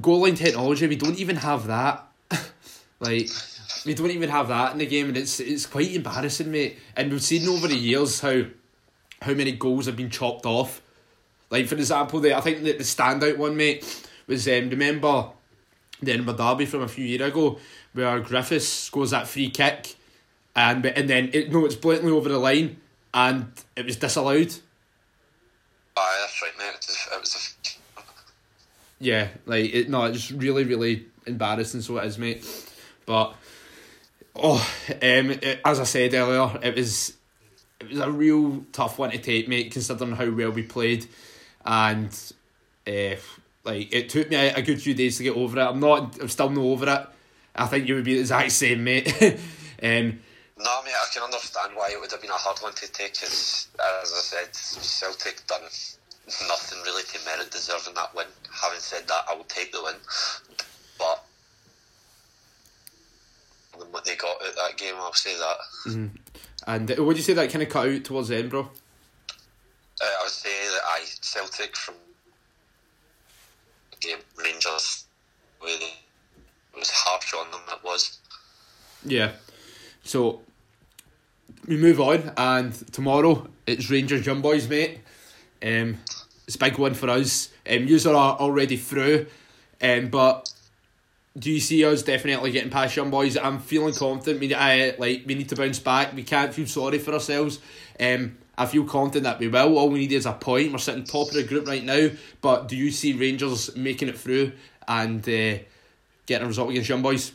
goal 0.00 0.20
line 0.20 0.36
technology, 0.36 0.86
we 0.86 0.94
don't 0.94 1.18
even 1.18 1.36
have 1.36 1.66
that. 1.66 2.06
like, 3.00 3.28
we 3.84 3.94
don't 3.94 4.12
even 4.12 4.30
have 4.30 4.48
that 4.48 4.70
in 4.70 4.78
the 4.78 4.86
game, 4.86 5.08
and 5.08 5.16
it's 5.16 5.40
it's 5.40 5.66
quite 5.66 5.92
embarrassing, 5.92 6.50
mate. 6.50 6.78
And 6.96 7.10
we've 7.10 7.22
seen 7.22 7.48
over 7.48 7.66
the 7.66 7.76
years 7.76 8.20
how 8.20 8.44
how 9.20 9.34
many 9.34 9.52
goals 9.52 9.86
have 9.86 9.96
been 9.96 10.10
chopped 10.10 10.46
off. 10.46 10.80
Like 11.50 11.66
for 11.66 11.74
example, 11.74 12.20
the 12.20 12.36
I 12.36 12.40
think 12.40 12.62
the, 12.62 12.72
the 12.72 12.84
standout 12.84 13.36
one, 13.36 13.56
mate, 13.56 13.84
was 14.28 14.46
um, 14.46 14.70
remember 14.70 15.30
the 16.00 16.12
Edinburgh 16.12 16.36
Derby 16.36 16.66
from 16.66 16.82
a 16.82 16.88
few 16.88 17.04
years 17.04 17.22
ago 17.22 17.58
where 17.94 18.20
Griffiths 18.20 18.68
scores 18.68 19.10
that 19.10 19.26
free 19.26 19.50
kick, 19.50 19.96
and 20.54 20.86
and 20.86 21.10
then 21.10 21.30
it, 21.32 21.50
no, 21.50 21.64
it's 21.64 21.74
blatantly 21.74 22.12
over 22.12 22.28
the 22.28 22.38
line, 22.38 22.76
and 23.12 23.52
it 23.76 23.86
was 23.86 23.96
disallowed. 23.96 24.54
Aye, 25.96 26.18
that's 26.20 26.42
right, 26.42 26.74
was, 26.76 27.08
it 27.12 27.20
was 27.20 27.56
a... 27.68 29.04
Yeah, 29.04 29.28
like 29.46 29.74
it. 29.74 29.88
No, 29.88 30.04
it's 30.04 30.30
really, 30.32 30.64
really 30.64 31.06
embarrassing. 31.26 31.82
So 31.82 31.98
it 31.98 32.06
is, 32.06 32.18
mate. 32.18 32.44
But 33.06 33.34
oh, 34.34 34.66
um, 34.90 35.30
it, 35.30 35.60
as 35.64 35.80
I 35.80 35.84
said 35.84 36.14
earlier, 36.14 36.58
it 36.62 36.74
was 36.74 37.14
it 37.80 37.90
was 37.90 37.98
a 37.98 38.10
real 38.10 38.64
tough 38.72 38.98
one 38.98 39.10
to 39.10 39.18
take, 39.18 39.48
mate, 39.48 39.72
considering 39.72 40.12
how 40.12 40.30
well 40.30 40.50
we 40.50 40.62
played, 40.62 41.06
and 41.64 42.08
uh, 42.86 43.16
like 43.64 43.92
it 43.92 44.08
took 44.08 44.30
me 44.30 44.36
a, 44.36 44.56
a, 44.56 44.62
good 44.62 44.80
few 44.80 44.94
days 44.94 45.18
to 45.18 45.24
get 45.24 45.36
over 45.36 45.58
it. 45.58 45.64
I'm 45.64 45.80
not, 45.80 46.20
I'm 46.20 46.28
still 46.28 46.50
not 46.50 46.62
over 46.62 46.88
it. 46.88 47.08
I 47.56 47.66
think 47.66 47.88
you 47.88 47.94
would 47.96 48.04
be 48.04 48.14
the 48.14 48.20
exact 48.20 48.52
same, 48.52 48.84
mate. 48.84 49.12
um, 49.82 50.20
no, 50.64 50.82
mate, 50.82 50.94
I 50.96 51.06
can 51.12 51.22
understand 51.22 51.72
why 51.76 51.90
it 51.92 52.00
would 52.00 52.10
have 52.10 52.22
been 52.22 52.30
a 52.30 52.34
hard 52.34 52.58
one 52.58 52.72
to 52.72 52.90
take. 52.90 53.20
Cause, 53.20 53.68
as 54.02 54.12
I 54.12 54.20
said, 54.20 54.54
Celtic 54.54 55.46
done 55.46 55.62
nothing 56.48 56.78
really 56.84 57.02
to 57.02 57.24
merit 57.26 57.50
deserving 57.50 57.94
that 57.94 58.14
win. 58.14 58.26
Having 58.50 58.80
said 58.80 59.06
that, 59.08 59.24
I 59.28 59.34
will 59.34 59.44
take 59.44 59.72
the 59.72 59.82
win, 59.82 59.94
but 60.98 61.24
what 63.90 64.04
they 64.04 64.16
got 64.16 64.36
at 64.46 64.56
that 64.56 64.76
game, 64.78 64.94
I'll 64.96 65.12
say 65.12 65.36
that. 65.36 65.56
Mm-hmm. 65.86 66.06
And 66.66 66.98
uh, 66.98 67.04
would 67.04 67.16
you 67.16 67.22
say 67.22 67.34
that 67.34 67.50
kind 67.50 67.62
of 67.62 67.68
cut 67.68 67.88
out 67.88 68.04
towards 68.04 68.28
the 68.28 68.36
end, 68.38 68.50
bro? 68.50 68.60
Uh, 68.60 68.64
I 70.04 70.22
would 70.22 70.30
say 70.30 70.48
that 70.48 70.80
I 70.86 71.02
Celtic 71.04 71.76
from 71.76 71.94
the 73.90 73.96
game 73.98 74.18
Rangers, 74.42 75.04
where 75.60 75.76
they, 75.78 75.84
it 75.84 76.78
was 76.78 76.90
harsh 76.90 77.34
on 77.34 77.50
them. 77.50 77.60
It 77.68 77.84
was. 77.84 78.18
Yeah. 79.04 79.32
So 80.04 80.40
we 81.66 81.76
move 81.76 82.00
on, 82.00 82.32
and 82.36 82.72
tomorrow 82.92 83.48
it's 83.66 83.90
Rangers 83.90 84.26
Young 84.26 84.40
Boys, 84.40 84.68
mate. 84.68 85.00
Um, 85.62 85.98
it's 86.46 86.56
a 86.56 86.58
big 86.58 86.78
one 86.78 86.94
for 86.94 87.08
us. 87.10 87.50
Um, 87.68 87.86
you 87.86 87.98
are 88.10 88.36
already 88.38 88.76
through, 88.76 89.26
um, 89.82 90.08
but 90.08 90.52
do 91.38 91.50
you 91.50 91.60
see 91.60 91.84
us 91.84 92.02
definitely 92.02 92.50
getting 92.50 92.70
past 92.70 92.96
young 92.96 93.10
boys? 93.10 93.36
I'm 93.36 93.58
feeling 93.58 93.94
confident. 93.94 94.40
We, 94.40 94.54
I, 94.54 94.94
like, 94.98 95.24
we 95.26 95.34
need 95.34 95.48
to 95.48 95.56
bounce 95.56 95.78
back. 95.78 96.14
We 96.14 96.22
can't 96.22 96.52
feel 96.52 96.66
sorry 96.66 96.98
for 96.98 97.12
ourselves. 97.12 97.60
Um, 97.98 98.36
I 98.56 98.66
feel 98.66 98.84
confident 98.84 99.24
that 99.24 99.40
we 99.40 99.48
will. 99.48 99.76
All 99.78 99.88
we 99.88 100.00
need 100.00 100.12
is 100.12 100.26
a 100.26 100.32
point. 100.32 100.70
We're 100.70 100.78
sitting 100.78 101.02
top 101.02 101.28
of 101.28 101.34
the 101.34 101.42
group 101.42 101.66
right 101.66 101.82
now. 101.82 102.10
But 102.40 102.68
do 102.68 102.76
you 102.76 102.90
see 102.92 103.14
Rangers 103.14 103.74
making 103.74 104.08
it 104.08 104.18
through 104.18 104.52
and 104.86 105.20
uh, 105.28 105.58
getting 106.26 106.44
a 106.44 106.46
result 106.46 106.70
against 106.70 106.88
young 106.88 107.02
boys? 107.02 107.32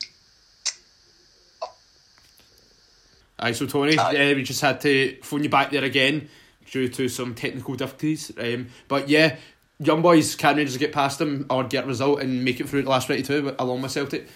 Aye, 3.39 3.53
so 3.53 3.65
Tony, 3.65 3.97
uh, 3.97 4.11
we 4.35 4.43
just 4.43 4.61
had 4.61 4.81
to 4.81 5.17
phone 5.23 5.43
you 5.43 5.49
back 5.49 5.71
there 5.71 5.83
again 5.83 6.29
due 6.69 6.89
to 6.89 7.07
some 7.07 7.33
technical 7.33 7.75
difficulties. 7.75 8.31
Um, 8.37 8.67
but 8.87 9.09
yeah, 9.09 9.37
young 9.79 10.01
boys 10.01 10.35
can 10.35 10.57
Rangers 10.57 10.77
get 10.77 10.91
past 10.91 11.19
them 11.19 11.45
or 11.49 11.63
get 11.63 11.85
a 11.85 11.87
result 11.87 12.21
and 12.21 12.43
make 12.43 12.59
it 12.59 12.67
through 12.67 12.83
the 12.83 12.89
last 12.89 13.07
22 13.07 13.55
along 13.57 13.81
with 13.81 13.91
Celtic? 13.91 14.27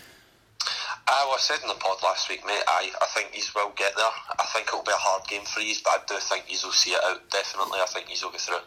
I 1.06 1.26
was 1.30 1.42
said 1.42 1.60
in 1.62 1.68
the 1.68 1.74
pod 1.76 1.98
last 2.02 2.30
week, 2.30 2.46
mate. 2.46 2.64
I, 2.66 2.90
I 3.02 3.06
think 3.14 3.34
he's 3.34 3.54
will 3.54 3.74
get 3.76 3.96
there. 3.96 4.06
I 4.40 4.46
think 4.54 4.68
it'll 4.68 4.84
be 4.84 4.92
a 4.92 4.96
hard 4.96 5.28
game 5.28 5.44
for 5.44 5.60
you, 5.60 5.76
but 5.84 5.92
I 5.92 5.98
do 6.08 6.16
think 6.20 6.46
he's 6.46 6.64
will 6.64 6.72
see 6.72 6.92
it 6.92 7.04
out. 7.04 7.30
Definitely, 7.30 7.80
I 7.82 7.86
think 7.88 8.08
he's 8.08 8.24
will 8.24 8.32
get 8.32 8.42
through. 8.42 8.58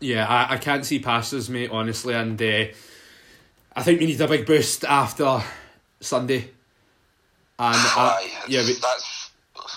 Yeah, 0.00 0.26
I, 0.26 0.54
I 0.54 0.56
can't 0.58 0.86
see 0.86 1.00
passes, 1.00 1.50
mate, 1.50 1.70
honestly, 1.72 2.14
and 2.14 2.40
uh, 2.40 2.66
I 3.74 3.82
think 3.82 4.00
we 4.00 4.06
need 4.06 4.20
a 4.20 4.28
big 4.28 4.46
boost 4.46 4.84
after 4.84 5.42
Sunday. 6.00 6.50
And 7.58 7.76
uh, 7.96 8.18
yeah, 8.48 8.64
we, 8.64 8.74
that's. 8.74 9.13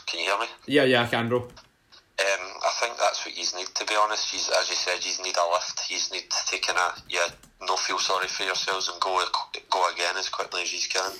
Can 0.05 0.19
you 0.19 0.25
hear 0.25 0.39
me? 0.39 0.47
Yeah, 0.65 0.83
yeah, 0.83 1.03
I 1.03 1.07
can, 1.07 1.29
bro. 1.29 1.39
Um, 1.39 2.45
I 2.65 2.71
think 2.79 2.97
that's 2.97 3.25
what 3.25 3.37
you 3.37 3.43
need. 3.57 3.67
To 3.75 3.85
be 3.85 3.95
honest, 3.95 4.31
he's, 4.31 4.49
as 4.49 4.69
you 4.69 4.75
said, 4.75 5.05
you 5.05 5.23
need 5.23 5.35
a 5.37 5.51
lift. 5.51 5.89
You 5.89 5.97
need 6.11 6.29
to 6.29 6.37
take 6.47 6.67
in 6.67 6.75
a 6.75 6.93
yeah, 7.09 7.27
no 7.61 7.75
feel 7.75 7.99
sorry 7.99 8.27
for 8.27 8.43
yourselves 8.43 8.89
and 8.89 8.99
go 8.99 9.23
go 9.69 9.91
again 9.93 10.17
as 10.17 10.29
quickly 10.29 10.63
as 10.63 10.73
you 10.73 10.79
can. 10.89 11.11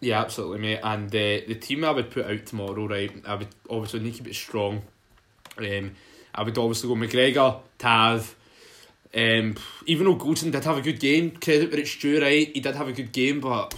Yeah, 0.00 0.22
absolutely, 0.22 0.60
mate. 0.60 0.80
And 0.82 1.08
uh, 1.08 1.44
the 1.46 1.58
team 1.60 1.84
I 1.84 1.90
would 1.90 2.10
put 2.10 2.24
out 2.24 2.46
tomorrow, 2.46 2.86
right? 2.86 3.12
I 3.26 3.34
would 3.34 3.48
obviously 3.68 4.00
need 4.00 4.14
to 4.14 4.18
keep 4.18 4.28
it 4.28 4.34
strong. 4.34 4.82
Um, 5.58 5.94
I 6.34 6.42
would 6.42 6.56
obviously 6.56 6.88
go 6.88 6.94
McGregor, 6.94 7.60
Tav. 7.78 8.34
Um, 9.14 9.56
even 9.86 10.06
though 10.06 10.16
Goldson 10.16 10.52
did 10.52 10.64
have 10.64 10.78
a 10.78 10.82
good 10.82 11.00
game, 11.00 11.32
credit 11.32 11.70
where 11.70 11.80
it's 11.80 11.96
due, 11.96 12.22
right? 12.22 12.50
He 12.54 12.60
did 12.60 12.76
have 12.76 12.88
a 12.88 12.92
good 12.92 13.12
game, 13.12 13.40
but 13.40 13.74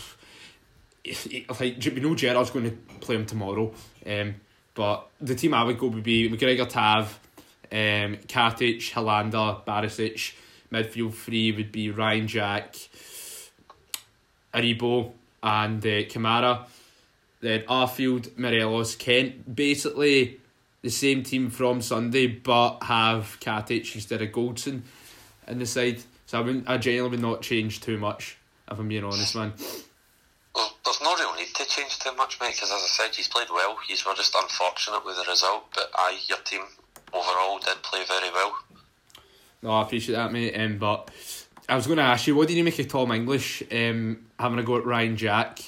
if 1.03 1.27
like 1.61 1.83
we 1.85 2.01
know 2.01 2.15
Gerrard's 2.15 2.51
going 2.51 2.71
to 2.71 2.77
play 3.01 3.17
him 3.17 3.27
tomorrow. 3.27 3.73
Um, 4.07 4.35
but 4.75 5.09
the 5.21 5.35
team 5.35 5.55
I 5.55 5.65
would 5.65 5.79
go 5.79 5.89
would 5.89 6.03
be 6.03 6.29
McGregor, 6.29 6.69
Tav, 6.69 7.19
um, 7.71 8.17
Katic, 8.27 8.91
Helander, 8.93 9.65
Barisic. 9.65 10.35
Midfield 10.73 11.15
three 11.15 11.53
would 11.53 11.71
be 11.71 11.91
Ryan 11.91 12.27
Jack, 12.27 12.77
Aribo, 14.55 15.13
and 15.43 15.85
uh, 15.85 16.05
Kamara. 16.09 16.67
Then 17.41 17.63
Arfield, 17.63 18.39
Morelos, 18.39 18.97
Kent. 18.97 19.55
Basically 19.55 20.41
the 20.81 20.89
same 20.89 21.23
team 21.23 21.51
from 21.51 21.83
Sunday, 21.83 22.27
but 22.27 22.83
have 22.85 23.37
Katic 23.41 23.95
instead 23.95 24.23
of 24.23 24.31
Goldson 24.31 24.83
in 25.47 25.59
the 25.59 25.67
side. 25.67 26.03
So 26.27 26.39
I 26.39 26.41
wouldn't, 26.41 26.69
I 26.69 26.79
genuinely 26.79 27.19
would 27.19 27.23
not 27.23 27.43
change 27.43 27.81
too 27.81 27.99
much, 27.99 28.39
if 28.71 28.79
I'm 28.79 28.89
being 28.89 29.05
honest, 29.05 29.37
man. 29.37 29.53
There's 30.93 31.01
no 31.01 31.17
real 31.17 31.35
need 31.37 31.55
to 31.55 31.65
change 31.65 31.99
too 32.01 32.15
much, 32.17 32.39
mate, 32.39 32.53
because 32.53 32.71
as 32.71 32.83
I 32.83 32.87
said, 32.87 33.15
he's 33.15 33.29
played 33.29 33.49
well. 33.51 33.79
He's 33.89 34.05
were 34.05 34.13
just 34.13 34.35
unfortunate 34.35 35.07
with 35.07 35.17
the 35.17 35.25
result, 35.31 35.65
but 35.75 35.91
I, 35.95 36.19
your 36.29 36.37
team 36.39 36.61
overall 37.15 37.59
did 37.61 37.83
play 37.83 38.05
very 38.07 38.31
well. 38.31 38.59
No, 39.63 39.71
I 39.71 39.83
appreciate 39.83 40.17
that, 40.17 40.33
mate. 40.33 40.55
Um, 40.55 40.77
but 40.77 41.11
I 41.67 41.77
was 41.77 41.87
going 41.87 41.97
to 41.97 42.03
ask 42.03 42.27
you, 42.27 42.37
what 42.37 42.49
did 42.49 42.59
you 42.59 42.65
make 42.65 42.79
of 42.79 42.89
Tom 42.89 43.11
English 43.11 43.63
um, 43.73 44.27
having 44.39 44.59
a 44.59 44.63
go 44.63 44.77
at 44.77 44.85
Ryan 44.85 45.17
Jack 45.17 45.61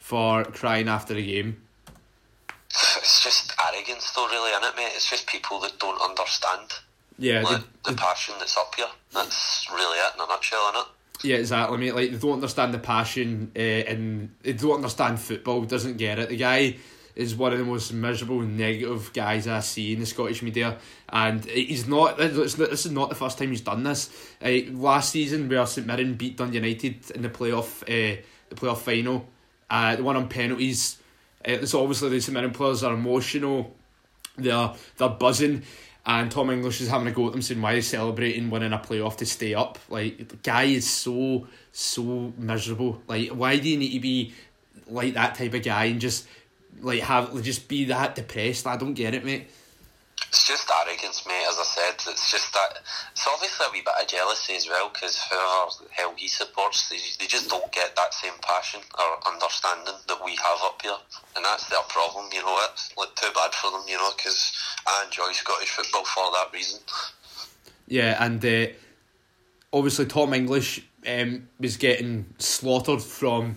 for 0.00 0.42
crying 0.44 0.88
after 0.88 1.14
the 1.14 1.24
game? 1.24 1.62
It's 2.98 3.22
just 3.22 3.54
arrogance, 3.64 4.12
though, 4.12 4.26
really, 4.26 4.50
isn't 4.50 4.64
it, 4.64 4.76
mate? 4.76 4.92
It's 4.94 5.08
just 5.08 5.28
people 5.28 5.60
that 5.60 5.78
don't 5.78 6.00
understand. 6.02 6.72
Yeah, 7.16 7.42
like, 7.42 7.58
the, 7.58 7.64
the, 7.84 7.90
the, 7.92 7.96
passion 7.96 8.34
that's 8.38 8.56
up 8.56 8.74
here. 8.74 8.86
That's 9.14 9.66
really 9.72 9.98
it 9.98 10.14
in 10.14 10.20
a 10.20 10.26
nutshell, 10.26 10.70
isn't 10.72 10.80
it? 10.82 10.88
Yeah, 11.22 11.36
exactly, 11.36 11.78
mate. 11.78 11.94
Like 11.94 12.10
they 12.12 12.16
don't 12.18 12.34
understand 12.34 12.72
the 12.72 12.78
passion, 12.78 13.50
uh, 13.56 13.58
and 13.58 14.30
they 14.42 14.52
don't 14.52 14.76
understand 14.76 15.20
football. 15.20 15.62
Doesn't 15.62 15.96
get 15.96 16.18
it. 16.18 16.28
The 16.28 16.36
guy 16.36 16.76
is 17.16 17.34
one 17.34 17.52
of 17.52 17.58
the 17.58 17.64
most 17.64 17.92
miserable, 17.92 18.40
negative 18.40 19.12
guys 19.12 19.48
I 19.48 19.58
see 19.58 19.92
in 19.92 19.98
the 20.00 20.06
Scottish 20.06 20.42
media, 20.42 20.78
and 21.08 21.44
he's 21.44 21.88
not. 21.88 22.18
This 22.18 22.56
is 22.86 22.92
not 22.92 23.08
the 23.08 23.16
first 23.16 23.36
time 23.38 23.50
he's 23.50 23.62
done 23.62 23.82
this. 23.82 24.10
Uh, 24.40 24.60
last 24.70 25.10
season, 25.10 25.48
where 25.48 25.66
St 25.66 25.86
Mirren 25.86 26.14
beat 26.14 26.36
Dundee 26.36 26.58
United 26.58 27.10
in 27.10 27.22
the 27.22 27.28
playoff, 27.28 27.82
uh, 27.82 28.22
the 28.48 28.54
playoff 28.54 28.78
final, 28.78 29.26
uh, 29.68 29.96
the 29.96 30.04
one 30.04 30.16
on 30.16 30.28
penalties. 30.28 30.98
Uh, 31.44 31.66
so 31.66 31.80
obviously 31.82 32.10
the 32.10 32.20
St 32.20 32.32
Mirren 32.34 32.52
players 32.52 32.84
are 32.84 32.94
emotional. 32.94 33.74
They're 34.36 34.72
they're 34.96 35.08
buzzing 35.08 35.64
and 36.08 36.30
Tom 36.30 36.48
English 36.48 36.80
is 36.80 36.88
having 36.88 37.06
a 37.06 37.12
go 37.12 37.26
at 37.26 37.32
them 37.32 37.42
saying 37.42 37.60
why 37.60 37.74
he's 37.74 37.86
celebrating 37.86 38.48
winning 38.48 38.72
a 38.72 38.78
playoff 38.78 39.18
to 39.18 39.26
stay 39.26 39.52
up. 39.52 39.78
Like 39.90 40.28
the 40.28 40.36
guy 40.36 40.64
is 40.64 40.88
so 40.88 41.46
so 41.70 42.32
miserable. 42.38 43.02
Like 43.06 43.28
why 43.28 43.58
do 43.58 43.68
you 43.68 43.76
need 43.76 43.92
to 43.92 44.00
be 44.00 44.32
like 44.86 45.12
that 45.14 45.34
type 45.34 45.52
of 45.52 45.62
guy 45.62 45.84
and 45.84 46.00
just 46.00 46.26
like 46.80 47.02
have 47.02 47.40
just 47.42 47.68
be 47.68 47.84
that 47.84 48.14
depressed? 48.14 48.66
I 48.66 48.78
don't 48.78 48.94
get 48.94 49.14
it, 49.14 49.22
mate. 49.22 49.50
It's 50.28 50.46
just 50.46 50.70
arrogance, 50.70 51.24
mate. 51.26 51.46
As 51.48 51.56
I 51.58 51.64
said, 51.64 51.94
it's 52.12 52.30
just 52.30 52.52
that. 52.52 52.80
It's 53.12 53.26
obviously 53.26 53.66
a 53.66 53.72
wee 53.72 53.80
bit 53.80 53.94
of 54.00 54.08
jealousy 54.08 54.56
as 54.56 54.68
well, 54.68 54.90
because 54.92 55.16
whoever 55.30 55.70
the 55.84 55.88
hell 55.90 56.12
he 56.16 56.28
supports, 56.28 56.88
they, 56.88 56.98
they 57.18 57.26
just 57.26 57.48
don't 57.48 57.70
get 57.72 57.96
that 57.96 58.12
same 58.12 58.34
passion 58.42 58.80
or 58.98 59.32
understanding 59.32 59.94
that 60.06 60.24
we 60.24 60.32
have 60.36 60.58
up 60.64 60.80
here, 60.82 60.98
and 61.36 61.44
that's 61.44 61.68
their 61.68 61.82
problem. 61.88 62.28
You 62.32 62.42
know, 62.42 62.58
it's 62.70 62.92
like 62.96 63.14
too 63.14 63.30
bad 63.34 63.54
for 63.54 63.70
them, 63.70 63.82
you 63.88 63.96
know, 63.96 64.10
because 64.16 64.52
I 64.86 65.04
enjoy 65.06 65.32
Scottish 65.32 65.70
football 65.70 66.04
for 66.04 66.30
that 66.32 66.52
reason. 66.52 66.80
Yeah, 67.86 68.22
and 68.22 68.44
uh, 68.44 68.66
obviously 69.72 70.06
Tom 70.06 70.34
English 70.34 70.82
um, 71.06 71.48
was 71.58 71.76
getting 71.76 72.26
slaughtered 72.38 73.02
from 73.02 73.56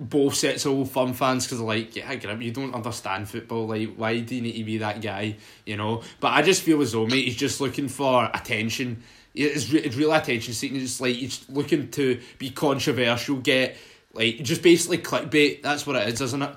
both 0.00 0.34
sets 0.34 0.64
of 0.64 0.72
old 0.72 0.90
firm 0.90 1.12
fans 1.12 1.46
because 1.46 1.60
like, 1.60 1.94
yeah, 1.94 2.14
Grim, 2.14 2.40
you 2.40 2.50
don't 2.50 2.74
understand 2.74 3.28
football. 3.28 3.68
Like, 3.68 3.94
why 3.94 4.18
do 4.18 4.34
you 4.34 4.40
need 4.40 4.56
to 4.56 4.64
be 4.64 4.78
that 4.78 5.02
guy? 5.02 5.36
You 5.66 5.76
know. 5.76 6.02
But 6.18 6.28
I 6.28 6.42
just 6.42 6.62
feel 6.62 6.80
as 6.80 6.92
though, 6.92 7.06
mate, 7.06 7.26
he's 7.26 7.36
just 7.36 7.60
looking 7.60 7.88
for 7.88 8.30
attention. 8.32 9.02
It's, 9.34 9.70
re- 9.70 9.80
it's 9.80 9.96
real 9.96 10.12
attention 10.12 10.54
seeking. 10.54 10.80
It's 10.80 11.00
like 11.00 11.16
he's 11.16 11.48
looking 11.50 11.90
to 11.92 12.18
be 12.38 12.50
controversial, 12.50 13.36
get 13.36 13.76
like 14.14 14.38
just 14.42 14.62
basically 14.62 14.98
clickbait. 14.98 15.62
That's 15.62 15.86
what 15.86 15.96
it 15.96 16.08
is, 16.08 16.20
isn't 16.20 16.42
it? 16.42 16.50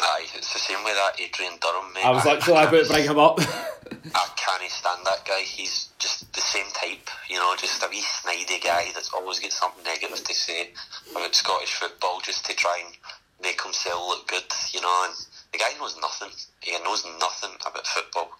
Aye, 0.00 0.26
it's 0.34 0.52
the 0.52 0.58
same 0.58 0.84
with 0.84 0.94
that 0.94 1.20
Adrian 1.20 1.52
Durham, 1.60 1.92
mate. 1.94 2.04
I 2.04 2.10
was 2.10 2.26
actually 2.26 2.54
about 2.54 2.70
to 2.70 2.92
bring 2.92 3.04
him 3.04 3.18
up. 3.18 3.40
I 4.14 4.28
can't 4.36 4.70
stand 4.70 5.04
that 5.04 5.24
guy. 5.26 5.40
He's 5.40 5.88
just 5.98 6.32
the 6.32 6.40
same 6.40 6.66
type, 6.74 7.08
you 7.28 7.36
know, 7.36 7.54
just 7.58 7.82
a 7.82 7.88
wee 7.88 8.02
snidey 8.02 8.62
guy 8.62 8.90
that's 8.94 9.12
always 9.12 9.40
got 9.40 9.52
something 9.52 9.84
negative 9.84 10.22
to 10.24 10.34
say 10.34 10.70
about 11.10 11.34
Scottish 11.34 11.74
football 11.74 12.20
just 12.22 12.44
to 12.46 12.54
try 12.54 12.82
and 12.84 12.96
make 13.42 13.60
himself 13.62 14.06
look 14.08 14.28
good, 14.28 14.44
you 14.72 14.80
know. 14.80 15.06
And 15.06 15.14
the 15.52 15.58
guy 15.58 15.72
knows 15.78 15.96
nothing. 16.00 16.30
He 16.60 16.72
knows 16.82 17.04
nothing 17.20 17.56
about 17.66 17.86
football. 17.86 18.30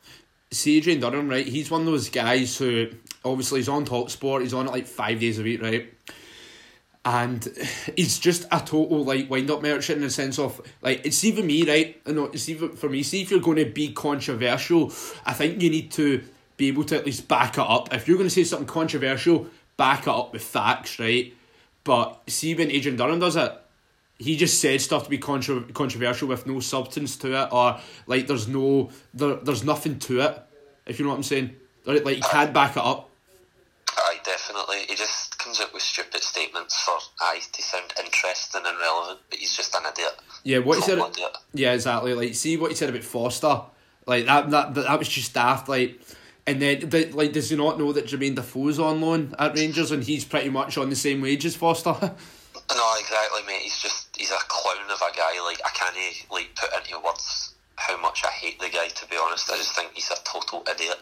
See 0.51 0.77
Adrian 0.77 1.01
Durham, 1.01 1.29
right? 1.29 1.47
He's 1.47 1.71
one 1.71 1.81
of 1.81 1.87
those 1.87 2.09
guys 2.09 2.57
who 2.57 2.89
obviously 3.25 3.61
he's 3.61 3.69
on 3.69 3.85
Talk 3.85 4.11
Sport. 4.11 4.43
He's 4.43 4.55
on 4.55 4.69
it 4.69 4.71
like 4.71 4.87
five 4.87 5.19
days 5.19 5.39
a 5.39 5.43
week, 5.43 5.63
right? 5.63 5.93
And 7.05 7.47
he's 7.97 8.19
just 8.19 8.45
a 8.51 8.59
total 8.61 9.05
like 9.05 9.29
wind 9.29 9.51
up 9.51 9.63
merchant 9.63 9.99
in 9.99 10.03
the 10.03 10.11
sense 10.11 10.39
of 10.39 10.61
like 10.83 11.05
it's 11.05 11.25
even 11.25 11.47
me 11.47 11.69
right? 11.69 12.01
You 12.07 12.15
know 12.15 12.25
it's 12.27 12.49
even 12.49 12.77
for 12.77 12.89
me 12.89 13.03
see 13.03 13.23
if 13.23 13.31
you're 13.31 13.41
going 13.41 13.59
to 13.59 13.67
be 13.67 13.93
controversial 13.93 14.93
I 15.27 15.33
think 15.33 15.63
you 15.63 15.71
need 15.71 15.93
to 15.93 16.23
be 16.57 16.69
able 16.69 16.85
to 16.85 16.97
at 16.97 17.05
least 17.05 17.27
back 17.27 17.55
it 17.55 17.61
up. 17.67 17.93
If 17.93 18.07
you're 18.07 18.17
going 18.17 18.29
to 18.29 18.35
say 18.35 18.45
something 18.45 18.67
controversial 18.67 19.49
back 19.77 20.03
it 20.03 20.09
up 20.09 20.33
with 20.33 20.43
facts 20.43 20.99
right? 20.99 21.35
But 21.85 22.23
see 22.29 22.55
when 22.55 22.71
Adrian 22.71 22.97
Durham 22.97 23.19
does 23.19 23.37
it 23.37 23.53
he 24.19 24.37
just 24.37 24.61
said 24.61 24.81
stuff 24.81 25.05
to 25.05 25.11
be 25.11 25.19
contra- 25.19 25.65
controversial 25.73 26.29
with 26.29 26.47
no 26.47 26.61
substance 26.61 27.17
to 27.17 27.43
it 27.43 27.49
or 27.53 27.79
like 28.07 28.27
there's 28.27 28.49
no 28.49 28.91
there, 29.13 29.37
there's 29.37 29.65
nothing 29.65 29.99
to 29.99 30.21
it 30.21 30.39
if 30.87 30.99
you 30.99 31.05
know 31.05 31.11
what 31.11 31.17
I'm 31.17 31.23
saying. 31.23 31.57
Like 31.87 32.17
you 32.17 32.23
can't 32.23 32.53
back 32.53 32.77
it 32.77 32.83
up. 32.83 33.11
Aye, 33.97 34.21
definitely. 34.25 34.79
He 34.89 34.95
just 34.95 35.24
comes 35.45 35.61
up 35.61 35.73
with 35.75 35.83
stupid 35.83 36.23
statements 36.23 36.81
for 36.83 36.97
aye 37.21 37.41
to 37.53 37.63
sound 37.63 37.93
interesting 37.99 38.63
and 38.65 38.79
relevant, 38.79 39.21
but 39.29 39.39
he's 39.39 39.55
just 39.55 39.75
an 39.75 39.83
idiot. 39.93 40.15
Yeah, 40.43 40.59
what 40.59 40.77
he 40.77 40.83
said. 40.83 40.99
Idiot. 40.99 41.37
Yeah, 41.53 41.75
exactly. 41.75 42.15
Like, 42.15 42.35
see 42.35 42.57
what 42.57 42.71
he 42.71 42.77
said 42.77 42.89
about 42.89 43.05
Forster. 43.05 43.61
Like 44.07 44.27
that, 44.27 44.51
that, 44.51 44.75
that 44.75 44.99
was 44.99 45.09
just 45.09 45.35
daft. 45.35 45.69
Like, 45.69 46.01
and 46.47 46.61
then, 46.61 46.91
like, 47.13 47.33
does 47.33 47.51
he 47.51 47.57
not 47.57 47.79
know 47.79 47.93
that 47.93 48.07
Jermaine 48.07 48.35
Defoe's 48.35 48.79
on 48.79 49.01
loan 49.01 49.35
at 49.39 49.55
Rangers 49.55 49.91
and 49.91 50.03
he's 50.03 50.25
pretty 50.25 50.51
much 50.51 50.77
on 50.79 50.91
the 50.91 50.97
same 50.97 51.21
wage 51.21 51.45
as 51.45 51.57
Forster? 51.57 51.97
no, 52.01 52.95
exactly, 52.99 53.43
mate. 53.47 53.63
He's 53.63 53.79
just 53.79 54.17
he's 54.17 54.31
a 54.31 54.39
clown 54.49 54.91
of 54.91 55.01
a 55.01 55.17
guy. 55.17 55.43
Like, 55.45 55.61
I 55.65 55.71
can't 55.75 55.97
like 56.31 56.55
put 56.55 56.73
into 56.75 56.99
words 57.05 57.55
how 57.77 58.01
much 58.01 58.25
I 58.25 58.31
hate 58.31 58.59
the 58.61 58.69
guy. 58.69 58.89
To 58.89 59.09
be 59.09 59.17
honest, 59.23 59.51
I 59.51 59.57
just 59.57 59.75
think 59.77 59.93
he's 59.95 60.11
a 60.11 60.17
total 60.25 60.65
idiot 60.71 61.01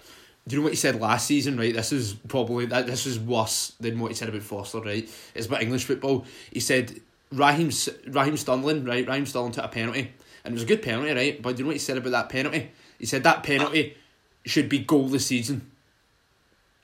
you 0.49 0.59
know 0.59 0.65
what 0.65 0.73
he 0.73 0.77
said 0.77 1.01
last 1.01 1.27
season? 1.27 1.57
Right, 1.57 1.75
this 1.75 1.93
is 1.93 2.15
probably 2.15 2.67
that. 2.67 2.87
This 2.87 3.07
is 3.07 3.19
worse 3.19 3.75
than 3.79 3.99
what 4.01 4.11
he 4.11 4.15
said 4.15 4.29
about 4.29 4.43
Forster. 4.43 4.81
Right, 4.81 5.09
it's 5.35 5.47
about 5.47 5.63
English 5.63 5.85
football. 5.85 6.25
He 6.51 6.61
said 6.61 7.01
Raheem 7.31 7.71
Raheem 8.09 8.37
Sterling. 8.37 8.85
Right, 8.85 9.07
Raheem 9.07 9.27
Sterling 9.27 9.53
took 9.53 9.65
a 9.65 9.69
penalty, 9.69 10.13
and 10.45 10.53
it 10.53 10.55
was 10.55 10.65
a 10.65 10.67
good 10.67 10.83
penalty. 10.83 11.13
Right, 11.13 11.41
but 11.41 11.57
do 11.57 11.61
you 11.61 11.65
know 11.65 11.69
what 11.69 11.77
he 11.77 11.81
said 11.81 11.97
about 11.97 12.11
that 12.11 12.29
penalty? 12.29 12.71
He 12.99 13.07
said 13.07 13.23
that 13.25 13.43
penalty 13.43 13.97
should 14.45 14.69
be 14.69 14.81
goal 14.81 15.09
this 15.09 15.27
season. 15.27 15.71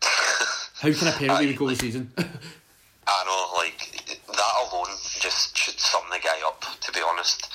How 0.00 0.92
can 0.92 1.08
a 1.08 1.12
penalty 1.12 1.46
be 1.46 1.54
goal 1.54 1.68
this 1.68 1.80
season? 1.80 2.12
I 2.18 3.24
know, 3.24 3.58
like 3.58 4.20
that 4.28 4.70
alone 4.70 4.94
just 5.18 5.56
should 5.56 5.80
sum 5.80 6.02
the 6.10 6.20
guy 6.22 6.38
up. 6.46 6.64
To 6.80 6.92
be 6.92 7.00
honest, 7.00 7.48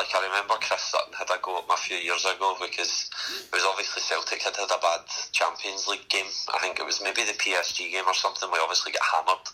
like 0.00 0.16
I 0.16 0.24
remember 0.24 0.56
Chris 0.64 0.80
Sutton 0.80 1.12
had 1.12 1.28
a 1.28 1.36
go 1.44 1.60
at 1.60 1.68
me 1.68 1.76
a 1.76 1.84
few 1.84 2.00
years 2.00 2.24
ago 2.24 2.56
because 2.56 3.12
it 3.36 3.52
was 3.52 3.68
obviously 3.68 4.00
Celtic 4.00 4.40
had 4.40 4.56
had 4.56 4.72
a 4.72 4.80
bad 4.80 5.04
Champions 5.36 5.84
League 5.92 6.08
game. 6.08 6.24
I 6.48 6.58
think 6.64 6.80
it 6.80 6.88
was 6.88 7.04
maybe 7.04 7.20
the 7.28 7.36
PSG 7.36 7.92
game 7.92 8.08
or 8.08 8.16
something. 8.16 8.48
We 8.48 8.64
obviously 8.64 8.96
got 8.96 9.04
hammered, 9.04 9.44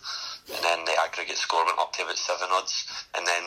and 0.55 0.63
then 0.63 0.87
the 0.87 0.95
aggregate 1.03 1.35
score 1.35 1.67
went 1.67 1.83
up 1.83 1.91
to 1.99 2.07
about 2.07 2.15
seven 2.15 2.47
odds, 2.47 2.87
and 3.11 3.27
then 3.27 3.43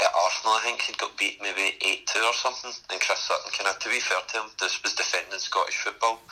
at 0.00 0.16
Arsenal, 0.16 0.56
I 0.56 0.64
think 0.64 0.80
he 0.80 0.96
got 0.96 1.12
beat 1.20 1.44
maybe 1.44 1.76
8 1.76 2.08
2 2.08 2.24
or 2.24 2.32
something. 2.32 2.72
And 2.88 3.02
Chris 3.04 3.28
Sutton, 3.28 3.52
kind 3.52 3.68
of, 3.68 3.76
to 3.76 3.92
be 3.92 4.00
fair 4.00 4.22
to 4.22 4.34
him, 4.40 4.48
this 4.56 4.80
was 4.80 4.96
defending 4.96 5.36
Scottish 5.42 5.76
football. 5.76 6.22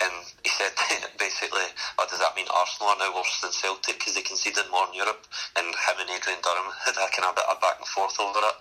And 0.00 0.14
he 0.40 0.48
said 0.48 0.72
basically, 1.18 1.68
oh, 1.98 2.06
does 2.08 2.22
that 2.24 2.32
mean 2.32 2.48
Arsenal 2.48 2.96
are 2.96 3.02
now 3.02 3.12
worse 3.12 3.36
than 3.42 3.52
Celtic 3.52 3.98
because 3.98 4.14
they 4.14 4.24
conceded 4.24 4.64
more 4.70 4.88
in 4.88 4.94
Europe? 4.94 5.26
And 5.58 5.68
him 5.68 5.96
and 6.00 6.08
Adrian 6.08 6.40
Durham 6.40 6.72
had 6.86 6.96
a 6.96 7.10
kind 7.12 7.28
of 7.28 7.36
bit 7.36 7.50
of 7.50 7.60
back 7.60 7.76
and 7.82 7.90
forth 7.90 8.16
over 8.16 8.40
it. 8.40 8.58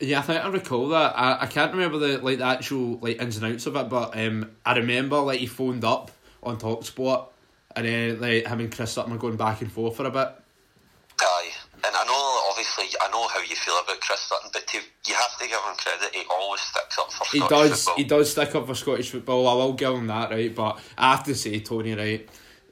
Yeah, 0.00 0.20
I 0.20 0.22
think 0.22 0.44
I 0.44 0.48
recall 0.48 0.88
that. 0.88 1.18
I, 1.18 1.42
I 1.42 1.46
can't 1.46 1.72
remember 1.72 1.98
the 1.98 2.18
like 2.18 2.38
the 2.38 2.44
actual 2.44 2.98
like 2.98 3.20
ins 3.20 3.36
and 3.36 3.52
outs 3.52 3.66
of 3.66 3.76
it, 3.76 3.88
but 3.90 4.18
um, 4.18 4.50
I 4.64 4.76
remember 4.78 5.18
like 5.20 5.40
he 5.40 5.46
phoned 5.46 5.84
up 5.84 6.10
on 6.42 6.58
Talksport, 6.58 7.28
and 7.76 7.86
then 7.86 8.20
like 8.20 8.46
him 8.46 8.60
and 8.60 8.74
Chris 8.74 8.92
Sutton 8.92 9.12
were 9.12 9.18
going 9.18 9.36
back 9.36 9.60
and 9.60 9.70
forth 9.70 9.96
for 9.96 10.06
a 10.06 10.10
bit. 10.10 10.28
Aye, 11.20 11.50
and 11.84 11.94
I 11.94 12.04
know 12.06 12.48
obviously 12.48 12.98
I 12.98 13.10
know 13.10 13.28
how 13.28 13.40
you 13.40 13.54
feel 13.54 13.78
about 13.78 14.00
Chris 14.00 14.20
Sutton, 14.20 14.48
but 14.54 14.66
to, 14.68 14.78
you 15.06 15.14
have 15.14 15.38
to 15.38 15.46
give 15.46 15.58
him 15.58 15.76
credit. 15.76 16.14
He 16.14 16.22
always 16.30 16.62
sticks 16.62 16.98
up 16.98 17.12
for 17.12 17.24
he 17.30 17.40
does 17.46 17.84
football. 17.84 17.96
he 17.96 18.04
does 18.04 18.30
stick 18.30 18.54
up 18.54 18.66
for 18.66 18.74
Scottish 18.74 19.10
football. 19.10 19.48
I 19.48 19.54
will 19.54 19.74
give 19.74 19.94
him 19.94 20.06
that 20.06 20.30
right, 20.30 20.54
but 20.54 20.78
I 20.96 21.10
have 21.10 21.24
to 21.24 21.34
say 21.34 21.60
Tony 21.60 21.94
right. 21.94 22.28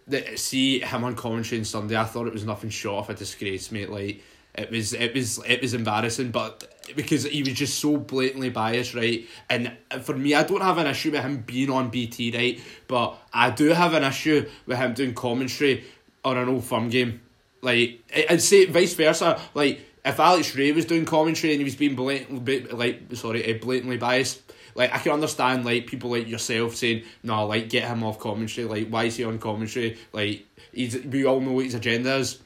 That 0.07 0.39
see 0.39 0.81
him 0.81 1.05
on 1.05 1.14
commentary 1.14 1.59
on 1.59 1.66
Sunday, 1.66 1.95
I 1.95 2.05
thought 2.05 2.26
it 2.26 2.33
was 2.33 2.47
nothing 2.47 2.70
short 2.70 3.05
of 3.05 3.11
a 3.11 3.18
disgrace, 3.18 3.70
mate. 3.70 3.91
Like 3.91 4.22
it 4.55 4.70
was, 4.70 4.95
it 4.95 5.12
was, 5.12 5.39
it 5.47 5.61
was 5.61 5.74
embarrassing, 5.74 6.31
but 6.31 6.78
because 6.97 7.24
he 7.24 7.43
was 7.43 7.53
just 7.55 7.78
so 7.78 7.97
blatantly 7.97 8.51
biased, 8.51 8.95
right? 8.95 9.26
And 9.49 9.76
for 10.03 10.16
me, 10.16 10.34
I 10.34 10.43
don't 10.43 10.61
have 10.61 10.78
an 10.78 10.86
issue 10.86 11.11
with 11.11 11.22
him 11.22 11.39
being 11.39 11.70
on 11.70 11.91
BT, 11.91 12.36
right? 12.36 12.61
But 12.86 13.18
I 13.32 13.51
do 13.51 13.68
have 13.68 13.95
an 13.95 14.05
issue 14.05 14.49
with 14.66 14.78
him 14.78 14.95
doing 14.95 15.14
commentary 15.14 15.84
on 16.24 16.36
an 16.36 16.49
old 16.49 16.64
firm 16.64 16.89
game. 16.89 17.20
Like 17.61 18.01
I'd 18.30 18.43
say 18.43 18.66
vice 18.66 18.95
versa. 18.95 19.41
Like 19.55 19.80
if 20.05 20.20
Alex 20.20 20.55
Rae 20.55 20.72
was 20.72 20.84
doing 20.84 21.05
commentary 21.05 21.53
and 21.53 21.61
he 21.61 21.64
was 21.64 21.76
being 21.76 21.97
blatantly, 21.97 22.61
like 22.64 23.03
sorry, 23.14 23.45
eh, 23.45 23.59
blatantly 23.59 23.97
biased. 23.97 24.43
Like 24.74 24.95
I 24.95 24.99
can 24.99 25.12
understand 25.12 25.64
like 25.64 25.86
people 25.86 26.11
like 26.11 26.28
yourself 26.28 26.76
saying 26.76 27.03
no, 27.22 27.47
like 27.47 27.68
get 27.68 27.89
him 27.89 28.05
off 28.05 28.18
commentary. 28.18 28.66
Like 28.66 28.89
why 28.89 29.05
is 29.05 29.16
he 29.16 29.24
on 29.24 29.39
commentary? 29.39 29.99
Like 30.12 30.47
he's 30.72 30.97
we 31.05 31.24
all 31.24 31.41
know 31.41 31.53
what 31.53 31.64
his 31.64 31.74
agenda 31.74 32.16
is. 32.16 32.39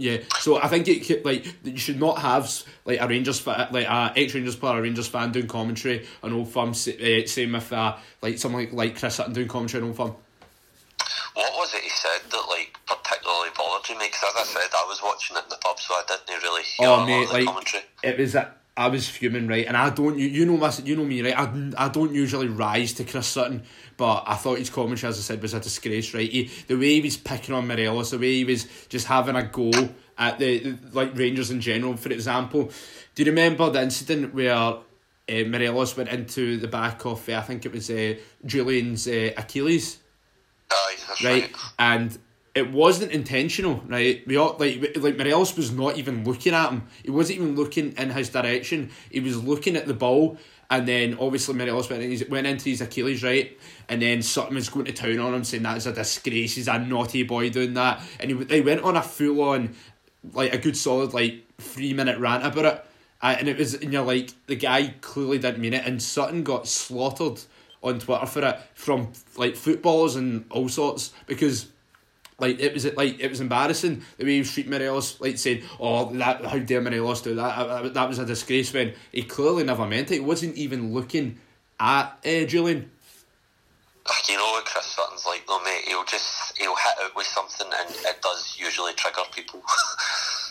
Yeah, 0.00 0.18
so 0.38 0.60
I 0.60 0.68
think 0.68 0.88
it 0.88 1.24
like 1.24 1.46
you 1.64 1.76
should 1.76 2.00
not 2.00 2.18
have 2.18 2.50
like 2.84 3.00
a 3.00 3.06
Rangers 3.06 3.46
like 3.46 3.86
a 3.86 4.12
ex 4.16 4.34
Rangers 4.34 4.56
player, 4.56 4.78
a 4.78 4.82
Rangers 4.82 5.08
fan 5.08 5.30
doing 5.30 5.46
commentary 5.46 6.06
on 6.22 6.32
Old 6.32 6.48
Firm. 6.48 6.70
Uh, 6.70 7.26
same 7.26 7.52
with 7.52 7.72
uh, 7.72 7.96
like 8.22 8.38
someone 8.38 8.64
like, 8.64 8.72
like 8.72 8.98
Chris 8.98 9.14
Sutton 9.16 9.32
doing 9.32 9.48
commentary 9.48 9.82
on 9.82 9.88
Old 9.88 9.96
Firm. 9.96 10.14
What 11.34 11.52
was 11.54 11.74
it 11.74 11.82
he 11.82 11.90
said 11.90 12.20
that 12.30 12.44
like 12.48 12.76
particularly 12.86 13.50
bothered 13.56 13.88
you? 13.88 13.96
Because 13.98 14.34
as 14.36 14.48
I 14.48 14.60
said, 14.60 14.70
I 14.74 14.84
was 14.88 15.00
watching 15.02 15.36
it 15.36 15.44
in 15.44 15.48
the 15.50 15.56
pub, 15.56 15.78
so 15.78 15.94
I 15.94 16.02
didn't 16.26 16.42
really 16.42 16.62
hear 16.62 16.88
a 16.88 16.92
Oh 16.92 17.06
mate, 17.06 17.28
the 17.28 17.32
like 17.34 17.46
commentary. 17.46 17.84
it 18.02 18.18
was 18.18 18.32
that 18.32 18.56
I 18.76 18.88
was 18.88 19.08
fuming 19.08 19.46
right, 19.46 19.66
and 19.66 19.76
I 19.76 19.90
don't 19.90 20.18
you 20.18 20.26
you 20.26 20.46
know 20.46 20.56
my 20.56 20.72
you 20.84 20.96
know 20.96 21.04
me 21.04 21.22
right. 21.22 21.38
I, 21.38 21.72
I 21.76 21.88
don't 21.88 22.14
usually 22.14 22.48
rise 22.48 22.94
to 22.94 23.04
Chris 23.04 23.26
Sutton, 23.26 23.62
but 24.00 24.24
I 24.26 24.34
thought 24.36 24.58
his 24.58 24.70
commentary, 24.70 25.10
as 25.10 25.18
I 25.18 25.20
said, 25.20 25.42
was 25.42 25.52
a 25.52 25.60
disgrace. 25.60 26.14
Right, 26.14 26.30
he, 26.30 26.50
the 26.68 26.76
way 26.76 26.94
he 26.94 27.00
was 27.02 27.18
picking 27.18 27.54
on 27.54 27.68
Morelos, 27.68 28.12
the 28.12 28.18
way 28.18 28.32
he 28.36 28.44
was 28.44 28.66
just 28.88 29.06
having 29.06 29.36
a 29.36 29.42
go 29.42 29.70
at 30.16 30.38
the 30.38 30.78
like 30.92 31.14
Rangers 31.14 31.50
in 31.50 31.60
general. 31.60 31.98
For 31.98 32.10
example, 32.10 32.70
do 33.14 33.22
you 33.22 33.30
remember 33.30 33.68
the 33.70 33.82
incident 33.82 34.34
where? 34.34 34.78
Uh, 35.28 35.44
Morelos 35.46 35.96
went 35.96 36.08
into 36.08 36.56
the 36.56 36.66
back 36.66 37.04
of 37.04 37.28
uh, 37.28 37.34
I 37.34 37.42
think 37.42 37.64
it 37.64 37.70
was 37.70 37.88
uh, 37.88 38.14
Jullien's 38.44 39.06
uh, 39.06 39.30
Achilles 39.36 39.98
Aye, 40.72 40.96
that's 41.06 41.22
right? 41.24 41.42
right. 41.42 41.56
And 41.78 42.18
it 42.54 42.72
wasn't 42.72 43.12
intentional, 43.12 43.82
right? 43.86 44.26
We 44.26 44.36
all 44.36 44.56
like 44.58 44.96
like 44.96 45.16
Morelos 45.16 45.56
was 45.56 45.70
not 45.70 45.98
even 45.98 46.24
looking 46.24 46.52
at 46.52 46.70
him. 46.70 46.88
He 47.04 47.10
wasn't 47.10 47.38
even 47.38 47.54
looking 47.54 47.92
in 47.92 48.10
his 48.10 48.30
direction. 48.30 48.90
He 49.10 49.20
was 49.20 49.40
looking 49.44 49.76
at 49.76 49.86
the 49.86 49.94
ball, 49.94 50.36
and 50.70 50.86
then 50.86 51.16
obviously 51.18 51.54
Morelos 51.54 51.90
went 51.90 52.30
went 52.30 52.46
into 52.46 52.70
his 52.70 52.80
Achilles, 52.80 53.22
right? 53.24 53.58
And 53.88 54.00
then 54.00 54.22
Sutton 54.22 54.54
was 54.54 54.68
going 54.68 54.86
to 54.86 54.92
town 54.92 55.18
on 55.18 55.34
him, 55.34 55.44
saying 55.44 55.64
that's 55.64 55.86
a 55.86 55.92
disgrace. 55.92 56.54
He's 56.54 56.68
a 56.68 56.78
naughty 56.78 57.24
boy 57.24 57.50
doing 57.50 57.74
that, 57.74 58.00
and 58.20 58.30
he 58.30 58.36
they 58.44 58.60
went 58.60 58.82
on 58.82 58.96
a 58.96 59.02
full 59.02 59.42
on, 59.42 59.74
like 60.32 60.54
a 60.54 60.58
good 60.58 60.76
solid 60.76 61.12
like 61.12 61.44
three 61.58 61.92
minute 61.92 62.18
rant 62.18 62.46
about 62.46 62.64
it. 62.64 62.86
Uh, 63.22 63.36
and 63.38 63.48
it 63.48 63.58
was, 63.58 63.74
and 63.74 63.92
you're 63.92 64.04
like, 64.04 64.30
the 64.46 64.56
guy 64.56 64.94
clearly 65.02 65.38
didn't 65.38 65.60
mean 65.60 65.74
it, 65.74 65.84
and 65.84 66.00
Sutton 66.02 66.42
got 66.42 66.66
slaughtered 66.66 67.40
on 67.82 67.98
Twitter 67.98 68.26
for 68.26 68.44
it 68.44 68.60
from 68.74 69.12
like 69.36 69.56
footballers 69.56 70.16
and 70.16 70.44
all 70.50 70.68
sorts 70.68 71.12
because 71.26 71.66
like 72.40 72.58
it 72.60 72.74
was 72.74 72.84
like 72.96 73.20
it 73.20 73.28
was 73.28 73.40
embarrassing 73.40 74.02
the 74.16 74.24
way 74.24 74.32
he 74.32 74.38
was 74.40 74.52
treating 74.52 74.72
Morelos, 74.72 75.20
like 75.20 75.38
saying, 75.38 75.62
"Oh, 75.78 76.12
that 76.14 76.44
how 76.44 76.58
dare 76.58 76.80
Morelos 76.80 77.22
do 77.22 77.34
that? 77.36 77.82
That, 77.82 77.94
that 77.94 78.08
was 78.08 78.18
a 78.18 78.26
disgrace." 78.26 78.72
When 78.72 78.94
he 79.12 79.22
clearly 79.22 79.64
never 79.64 79.86
meant 79.86 80.10
it. 80.10 80.14
He 80.14 80.20
wasn't 80.20 80.56
even 80.56 80.92
looking 80.92 81.38
at 81.78 82.04
uh, 82.24 82.46
Jullien. 82.46 82.86
Ugh, 84.06 84.16
You 84.28 84.36
know 84.36 84.44
what 84.44 84.64
Chris 84.64 84.86
Sutton's 84.86 85.26
like 85.26 85.46
though, 85.46 85.62
mate. 85.62 85.84
He'll 85.86 86.04
just 86.04 86.58
he'll 86.58 86.74
hit 86.74 87.04
out 87.04 87.14
with 87.16 87.26
something, 87.26 87.66
and 87.66 87.90
it 87.90 88.22
does 88.22 88.56
usually 88.58 88.92
trigger 88.94 89.22
people. 89.34 89.62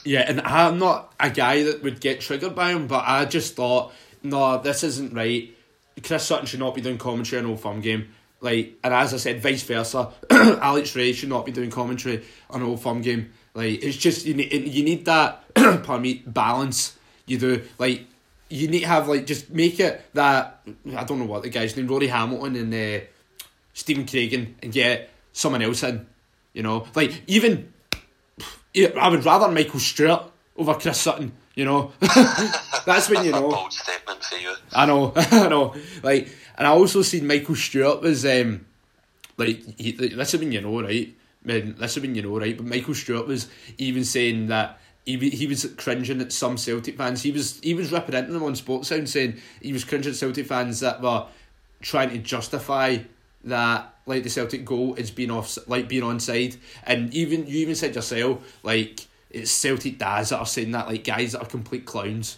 Yeah, 0.06 0.22
and 0.22 0.40
I'm 0.42 0.80
not 0.80 1.14
a 1.20 1.30
guy 1.30 1.64
that 1.64 1.84
would 1.84 2.00
get 2.00 2.22
triggered 2.22 2.56
by 2.56 2.72
him, 2.72 2.88
but 2.88 3.04
I 3.06 3.26
just 3.26 3.58
thought, 3.58 3.92
no, 4.24 4.58
this 4.58 4.84
isn't 4.84 5.14
right. 5.14 5.54
Chris 6.02 6.24
Sutton 6.24 6.46
should 6.46 6.62
not 6.62 6.74
be 6.74 6.80
doing 6.80 6.98
commentary 6.98 7.42
on 7.42 7.50
Old 7.50 7.60
Firm 7.60 7.82
game. 7.82 8.08
Like, 8.42 8.78
and 8.84 8.94
as 8.94 9.14
I 9.14 9.18
said, 9.18 9.42
vice 9.42 9.64
versa. 9.64 10.10
Alex 10.32 10.96
Rae 10.96 11.12
should 11.12 11.30
not 11.30 11.46
be 11.46 11.52
doing 11.52 11.70
commentary 11.70 12.24
on 12.50 12.64
Old 12.64 12.82
Firm 12.82 13.02
game. 13.02 13.32
Like, 13.54 13.84
it's 13.84 13.98
just 13.98 14.26
you 14.26 14.34
need 14.34 14.52
you 14.52 14.84
need 14.84 15.06
that, 15.06 15.44
pardon 15.56 16.02
me, 16.02 16.24
balance. 16.26 16.98
You 17.26 17.38
do 17.38 17.62
like 17.78 18.06
you 18.50 18.68
need 18.68 18.82
to 18.82 18.88
have 18.88 19.08
like 19.08 19.26
just 19.26 19.50
make 19.50 19.80
it 19.80 20.04
that 20.14 20.62
I 20.96 21.04
don't 21.04 21.20
know 21.20 21.26
what 21.26 21.44
the 21.44 21.50
guy's 21.50 21.76
name, 21.76 21.88
Rory 21.88 22.08
Hamilton 22.08 22.56
and 22.56 22.74
uh, 22.74 23.06
Stephen 23.74 24.06
Craigan, 24.06 24.54
and 24.64 24.72
get 24.72 25.10
someone 25.34 25.62
else 25.62 25.84
in. 25.84 26.08
You 26.54 26.64
know, 26.64 26.88
like 26.96 27.22
even 27.28 27.72
I 28.76 29.10
would 29.10 29.26
rather 29.26 29.50
Michael 29.50 29.80
Stewart 29.80 30.24
over 30.58 30.74
Chris 30.76 31.00
Sutton. 31.00 31.32
You 31.56 31.66
know, 31.66 31.92
that's 32.86 33.10
when 33.10 33.26
you 33.26 33.32
know. 33.32 33.50
bold 33.50 33.74
statement 33.74 34.24
for 34.24 34.38
you. 34.38 34.56
I 34.72 34.86
know, 34.86 35.12
I 35.16 35.50
know. 35.50 35.76
Like, 36.02 36.30
and 36.60 36.68
I 36.68 36.72
also 36.72 37.02
seen 37.02 37.26
Michael 37.26 37.56
Stewart 37.56 38.02
was 38.02 38.26
um, 38.26 38.66
like 39.38 39.64
he, 39.80 39.92
is 39.92 40.36
when 40.36 40.52
you 40.52 40.60
know, 40.60 40.82
right? 40.82 41.16
Man, 41.42 41.76
this 41.80 41.96
is 41.96 42.04
when 42.04 42.16
you 42.16 42.22
know, 42.22 42.38
right? 42.38 42.56
But 42.56 42.66
Michael 42.66 42.94
Stewart 42.94 43.26
was 43.28 43.48
even 43.78 44.04
saying 44.04 44.48
that 44.48 44.78
he 45.06 45.18
he 45.30 45.48
was 45.48 45.74
cringing 45.78 46.20
at 46.20 46.34
some 46.34 46.58
Celtic 46.58 46.98
fans. 46.98 47.24
He 47.24 47.32
was 47.32 47.62
he 47.62 47.74
was 47.74 47.94
ripping 47.94 48.14
into 48.14 48.34
them 48.34 48.44
on 48.44 48.58
Sports 48.58 48.90
Sound, 48.90 49.10
saying 49.10 49.38
he 49.62 49.72
was 49.72 49.86
cringing 49.86 50.10
at 50.10 50.18
Celtic 50.18 50.48
fans 50.48 50.82
that 50.82 51.02
were 51.02 51.28
trying 51.82 52.10
to 52.10 52.18
justify 52.18 52.98
that 53.46 53.94
like 54.06 54.24
the 54.24 54.30
Celtic 54.30 54.66
goal 54.66 54.96
is 54.96 55.12
being 55.12 55.32
off 55.32 55.58
like 55.66 55.88
being 55.88 56.04
onside, 56.04 56.58
and 56.84 57.14
even 57.14 57.48
you 57.48 57.60
even 57.60 57.76
said 57.76 57.96
yourself 57.96 58.60
like 58.64 59.08
it's 59.30 59.50
Celtic 59.50 59.98
dads 59.98 60.30
that 60.30 60.40
are 60.40 60.46
saying 60.46 60.72
that 60.72 60.88
like 60.88 61.06
guys 61.06 61.32
that 61.32 61.42
are 61.42 61.48
complete 61.48 61.86
clowns. 61.86 62.38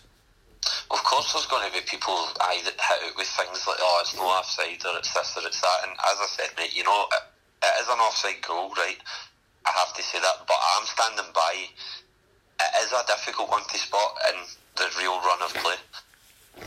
Of 0.91 1.03
course, 1.03 1.34
there's 1.34 1.47
going 1.47 1.66
to 1.66 1.74
be 1.74 1.82
people 1.86 2.14
aye, 2.41 2.62
that 2.64 2.78
hit 2.78 3.01
out 3.09 3.18
with 3.18 3.28
things 3.28 3.66
like, 3.66 3.82
oh, 3.82 3.97
it's 4.01 4.16
no 4.16 4.28
offside, 4.30 4.82
or 4.86 4.97
it's 4.97 5.14
this, 5.14 5.38
or 5.38 5.47
it's 5.47 5.62
that. 5.62 5.80
And 5.88 5.93
as 5.93 6.18
I 6.22 6.28
said, 6.28 6.49
mate, 6.57 6.76
you 6.76 6.84
know, 6.84 7.07
it, 7.12 7.24
it 7.66 7.74
is 7.82 7.89
an 7.89 7.99
offside 7.99 8.41
goal, 8.45 8.74
right? 8.78 8.99
I 9.66 9.72
have 9.72 9.93
to 9.93 10.03
say 10.03 10.20
that, 10.20 10.45
but 10.47 10.57
I'm 10.57 10.86
standing 10.86 11.32
by. 11.34 11.53
It 12.62 12.72
is 12.86 12.93
a 12.93 13.01
difficult 13.07 13.49
one 13.49 13.66
to 13.66 13.78
spot 13.78 14.18
in 14.30 14.38
the 14.78 14.88
real 14.99 15.18
run 15.22 15.41
of 15.41 15.53
play. 15.55 15.80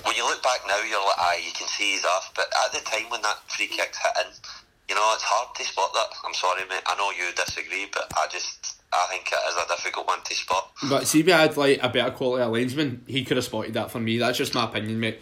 When 0.02 0.16
you 0.16 0.24
look 0.24 0.42
back 0.42 0.66
now, 0.66 0.82
you're 0.82 0.98
like, 0.98 1.18
aye, 1.18 1.42
you 1.44 1.52
can 1.52 1.68
see 1.68 1.94
he's 1.94 2.04
off. 2.04 2.32
But 2.34 2.50
at 2.66 2.72
the 2.72 2.82
time 2.82 3.10
when 3.10 3.22
that 3.22 3.38
free 3.50 3.68
kick's 3.68 3.98
hit 3.98 4.40
you 4.88 4.94
know, 4.94 5.12
it's 5.14 5.24
hard 5.24 5.54
to 5.56 5.64
spot 5.64 5.92
that. 5.94 6.12
I'm 6.24 6.34
sorry, 6.34 6.62
mate. 6.68 6.84
I 6.86 6.96
know 6.96 7.10
you 7.10 7.32
disagree, 7.32 7.88
but 7.92 8.04
I 8.16 8.28
just, 8.28 8.83
I 8.94 9.06
think 9.10 9.26
it 9.26 9.38
is 9.48 9.56
a 9.56 9.66
difficult 9.68 10.06
one 10.06 10.22
to 10.22 10.34
spot. 10.34 10.70
But 10.88 11.06
see, 11.06 11.20
if 11.20 11.26
he 11.26 11.32
had 11.32 11.56
like 11.56 11.80
a 11.82 11.88
better 11.88 12.10
quality 12.12 12.42
of 12.44 12.52
linesman, 12.52 13.02
he 13.06 13.24
could 13.24 13.36
have 13.36 13.44
spotted 13.44 13.74
that 13.74 13.90
for 13.90 13.98
me. 13.98 14.18
That's 14.18 14.38
just 14.38 14.54
my 14.54 14.64
opinion, 14.64 15.00
mate. 15.00 15.18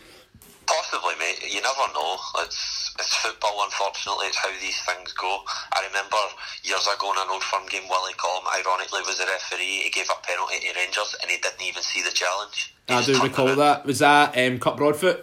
Possibly, 0.67 1.15
mate. 1.19 1.43
You 1.49 1.61
never 1.61 1.93
know. 1.95 2.17
It's 2.41 2.95
it's 2.99 3.17
football. 3.17 3.65
Unfortunately, 3.65 4.27
it's 4.27 4.37
how 4.37 4.51
these 4.61 4.81
things 4.83 5.13
go. 5.13 5.43
I 5.73 5.87
remember 5.87 6.17
years 6.63 6.87
ago 6.87 7.13
in 7.13 7.19
an 7.19 7.29
old 7.31 7.43
firm 7.43 7.67
game, 7.69 7.89
Willie 7.89 8.13
Collum, 8.17 8.45
ironically, 8.61 9.01
was 9.07 9.19
the 9.19 9.27
referee. 9.27 9.83
He 9.85 9.91
gave 9.91 10.09
a 10.11 10.21
penalty 10.27 10.61
to 10.61 10.79
Rangers, 10.79 11.17
and 11.23 11.31
he 11.31 11.39
didn't 11.39 11.63
even 11.63 11.83
see 11.83 12.03
the 12.03 12.13
challenge. 12.13 12.75
He 12.89 12.95
I 12.95 13.03
do 13.03 13.23
recall 13.23 13.57
that. 13.57 13.87
Was 13.87 14.01
that 14.01 14.37
um, 14.37 14.59
Kirk 14.59 14.77
Broadfoot? 14.77 15.17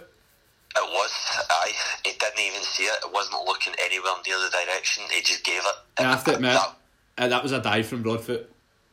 It 0.76 0.86
was. 0.90 1.12
I. 1.50 1.72
He 2.04 2.12
didn't 2.18 2.40
even 2.40 2.62
see 2.62 2.84
it. 2.84 2.98
It 3.04 3.12
wasn't 3.12 3.42
looking 3.46 3.74
anywhere 3.84 4.12
near 4.26 4.38
the 4.38 4.50
direction. 4.50 5.04
He 5.10 5.22
just 5.22 5.44
gave 5.44 5.60
it. 5.60 5.76
And 5.98 6.06
I 6.08 6.10
have 6.12 6.24
to 6.24 6.34
admit, 6.34 6.52
That, 6.54 6.76
uh, 7.20 7.28
that 7.28 7.42
was 7.42 7.52
a 7.52 7.60
dive 7.60 7.86
from 7.86 8.02
Broadfoot. 8.02 8.40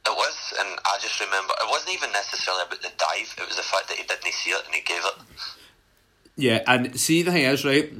it 0.05 0.09
was, 0.09 0.53
and 0.59 0.69
I 0.85 0.97
just 1.01 1.19
remember 1.19 1.53
it 1.61 1.69
wasn't 1.69 1.95
even 1.95 2.11
necessarily 2.11 2.63
about 2.67 2.81
the 2.81 2.91
dive. 2.97 3.35
It 3.37 3.47
was 3.47 3.55
the 3.55 3.63
fact 3.63 3.87
that 3.87 3.97
he 3.97 4.03
didn't 4.03 4.33
see 4.33 4.51
it 4.51 4.65
and 4.65 4.75
he 4.75 4.81
gave 4.81 5.03
it. 5.03 5.13
Yeah, 6.35 6.61
and 6.67 6.99
see 6.99 7.23
the 7.23 7.31
thing 7.31 7.45
is 7.45 7.65
right. 7.65 7.91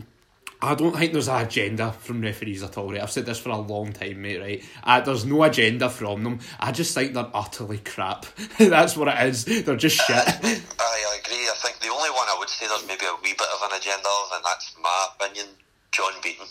I 0.62 0.74
don't 0.74 0.96
think 0.96 1.14
there's 1.14 1.28
an 1.28 1.46
agenda 1.46 1.92
from 1.92 2.22
referees 2.22 2.64
at 2.64 2.78
all, 2.78 2.92
right? 2.92 3.02
I've 3.02 3.12
said 3.12 3.28
this 3.28 3.38
for 3.40 3.50
a 3.50 3.58
long 3.58 3.94
time, 3.94 4.22
mate, 4.22 4.40
right? 4.40 4.66
Uh, 4.84 5.02
there's 5.02 5.24
no 5.24 5.44
agenda 5.44 5.88
from 5.88 6.24
them. 6.24 6.40
I 6.60 6.72
just 6.72 6.96
think 6.96 7.14
they're 7.14 7.30
utterly 7.34 7.78
crap. 7.78 8.26
That's 8.58 8.98
what 8.98 9.08
it 9.08 9.28
is. 9.28 9.46
They're 9.46 9.76
just 9.76 9.98
shit. 9.98 10.16
I, 10.18 10.62
I 10.80 11.20
agree. 11.24 11.46
I 11.48 11.56
think 11.62 11.80
the 11.80 11.90
only 11.90 12.10
one 12.10 12.28
I 12.28 12.36
would 12.40 12.50
say 12.50 12.68
there's 12.68 12.88
maybe 12.88 13.06
a 13.06 13.16
wee 13.24 13.36
bit 13.38 13.48
of 13.54 13.70
an 13.72 13.78
agenda 13.78 14.08
of, 14.08 14.32
and 14.36 14.44
that's 14.46 14.76
my 14.82 15.08
opinion, 15.16 15.48
John 15.92 16.14
Beaton. 16.24 16.48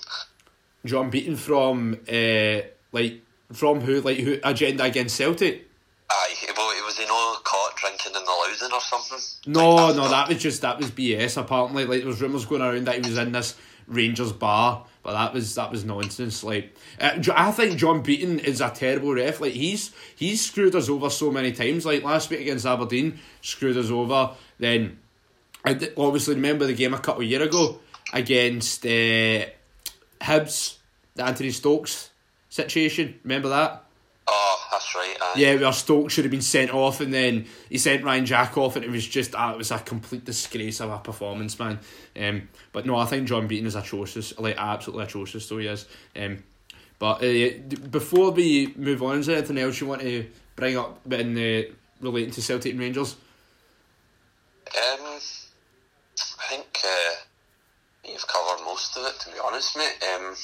John 0.85 1.11
Beaton 1.11 1.35
from, 1.37 1.99
uh, 2.09 2.61
like, 2.93 3.23
from 3.53 3.81
who? 3.81 4.01
Like, 4.01 4.19
who? 4.19 4.39
Agenda 4.43 4.85
against 4.85 5.17
Celtic? 5.17 5.69
Aye, 6.09 6.35
well, 6.57 6.71
it 6.71 6.85
was, 6.85 6.99
you 7.01 7.07
know, 7.07 7.37
caught 7.43 7.77
drinking 7.77 8.13
in 8.15 8.23
the 8.25 8.31
Louden 8.31 8.73
or 8.73 8.81
something. 8.81 9.19
No, 9.53 9.75
Like, 9.75 9.97
no, 9.97 10.09
that 10.09 10.29
was 10.29 10.41
just, 10.41 10.63
that 10.63 10.79
was 10.79 10.91
BS, 10.93 11.37
apparently. 11.37 11.85
Like, 11.85 11.99
there 11.99 12.07
was 12.07 12.23
rumours 12.23 12.45
going 12.47 12.63
around 12.63 12.85
that 12.87 12.95
he 13.05 13.09
was 13.11 13.19
in 13.19 13.33
this 13.33 13.57
Rangers 13.89 14.33
bar, 14.33 14.85
but 15.03 15.13
that 15.13 15.33
was 15.33 15.55
that 15.57 15.71
was 15.71 15.85
nonsense. 15.85 16.43
Like, 16.45 16.75
uh, 17.01 17.19
I 17.35 17.51
think 17.53 17.77
John 17.79 18.03
Beaton 18.03 18.39
is 18.41 18.61
a 18.61 18.71
terrible 18.71 19.15
ref. 19.15 19.41
Like, 19.41 19.53
he's 19.53 19.93
he's 20.17 20.45
screwed 20.45 20.75
us 20.75 20.89
over 20.89 21.09
so 21.11 21.31
many 21.31 21.53
times. 21.53 21.87
Like 21.87 22.03
last 22.03 22.29
week 22.31 22.41
against 22.41 22.67
Aberdeen, 22.67 23.19
screwed 23.43 23.77
us 23.77 23.91
over. 23.91 24.33
Then, 24.59 24.99
I 25.65 25.75
d- 25.75 25.91
obviously 25.97 26.35
remember 26.35 26.67
the 26.67 26.75
game 26.75 26.95
a 26.95 26.99
couple 26.99 27.23
of 27.23 27.29
year 27.29 27.43
ago 27.43 27.79
against 28.13 28.85
uh, 28.85 29.47
Hibs, 30.21 30.79
the 31.15 31.25
Anthony 31.25 31.51
Stokes 31.51 32.11
situation. 32.57 33.21
Remember 33.23 33.51
that? 33.51 33.85
Oh, 34.27 34.69
that's 34.73 34.95
right. 34.95 35.17
Aye. 35.21 35.35
Yeah, 35.37 35.55
where 35.57 35.73
Stokes 35.73 36.15
should 36.15 36.25
have 36.25 36.33
been 36.33 36.43
sent 36.43 36.75
off, 36.75 37.01
and 37.01 37.15
then 37.15 37.47
he 37.71 37.79
sent 37.79 38.03
Ryan 38.03 38.27
Jack 38.27 38.59
off, 38.59 38.75
and 38.75 38.85
it 38.85 38.91
was 38.91 39.07
just 39.07 39.35
ah, 39.37 39.53
it 39.53 39.59
was 39.59 39.71
a 39.71 39.79
complete 39.79 40.25
disgrace 40.25 40.81
of 40.81 40.91
a 40.91 40.99
performance, 40.99 41.57
man. 41.59 41.79
Um, 42.21 42.49
but 42.73 42.87
no, 42.87 42.97
I 42.97 43.05
think 43.05 43.29
John 43.29 43.47
Beaton 43.47 43.67
is 43.67 43.77
atrocious, 43.77 44.37
like 44.39 44.57
absolutely 44.59 45.05
atrocious, 45.05 45.49
though 45.49 45.59
he 45.59 45.69
is. 45.69 45.87
Um, 46.17 46.43
but 46.99 47.23
uh, 47.23 47.51
before 47.91 48.33
we 48.33 48.73
move 48.77 49.03
on, 49.03 49.19
is 49.19 49.27
there 49.27 49.37
anything 49.37 49.59
else 49.59 49.81
you 49.81 49.87
want 49.87 50.01
to 50.01 50.27
bring 50.57 50.77
up 50.77 51.01
in 51.13 51.37
uh, 51.37 51.63
relating 52.01 52.33
to 52.33 52.43
Celtic 52.43 52.73
and 52.73 52.81
Rangers? 52.81 53.17
Um, 54.67 55.07
I 55.07 56.49
think 56.49 56.67
uh, 56.85 57.15
you've 58.09 58.27
covered 58.27 58.65
most 58.65 58.97
of 58.97 59.07
it, 59.07 59.21
to 59.21 59.31
be 59.31 59.37
honest, 59.45 59.77
mate. 59.77 60.03
Um, 60.15 60.35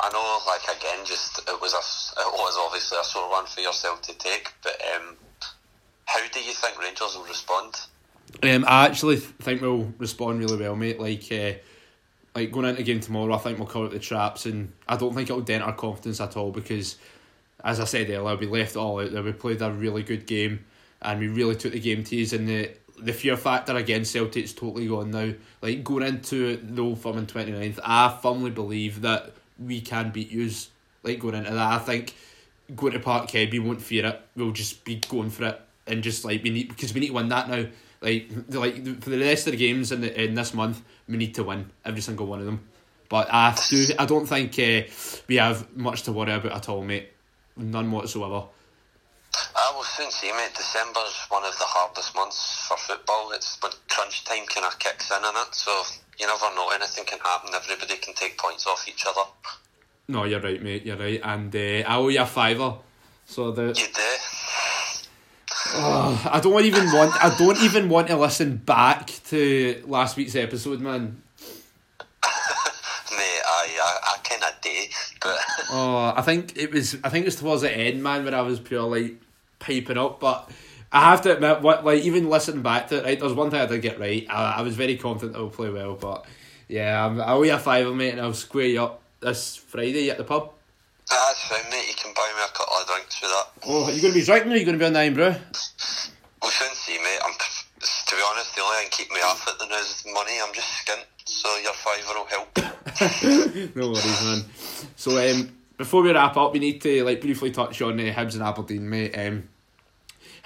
I 0.00 0.10
know, 0.10 0.40
like 0.46 0.76
again, 0.76 1.04
just 1.04 1.38
it 1.38 1.60
was 1.60 1.72
a, 1.72 2.20
it 2.20 2.32
was 2.32 2.56
obviously 2.58 2.98
a 2.98 3.04
sore 3.04 3.30
one 3.30 3.46
for 3.46 3.60
yourself 3.60 4.02
to 4.02 4.14
take. 4.18 4.52
But 4.62 4.80
um, 4.94 5.16
how 6.06 6.20
do 6.28 6.40
you 6.40 6.52
think 6.52 6.80
Rangers 6.80 7.16
will 7.16 7.24
respond? 7.24 7.74
Um, 8.42 8.64
I 8.66 8.86
actually 8.86 9.16
think 9.16 9.62
we'll 9.62 9.92
respond 9.98 10.40
really 10.40 10.56
well, 10.56 10.76
mate. 10.76 11.00
Like, 11.00 11.30
uh, 11.30 11.58
like 12.34 12.50
going 12.50 12.66
into 12.66 12.82
game 12.82 13.00
tomorrow, 13.00 13.34
I 13.34 13.38
think 13.38 13.58
we'll 13.58 13.68
cover 13.68 13.88
the 13.88 13.98
traps, 13.98 14.46
and 14.46 14.72
I 14.88 14.96
don't 14.96 15.14
think 15.14 15.30
it'll 15.30 15.42
dent 15.42 15.62
our 15.62 15.74
confidence 15.74 16.20
at 16.20 16.36
all 16.36 16.50
because, 16.50 16.96
as 17.62 17.78
I 17.78 17.84
said 17.84 18.10
earlier, 18.10 18.36
we 18.36 18.46
left 18.46 18.72
it 18.72 18.78
all 18.78 19.00
out 19.00 19.12
there. 19.12 19.22
We 19.22 19.32
played 19.32 19.62
a 19.62 19.70
really 19.70 20.02
good 20.02 20.26
game, 20.26 20.64
and 21.00 21.20
we 21.20 21.28
really 21.28 21.54
took 21.56 21.72
the 21.72 21.80
game 21.80 22.02
to 22.04 22.22
us. 22.22 22.32
And 22.32 22.48
the 22.48 22.70
the 22.98 23.12
fear 23.12 23.36
factor 23.36 23.76
against 23.76 24.12
Celtic's 24.12 24.52
totally 24.52 24.86
gone 24.86 25.10
now. 25.10 25.32
Like 25.62 25.84
going 25.84 26.06
into 26.06 26.56
the 26.56 26.82
Old 26.82 27.00
Firm 27.00 27.18
in 27.18 27.26
29th, 27.26 27.78
I 27.84 28.18
firmly 28.22 28.50
believe 28.50 29.02
that 29.02 29.32
we 29.58 29.80
can 29.80 30.10
beat 30.10 30.30
yous. 30.30 30.70
Like 31.02 31.20
going 31.20 31.34
into 31.34 31.50
that, 31.50 31.72
I 31.72 31.78
think 31.78 32.14
going 32.74 32.94
to 32.94 32.98
Parkhead, 32.98 33.52
we 33.52 33.58
won't 33.58 33.82
fear 33.82 34.06
it. 34.06 34.20
We'll 34.36 34.52
just 34.52 34.84
be 34.84 34.96
going 34.96 35.30
for 35.30 35.44
it 35.44 35.60
and 35.86 36.02
just 36.02 36.24
like 36.24 36.42
we 36.42 36.50
need 36.50 36.68
because 36.68 36.94
we 36.94 37.00
need 37.00 37.08
to 37.08 37.14
win 37.14 37.28
that 37.28 37.48
now. 37.48 37.66
Like 38.00 38.30
like 38.48 39.02
for 39.02 39.10
the 39.10 39.18
rest 39.18 39.46
of 39.46 39.52
the 39.52 39.56
games 39.56 39.92
in 39.92 40.00
the, 40.00 40.24
in 40.24 40.34
this 40.34 40.54
month, 40.54 40.82
we 41.08 41.16
need 41.16 41.34
to 41.34 41.44
win 41.44 41.70
every 41.84 42.00
single 42.00 42.26
one 42.26 42.40
of 42.40 42.46
them. 42.46 42.68
But 43.08 43.28
I 43.32 43.56
do 43.68 43.86
I 43.98 44.06
don't 44.06 44.26
think 44.26 44.58
uh, 44.58 44.88
we 45.28 45.36
have 45.36 45.74
much 45.76 46.02
to 46.02 46.12
worry 46.12 46.32
about 46.32 46.52
at 46.52 46.68
all, 46.68 46.82
mate. 46.82 47.10
None 47.56 47.90
whatsoever. 47.90 48.44
I 49.56 49.72
will 49.74 49.84
soon 49.84 50.10
see, 50.10 50.30
mate. 50.32 50.54
December's 50.54 51.26
one 51.28 51.44
of 51.44 51.56
the 51.58 51.64
hardest 51.64 52.14
months 52.14 52.66
for 52.68 52.76
football. 52.76 53.32
It's 53.32 53.58
when 53.60 53.72
crunch 53.88 54.24
time 54.24 54.46
kind 54.46 54.66
of 54.66 54.78
kicks 54.78 55.10
in 55.10 55.18
in 55.18 55.24
it, 55.24 55.54
so 55.54 55.82
you 56.18 56.26
never 56.26 56.54
know. 56.54 56.68
Anything 56.74 57.04
can 57.04 57.18
happen. 57.20 57.50
Everybody 57.54 57.96
can 57.96 58.14
take 58.14 58.36
points 58.38 58.66
off 58.66 58.86
each 58.88 59.04
other. 59.06 59.28
No, 60.08 60.24
you're 60.24 60.40
right, 60.40 60.62
mate. 60.62 60.84
You're 60.84 60.96
right, 60.98 61.20
and 61.22 61.54
uh, 61.54 61.58
I 61.88 61.96
owe 61.96 62.08
you 62.08 62.20
a 62.20 62.26
fiver. 62.26 62.74
So 63.26 63.52
the 63.52 63.68
You 63.68 63.72
do. 63.72 64.16
oh, 65.76 66.28
I 66.30 66.40
don't 66.40 66.64
even 66.64 66.86
want 66.92 67.12
I 67.24 67.34
don't 67.38 67.58
even 67.62 67.88
want 67.88 68.08
to 68.08 68.16
listen 68.16 68.56
back 68.58 69.06
to 69.30 69.82
last 69.86 70.16
week's 70.16 70.36
episode, 70.36 70.80
man. 70.80 71.22
Mate, 73.10 73.42
I, 73.46 73.78
I, 73.82 73.98
I 74.14 74.18
kind 74.28 74.42
of 74.42 74.60
do, 74.60 74.70
but 75.22 75.38
Oh, 75.70 76.12
I 76.14 76.20
think 76.22 76.56
it 76.56 76.70
was. 76.72 76.96
I 77.02 77.08
think 77.08 77.22
it 77.24 77.28
was 77.28 77.36
towards 77.36 77.62
the 77.62 77.70
end, 77.74 78.02
man, 78.02 78.24
when 78.24 78.34
I 78.34 78.42
was 78.42 78.60
pure 78.60 78.82
like 78.82 79.16
piping 79.58 79.96
up. 79.98 80.20
But 80.20 80.50
I 80.94 81.10
have 81.10 81.22
to 81.22 81.34
admit, 81.34 81.60
what 81.60 81.84
like 81.84 82.04
even 82.04 82.30
listening 82.30 82.62
back 82.62 82.86
to 82.88 82.98
it, 82.98 83.04
right? 83.04 83.18
There's 83.18 83.32
one 83.32 83.50
thing 83.50 83.60
I 83.60 83.66
did 83.66 83.82
get 83.82 83.98
right. 83.98 84.24
I, 84.30 84.58
I 84.58 84.62
was 84.62 84.76
very 84.76 84.96
confident 84.96 85.36
I 85.36 85.40
will 85.40 85.50
play 85.50 85.68
well, 85.68 85.96
but 85.96 86.24
yeah, 86.68 87.04
I'm, 87.04 87.20
I 87.20 87.32
owe 87.32 87.42
you 87.42 87.52
a 87.52 87.58
fiver, 87.58 87.92
mate, 87.92 88.10
and 88.10 88.20
I'll 88.20 88.32
square 88.32 88.66
you 88.66 88.80
up 88.80 89.02
this 89.20 89.56
Friday 89.56 90.08
at 90.10 90.18
the 90.18 90.24
pub. 90.24 90.52
that's 91.10 91.48
fine, 91.48 91.68
mate. 91.68 91.88
You 91.88 91.94
can 91.94 92.14
buy 92.14 92.32
me 92.36 92.42
a 92.44 92.56
couple 92.56 92.76
of 92.76 92.86
drinks 92.86 93.16
for 93.16 93.26
that. 93.26 93.46
Oh, 93.66 93.84
are 93.86 93.90
you 93.90 94.02
going 94.02 94.14
to 94.14 94.20
be 94.20 94.24
drinking 94.24 94.52
or 94.52 94.54
are 94.54 94.58
you 94.58 94.64
going 94.64 94.78
to 94.78 94.82
be 94.82 94.86
on 94.86 94.92
the 94.92 95.00
Irn-Bru? 95.00 95.34
We'll 96.42 96.52
soon 96.52 96.74
see, 96.74 96.98
mate. 96.98 97.18
I'm, 97.26 97.32
to 97.32 98.14
be 98.14 98.22
honest, 98.30 98.54
the 98.54 98.62
only 98.62 98.82
thing 98.82 98.88
keeping 98.92 99.14
me 99.14 99.22
off 99.22 99.48
it 99.48 99.68
now 99.68 99.76
is 99.76 100.04
money. 100.14 100.38
I'm 100.46 100.54
just 100.54 100.86
skint, 100.86 101.02
so 101.24 101.56
your 101.56 101.72
fiver 101.72 102.14
will 102.14 102.26
help. 102.26 103.74
no 103.74 103.88
worries, 103.88 104.22
man. 104.22 104.44
So 104.94 105.18
um, 105.18 105.56
before 105.76 106.02
we 106.02 106.12
wrap 106.12 106.36
up, 106.36 106.52
we 106.52 106.60
need 106.60 106.80
to 106.82 107.02
like 107.02 107.20
briefly 107.20 107.50
touch 107.50 107.82
on 107.82 107.98
uh, 107.98 108.12
Hibs 108.12 108.34
and 108.34 108.44
Aberdeen, 108.44 108.88
mate. 108.88 109.18
Um, 109.18 109.48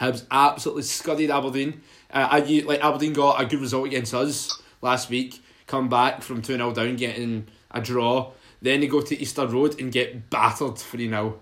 Hibs 0.00 0.24
absolutely 0.30 0.82
scudded 0.84 1.30
Aberdeen. 1.30 1.80
Uh, 2.12 2.28
I, 2.30 2.38
you- 2.38 2.62
like 2.62 2.82
Aberdeen 2.82 3.12
got 3.12 3.40
a 3.40 3.46
good 3.46 3.60
result 3.60 3.86
against 3.86 4.14
us 4.14 4.60
last 4.80 5.10
week. 5.10 5.40
Come 5.66 5.88
back 5.88 6.22
from 6.22 6.40
two 6.40 6.54
0 6.56 6.72
down, 6.72 6.96
getting 6.96 7.46
a 7.70 7.80
draw. 7.80 8.32
Then 8.62 8.80
they 8.80 8.86
go 8.86 9.00
to 9.02 9.20
Easter 9.20 9.46
Road 9.46 9.78
and 9.80 9.92
get 9.92 10.30
battered 10.30 10.78
three 10.78 11.08
0 11.08 11.38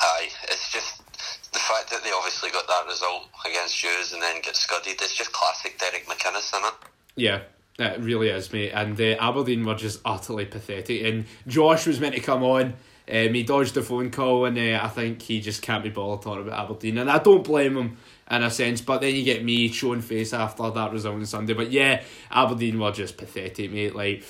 Aye, 0.00 0.28
it's 0.44 0.70
just 0.72 0.98
the 1.52 1.58
fact 1.58 1.90
that 1.90 2.04
they 2.04 2.10
obviously 2.12 2.50
got 2.50 2.66
that 2.66 2.84
result 2.86 3.28
against 3.48 3.78
Jews 3.78 4.12
and 4.12 4.22
then 4.22 4.40
get 4.42 4.54
scudded. 4.56 4.92
It's 5.00 5.16
just 5.16 5.32
classic 5.32 5.78
Derek 5.78 6.06
McInnes, 6.06 6.54
isn't 6.54 6.64
it? 6.66 6.74
Yeah, 7.16 7.40
it 7.78 8.00
really 8.00 8.28
is, 8.28 8.52
mate. 8.52 8.70
And 8.74 9.00
uh, 9.00 9.16
Aberdeen 9.20 9.64
were 9.64 9.74
just 9.74 10.00
utterly 10.04 10.44
pathetic. 10.44 11.02
And 11.02 11.24
Josh 11.46 11.86
was 11.86 11.98
meant 12.00 12.14
to 12.14 12.20
come 12.20 12.42
on. 12.42 12.74
Um, 13.10 13.34
he 13.34 13.42
dodged 13.42 13.74
the 13.74 13.82
phone 13.82 14.10
call, 14.10 14.44
and 14.44 14.58
uh, 14.58 14.80
I 14.82 14.88
think 14.88 15.22
he 15.22 15.40
just 15.40 15.62
can't 15.62 15.82
be 15.82 15.90
bothered 15.90 16.22
talking 16.22 16.46
about 16.46 16.64
Aberdeen. 16.64 16.98
And 16.98 17.10
I 17.10 17.18
don't 17.18 17.42
blame 17.44 17.76
him 17.76 17.96
in 18.30 18.42
a 18.42 18.50
sense. 18.50 18.80
But 18.80 19.00
then 19.00 19.14
you 19.14 19.24
get 19.24 19.42
me 19.42 19.68
showing 19.68 20.02
face 20.02 20.32
after 20.32 20.70
that 20.70 20.92
result 20.92 21.14
on 21.14 21.26
Sunday. 21.26 21.54
But 21.54 21.70
yeah, 21.70 22.02
Aberdeen 22.30 22.78
were 22.78 22.92
just 22.92 23.16
pathetic, 23.16 23.72
mate. 23.72 23.94
Like 23.94 24.24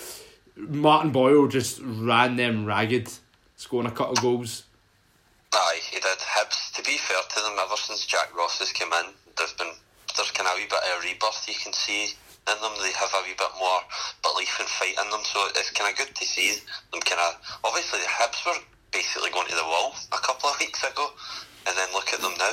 Martin 0.57 1.11
Boyle 1.11 1.49
just 1.49 1.81
ran 1.83 2.37
them 2.37 2.67
ragged, 2.67 3.11
scoring 3.57 3.89
a 3.89 3.91
couple 3.91 4.13
of 4.13 4.21
goals. 4.21 4.65
Aye, 5.53 5.81
he 5.91 5.99
did. 5.99 6.19
Hibs, 6.19 6.73
to 6.75 6.83
be 6.83 6.99
fair 6.99 7.19
to 7.29 7.41
them, 7.41 7.57
ever 7.59 7.77
since 7.77 8.07
Jack 8.07 8.37
Ross 8.37 8.59
has 8.59 8.73
come 8.73 8.93
in, 8.93 9.13
there's 9.37 9.55
been 9.55 9.73
there's 10.17 10.31
kind 10.31 10.49
of 10.49 10.55
a 10.55 10.61
wee 10.61 10.67
bit 10.69 10.79
of 10.79 11.03
a 11.03 11.07
rebirth 11.07 11.45
you 11.49 11.55
can 11.55 11.73
see 11.73 12.09
in 12.49 12.61
them. 12.63 12.73
They 12.81 12.93
have 12.93 13.13
a 13.15 13.23
wee 13.25 13.37
bit 13.37 13.53
more 13.59 13.81
belief 14.23 14.57
and 14.59 14.69
fight 14.69 14.97
in 14.97 15.11
them, 15.11 15.23
so 15.25 15.49
it's 15.55 15.71
kind 15.71 15.91
of 15.93 15.99
good 15.99 16.15
to 16.15 16.25
see 16.25 16.57
them 16.93 17.01
kind 17.03 17.21
of. 17.21 17.37
Obviously, 17.65 18.01
the 18.01 18.07
Hibs 18.07 18.45
were 18.47 18.59
basically 18.93 19.31
going 19.31 19.49
to 19.49 19.55
the 19.55 19.65
wall 19.65 19.95
a 20.13 20.19
couple 20.19 20.51
of 20.51 20.59
weeks 20.61 20.83
ago, 20.83 21.11
and 21.67 21.77
then 21.77 21.89
look 21.93 22.13
at 22.13 22.21
them 22.21 22.35
now. 22.39 22.53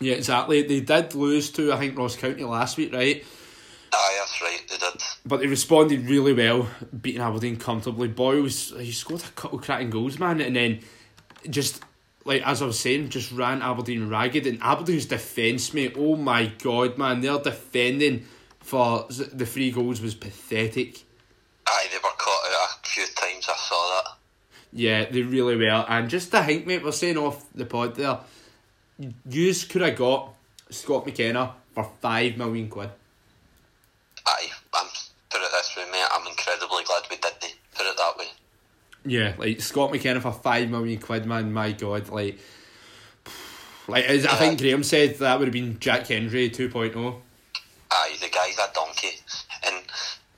Yeah, 0.00 0.14
exactly. 0.14 0.62
They 0.62 0.80
did 0.80 1.14
lose 1.14 1.50
to 1.52 1.72
I 1.72 1.78
think 1.78 1.96
Ross 1.96 2.16
County 2.16 2.44
last 2.44 2.76
week, 2.76 2.92
right? 2.92 3.24
Aye, 3.94 4.16
that's 4.18 4.40
right, 4.40 4.60
they 4.70 4.78
did. 4.78 5.02
But 5.26 5.40
they 5.40 5.46
responded 5.46 6.08
really 6.08 6.32
well, 6.32 6.66
beating 6.98 7.20
Aberdeen 7.20 7.56
comfortably. 7.56 8.08
Boyles, 8.08 8.72
he 8.78 8.90
scored 8.90 9.22
a 9.22 9.28
couple 9.32 9.58
cracking 9.58 9.90
goals, 9.90 10.18
man, 10.18 10.40
and 10.40 10.56
then 10.56 10.80
just 11.50 11.82
like 12.24 12.42
as 12.46 12.62
I 12.62 12.66
was 12.66 12.78
saying, 12.78 13.10
just 13.10 13.32
ran 13.32 13.62
Aberdeen 13.62 14.08
ragged. 14.08 14.46
And 14.46 14.62
Aberdeen's 14.62 15.06
defence, 15.06 15.74
mate, 15.74 15.94
oh 15.96 16.16
my 16.16 16.46
god, 16.46 16.98
man, 16.98 17.20
they're 17.20 17.38
defending 17.38 18.26
for 18.62 19.06
the 19.08 19.46
three 19.46 19.70
goals 19.70 20.00
was 20.00 20.14
pathetic. 20.14 21.02
Aye, 21.66 21.88
they 21.90 21.98
were 21.98 22.14
caught 22.16 22.44
out 22.46 22.68
a 22.82 22.88
few 22.88 23.06
times. 23.14 23.48
I 23.48 23.56
saw 23.56 24.02
that. 24.02 24.12
Yeah, 24.72 25.04
they 25.04 25.22
really 25.22 25.56
were. 25.56 25.84
And 25.88 26.08
just 26.08 26.30
to 26.30 26.42
think, 26.42 26.66
mate, 26.66 26.82
we're 26.82 26.92
saying 26.92 27.18
off 27.18 27.44
the 27.54 27.66
pod 27.66 27.96
there, 27.96 28.20
yous 29.28 29.64
could 29.64 29.82
have 29.82 29.96
got 29.96 30.34
Scott 30.70 31.04
McKenna 31.04 31.54
for 31.74 31.90
five 32.00 32.36
million 32.36 32.68
quid. 32.68 32.90
Aye, 34.26 34.48
I'm 34.74 34.86
put 35.30 35.42
it 35.42 35.50
this 35.52 35.76
way, 35.76 35.84
mate. 35.90 36.06
I'm 36.12 36.26
incredibly 36.26 36.84
glad 36.84 37.02
we 37.10 37.16
didn't. 37.16 37.56
Put 37.74 37.86
it 37.86 37.96
that 37.96 38.14
way. 38.18 38.26
Yeah, 39.04 39.34
like 39.36 39.60
Scott 39.60 39.90
McKenna 39.90 40.20
for 40.20 40.32
five 40.32 40.70
million 40.70 41.00
quid, 41.00 41.26
man. 41.26 41.52
My 41.52 41.72
God, 41.72 42.08
like, 42.08 42.38
like 43.88 44.04
as 44.04 44.24
I 44.26 44.36
think 44.36 44.60
Graham 44.60 44.82
said 44.82 45.18
that 45.18 45.38
would 45.38 45.48
have 45.48 45.52
been 45.52 45.78
Jack 45.80 46.06
Hendry 46.06 46.48
2.0. 46.50 47.20
The 48.22 48.30
guy's 48.30 48.56
a 48.58 48.70
donkey, 48.72 49.18
and 49.66 49.82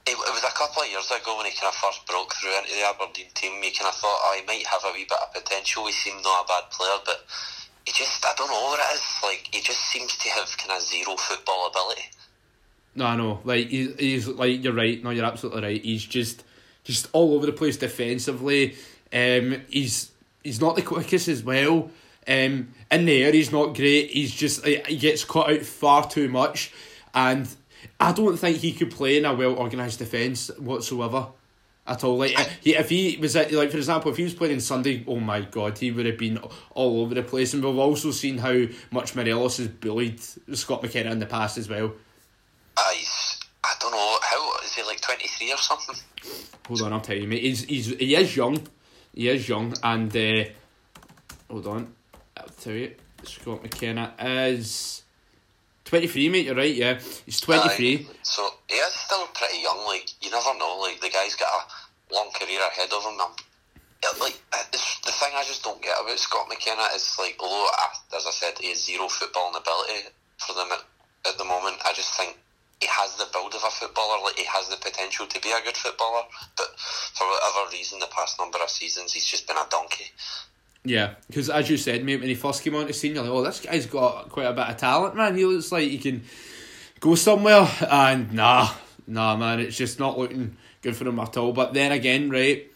it, 0.09 0.17
it 0.17 0.33
was 0.33 0.45
a 0.45 0.57
couple 0.57 0.83
of 0.83 0.89
years 0.89 1.11
ago 1.13 1.37
when 1.37 1.47
he 1.47 1.53
kind 1.53 1.69
of 1.69 1.77
first 1.77 2.07
broke 2.09 2.33
through 2.35 2.57
into 2.59 2.73
the 2.73 2.89
Aberdeen 2.89 3.29
team, 3.35 3.61
you 3.63 3.73
kind 3.77 3.93
of 3.93 3.97
thought, 4.01 4.21
oh, 4.25 4.37
he 4.41 4.45
might 4.47 4.67
have 4.67 4.85
a 4.85 4.93
wee 4.93 5.05
bit 5.05 5.21
of 5.21 5.33
potential. 5.33 5.87
He 5.87 5.93
seemed 5.93 6.25
not 6.25 6.45
a 6.45 6.49
bad 6.49 6.71
player, 6.73 6.99
but 7.05 7.25
he 7.85 7.93
just, 7.93 8.25
I 8.25 8.33
don't 8.37 8.49
know 8.49 8.65
what 8.73 8.81
it 8.81 8.95
is. 8.97 9.05
Like, 9.23 9.49
he 9.53 9.61
just 9.61 9.81
seems 9.93 10.17
to 10.17 10.29
have 10.31 10.49
kind 10.57 10.73
of 10.73 10.83
zero 10.83 11.17
football 11.17 11.69
ability. 11.69 12.09
No, 12.95 13.07
I 13.07 13.17
know. 13.17 13.41
Like 13.45 13.69
he, 13.69 13.93
he's 13.99 14.29
like 14.29 14.63
you're 14.63 14.73
right. 14.73 15.03
No, 15.03 15.11
you're 15.11 15.25
absolutely 15.25 15.63
right. 15.63 15.85
He's 15.85 16.05
just 16.05 16.45
just 16.85 17.09
all 17.13 17.35
over 17.35 17.47
the 17.47 17.53
place 17.53 17.77
defensively. 17.77 18.77
Um, 19.13 19.63
he's 19.69 20.11
he's 20.43 20.61
not 20.61 20.77
the 20.77 20.83
quickest 20.83 21.29
as 21.29 21.43
well. 21.43 21.91
Um, 22.27 22.73
in 22.91 23.05
the 23.05 23.25
air, 23.25 23.33
he's 23.33 23.53
not 23.53 23.75
great. 23.75 24.11
He's 24.11 24.35
just 24.35 24.65
he 24.65 24.97
gets 24.97 25.25
caught 25.25 25.51
out 25.51 25.63
far 25.63 26.09
too 26.09 26.29
much, 26.29 26.73
and 27.13 27.49
I 28.05 28.13
don't 28.13 28.37
think 28.37 28.59
he 28.59 28.73
could 28.73 28.91
play 28.91 29.17
in 29.17 29.25
a 29.25 29.35
well 29.35 29.57
organised 29.57 29.99
defence 29.99 30.51
whatsoever 30.59 31.29
at 31.87 32.05
all. 32.05 32.19
Like 32.19 32.37
he, 32.61 32.75
if 32.75 32.91
he 32.91 33.17
was 33.17 33.35
at, 33.35 33.51
like 33.51 33.71
for 33.71 33.79
example, 33.79 34.11
if 34.11 34.19
he 34.19 34.25
was 34.25 34.35
playing 34.35 34.55
in 34.55 34.61
Sunday, 34.61 35.05
oh 35.07 35.21
my 35.21 35.41
god, 35.41 35.79
he 35.79 35.91
would 35.91 36.05
have 36.05 36.19
been 36.19 36.39
all 36.75 37.01
over 37.01 37.15
the 37.15 37.23
place. 37.23 37.55
And 37.55 37.65
we've 37.65 37.79
also 37.79 38.11
seen 38.11 38.39
how 38.39 38.65
much 38.91 39.15
Morelos 39.15 39.57
has 39.57 39.69
bullied 39.69 40.21
Scott 40.21 40.83
McKenna 40.83 41.13
in 41.13 41.19
the 41.19 41.27
past 41.27 41.57
as 41.57 41.69
well. 41.69 41.95
Uh, 42.77 42.91
he's, 42.91 43.41
I 43.65 43.73
don't 43.81 43.93
know, 43.93 44.19
how, 44.21 44.59
is 44.65 44.75
he 44.75 44.83
like 44.83 45.01
23 45.01 45.53
or 45.53 45.57
something? 45.57 45.97
Hold 46.67 46.83
on, 46.83 46.93
I'll 46.93 47.01
tell 47.01 47.17
you, 47.17 47.27
mate. 47.27 47.43
He's, 47.43 47.65
he's, 47.65 47.87
he 47.87 48.17
is 48.17 48.37
young. 48.37 48.67
He 49.15 49.29
is 49.29 49.49
young, 49.49 49.73
and, 49.83 50.15
uh, 50.15 50.45
hold 51.49 51.69
on, 51.69 51.95
I'll 52.37 52.49
tell 52.49 52.73
you, 52.73 52.97
Scott 53.23 53.63
McKenna 53.63 54.13
is 54.19 55.04
23, 55.85 56.29
mate, 56.29 56.47
you're 56.47 56.55
right, 56.55 56.75
yeah. 56.75 56.99
He's 57.27 57.41
23. 57.41 58.07
Uh, 58.09 58.13
so, 58.23 58.49
he 58.69 58.77
is 58.77 58.93
still 58.95 59.27
pretty 59.35 59.63
young, 59.63 59.85
like, 59.87 60.11
you 60.23 60.31
never 60.31 60.57
know, 60.59 60.79
like, 60.81 61.01
the 61.01 61.11
guy's 61.11 61.35
got 61.37 61.49
a 61.53 62.15
long 62.15 62.31
career 62.33 62.61
ahead 62.61 62.93
of 62.93 63.05
him. 63.05 63.21
I'm, 63.21 64.19
like, 64.21 64.41
the 64.51 65.13
thing 65.13 65.33
I 65.35 65.45
just 65.47 65.63
don't 65.63 65.81
get 65.83 65.97
about 66.01 66.19
Scott 66.19 66.49
McKenna 66.49 66.89
is, 66.95 67.17
like, 67.19 67.37
although, 67.41 67.69
as 68.17 68.27
I 68.27 68.31
said, 68.31 68.59
he 68.59 68.69
has 68.69 68.85
zero 68.85 69.07
footballing 69.09 69.61
ability 69.61 70.09
for 70.39 70.55
them 70.55 70.69
at, 70.73 70.85
at 71.31 71.39
the 71.39 71.45
moment, 71.45 71.77
I 71.85 71.93
just 71.93 72.15
think 72.15 72.37
he 72.81 72.89
has 72.91 73.17
the 73.17 73.29
build 73.33 73.55
of 73.55 73.63
a 73.65 73.71
footballer, 73.71 74.23
like 74.23 74.37
he 74.37 74.45
has 74.45 74.69
the 74.69 74.77
potential 74.77 75.27
to 75.27 75.41
be 75.41 75.51
a 75.53 75.65
good 75.65 75.77
footballer, 75.77 76.23
but 76.57 76.69
for 76.79 77.27
whatever 77.27 77.71
reason, 77.73 77.99
the 77.99 78.13
past 78.13 78.39
number 78.39 78.59
of 78.63 78.69
seasons, 78.69 79.13
he's 79.13 79.25
just 79.25 79.47
been 79.47 79.57
a 79.57 79.67
donkey. 79.71 80.13
Yeah, 80.85 81.15
because 81.29 81.49
as 81.49 81.71
you 81.71 81.79
said, 81.79 82.05
mate, 82.05 82.21
when 82.21 82.29
he 82.29 82.35
first 82.35 82.63
came 82.63 82.75
on 82.75 82.87
the 82.87 82.93
scene, 82.93 83.15
you're 83.15 83.25
like, 83.25 83.33
oh, 83.33 83.43
this 83.43 83.61
guy's 83.61 83.87
got 83.87 84.29
quite 84.29 84.45
a 84.45 84.53
bit 84.53 84.69
of 84.69 84.77
talent, 84.77 85.17
man. 85.17 85.35
He 85.35 85.47
looks 85.47 85.73
like 85.73 85.89
he 85.89 85.97
can 85.97 86.23
go 87.01 87.15
somewhere, 87.15 87.67
and 87.89 88.33
nah, 88.33 88.69
nah, 89.07 89.35
man, 89.37 89.61
it's 89.61 89.77
just 89.77 89.99
not 89.99 90.19
looking 90.19 90.57
good 90.83 90.95
for 90.95 91.09
him 91.09 91.19
at 91.19 91.37
all. 91.39 91.53
But 91.53 91.73
then 91.73 91.91
again, 91.91 92.29
right, 92.29 92.71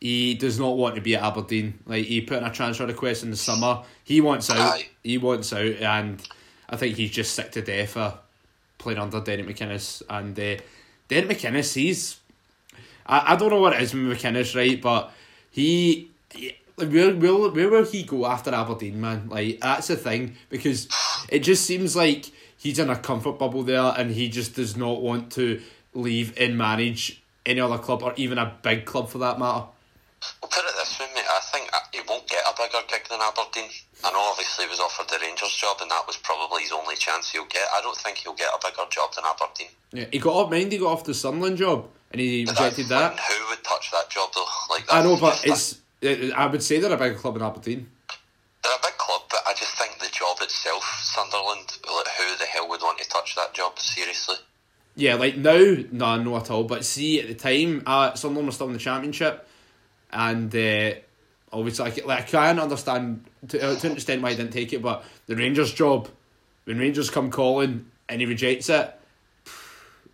he 0.00 0.34
does 0.34 0.58
not 0.58 0.76
want 0.76 0.94
to 0.94 1.02
be 1.02 1.14
at 1.14 1.22
Aberdeen. 1.22 1.78
Like 1.86 2.06
he 2.06 2.22
put 2.22 2.38
in 2.38 2.44
a 2.44 2.50
transfer 2.50 2.86
request 2.86 3.22
in 3.22 3.30
the 3.30 3.36
summer. 3.36 3.82
He 4.02 4.20
wants 4.20 4.50
out. 4.50 4.82
He 5.04 5.18
wants 5.18 5.52
out, 5.52 5.76
and 5.76 6.26
I 6.70 6.76
think 6.76 6.96
he's 6.96 7.10
just 7.10 7.34
sick 7.34 7.52
to 7.52 7.62
death 7.62 7.96
of 7.98 8.18
playing 8.78 8.98
under 8.98 9.20
Derek 9.20 9.46
McInnes. 9.46 10.02
And 10.08 10.38
uh, 10.38 10.56
Derek 11.08 11.28
McInnes, 11.28 11.74
he's. 11.74 12.18
I, 13.04 13.34
I 13.34 13.36
don't 13.36 13.50
know 13.50 13.60
what 13.60 13.74
it 13.74 13.82
is 13.82 13.92
with 13.92 14.04
McInnes, 14.04 14.56
right? 14.56 14.80
But 14.80 15.12
he. 15.50 16.10
He 16.82 16.98
where, 16.98 17.14
where, 17.14 17.50
where 17.50 17.70
will 17.70 17.84
he 17.84 18.02
go 18.02 18.26
after 18.26 18.54
Aberdeen, 18.54 19.00
man? 19.00 19.28
Like, 19.28 19.60
that's 19.60 19.88
the 19.88 19.96
thing. 19.96 20.36
Because 20.48 20.88
it 21.28 21.40
just 21.40 21.64
seems 21.64 21.96
like 21.96 22.30
he's 22.56 22.78
in 22.78 22.90
a 22.90 22.96
comfort 22.96 23.38
bubble 23.38 23.62
there 23.62 23.94
and 23.96 24.10
he 24.10 24.28
just 24.28 24.54
does 24.54 24.76
not 24.76 25.02
want 25.02 25.32
to 25.32 25.60
leave 25.94 26.38
and 26.38 26.56
manage 26.56 27.22
any 27.44 27.60
other 27.60 27.78
club 27.78 28.02
or 28.02 28.14
even 28.16 28.38
a 28.38 28.56
big 28.62 28.84
club 28.84 29.08
for 29.08 29.18
that 29.18 29.38
matter. 29.38 29.66
Well, 30.40 30.50
put 30.50 30.64
it 30.64 30.74
this 30.76 31.00
way, 31.00 31.06
mate. 31.14 31.24
I 31.28 31.40
think 31.52 31.70
he 31.92 32.00
won't 32.08 32.28
get 32.28 32.44
a 32.46 32.54
bigger 32.56 32.78
gig 32.88 33.08
than 33.10 33.20
Aberdeen. 33.20 33.68
I 34.04 34.12
know 34.12 34.30
obviously 34.30 34.66
he 34.66 34.70
was 34.70 34.78
offered 34.78 35.08
the 35.08 35.18
Rangers 35.20 35.52
job 35.54 35.78
and 35.80 35.90
that 35.90 36.06
was 36.06 36.16
probably 36.16 36.62
his 36.62 36.72
only 36.72 36.94
chance 36.96 37.30
he'll 37.30 37.46
get. 37.46 37.66
I 37.74 37.80
don't 37.80 37.96
think 37.96 38.18
he'll 38.18 38.34
get 38.34 38.48
a 38.54 38.58
bigger 38.64 38.88
job 38.90 39.12
than 39.14 39.24
Aberdeen. 39.26 39.68
Yeah, 39.92 40.06
he 40.12 40.18
got 40.18 40.40
up, 40.40 40.50
mind 40.50 40.72
he 40.72 40.78
got 40.78 40.92
off 40.92 41.04
the 41.04 41.14
Sunderland 41.14 41.58
job 41.58 41.88
and 42.12 42.20
he 42.20 42.44
rejected 42.44 42.86
that. 42.86 43.18
Who 43.18 43.48
would 43.48 43.64
touch 43.64 43.90
that 43.90 44.10
job 44.10 44.30
though? 44.34 44.46
Like 44.70 44.84
I 44.88 45.02
know, 45.02 45.16
but 45.16 45.42
it's. 45.44 45.81
It, 46.02 46.32
I 46.32 46.46
would 46.46 46.62
say 46.62 46.80
they're 46.80 46.92
a 46.92 47.14
club 47.14 47.36
in 47.36 47.42
Aberdeen. 47.42 47.88
They're 48.62 48.74
a 48.74 48.82
big 48.82 48.98
club, 48.98 49.22
but 49.30 49.40
I 49.46 49.54
just 49.54 49.78
think 49.78 49.98
the 50.00 50.10
job 50.12 50.38
itself, 50.40 50.82
Sunderland, 51.00 51.78
like, 51.86 52.08
who 52.18 52.36
the 52.38 52.44
hell 52.44 52.68
would 52.68 52.82
want 52.82 52.98
to 52.98 53.08
touch 53.08 53.36
that 53.36 53.54
job 53.54 53.78
seriously? 53.78 54.36
Yeah, 54.96 55.14
like 55.14 55.36
now, 55.36 55.76
no, 55.92 56.16
no 56.16 56.36
at 56.36 56.50
all. 56.50 56.64
But 56.64 56.84
see, 56.84 57.20
at 57.20 57.28
the 57.28 57.34
time, 57.34 57.82
uh, 57.86 58.14
Sunderland 58.14 58.46
was 58.46 58.56
still 58.56 58.66
in 58.66 58.72
the 58.72 58.78
Championship, 58.78 59.48
and 60.12 60.54
uh, 60.54 60.92
obviously, 61.52 61.84
like, 61.84 62.04
like 62.04 62.34
I 62.34 62.48
can 62.48 62.58
understand 62.58 63.24
to, 63.48 63.62
uh, 63.62 63.76
to 63.76 63.86
an 63.86 63.92
extent 63.94 64.22
why 64.22 64.30
he 64.30 64.36
didn't 64.36 64.52
take 64.52 64.72
it, 64.72 64.82
but 64.82 65.04
the 65.26 65.36
Rangers 65.36 65.72
job, 65.72 66.08
when 66.64 66.78
Rangers 66.78 67.10
come 67.10 67.30
calling 67.30 67.90
and 68.08 68.20
he 68.20 68.26
rejects 68.26 68.68
it, 68.68 68.92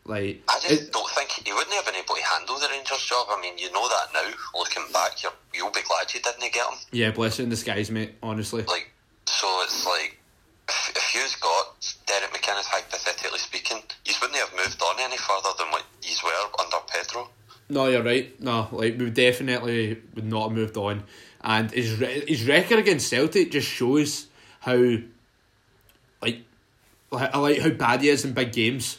like 0.09 0.43
I 0.49 0.59
just 0.61 0.89
it, 0.89 0.93
don't 0.93 1.09
think 1.11 1.31
he 1.31 1.53
wouldn't 1.53 1.75
have 1.75 1.85
been 1.85 1.95
able 1.95 2.15
to 2.15 2.23
handle 2.23 2.59
the 2.59 2.69
Rangers 2.71 3.05
job. 3.05 3.27
I 3.31 3.41
mean, 3.41 3.59
you 3.59 3.71
know 3.73 3.87
that 3.89 4.09
now. 4.15 4.31
Looking 4.59 4.85
back, 4.93 5.23
you 5.23 5.29
you'll 5.55 5.71
be 5.71 5.83
glad 5.83 6.13
you 6.13 6.21
didn't 6.21 6.41
get 6.41 6.67
him. 6.67 6.79
Yeah, 6.91 7.11
bless 7.11 7.39
you 7.39 7.45
in 7.45 7.51
disguise, 7.51 7.91
mate. 7.91 8.15
Honestly, 8.23 8.63
like 8.63 8.91
so, 9.27 9.47
it's 9.63 9.87
like 9.87 10.19
if, 10.69 10.97
if 10.97 11.15
you've 11.15 11.41
got 11.41 11.95
Derek 12.07 12.31
McInnes, 12.33 12.65
hypothetically 12.65 13.39
speaking, 13.39 13.83
you 14.07 14.15
wouldn't 14.21 14.39
have 14.39 14.53
moved 14.57 14.81
on 14.83 14.97
any 14.99 15.19
further 15.19 15.51
than 15.59 15.69
what 15.69 15.85
you 16.03 16.15
were 16.25 16.63
under 16.63 16.79
Pedro. 16.89 17.29
No, 17.69 17.87
you're 17.87 18.03
right. 18.03 18.41
No, 18.41 18.69
like 18.73 18.99
we 18.99 19.11
definitely 19.11 20.01
would 20.15 20.25
not 20.25 20.49
have 20.49 20.57
moved 20.57 20.79
on, 20.79 21.05
and 21.43 21.71
his 21.71 22.01
re- 22.01 22.25
his 22.27 22.49
record 22.49 22.79
against 22.79 23.09
Celtic 23.09 23.51
just 23.51 23.69
shows 23.69 24.27
how, 24.61 24.97
like, 26.23 26.41
I 27.13 27.39
like 27.39 27.59
how 27.59 27.71
bad 27.71 28.01
he 28.01 28.09
is 28.09 28.25
in 28.25 28.33
big 28.33 28.53
games. 28.53 28.99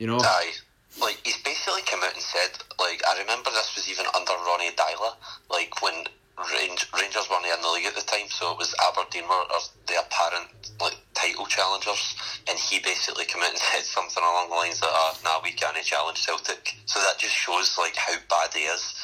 You 0.00 0.08
know. 0.08 0.18
Aye, 0.18 0.56
like 0.98 1.20
he's 1.22 1.36
basically 1.44 1.82
come 1.84 2.00
out 2.02 2.14
and 2.14 2.22
said, 2.22 2.56
like 2.80 3.02
I 3.06 3.20
remember 3.20 3.50
this 3.50 3.76
was 3.76 3.86
even 3.88 4.06
under 4.16 4.32
Ronnie 4.32 4.72
Deila, 4.72 5.12
like 5.50 5.82
when 5.82 6.08
Range, 6.40 6.86
Rangers 6.96 7.28
weren't 7.28 7.44
in 7.44 7.60
the 7.60 7.68
league 7.68 7.84
at 7.84 7.94
the 7.94 8.00
time, 8.00 8.26
so 8.28 8.50
it 8.52 8.56
was 8.56 8.74
Aberdeen 8.88 9.28
were 9.28 9.44
the 9.86 10.00
apparent 10.00 10.48
like 10.80 10.96
title 11.12 11.44
challengers, 11.44 12.16
and 12.48 12.58
he 12.58 12.80
basically 12.80 13.26
came 13.26 13.42
out 13.42 13.50
and 13.50 13.58
said 13.76 13.84
something 13.84 14.22
along 14.22 14.48
the 14.48 14.56
lines 14.56 14.80
of, 14.80 14.88
"Ah, 14.90 15.12
oh, 15.12 15.20
nah, 15.22 15.40
we 15.44 15.52
can't 15.52 15.76
challenge 15.84 16.24
Celtic." 16.24 16.76
So 16.86 16.98
that 17.00 17.18
just 17.18 17.34
shows 17.34 17.76
like 17.76 17.94
how 17.94 18.16
bad 18.30 18.54
he 18.54 18.60
is. 18.60 18.94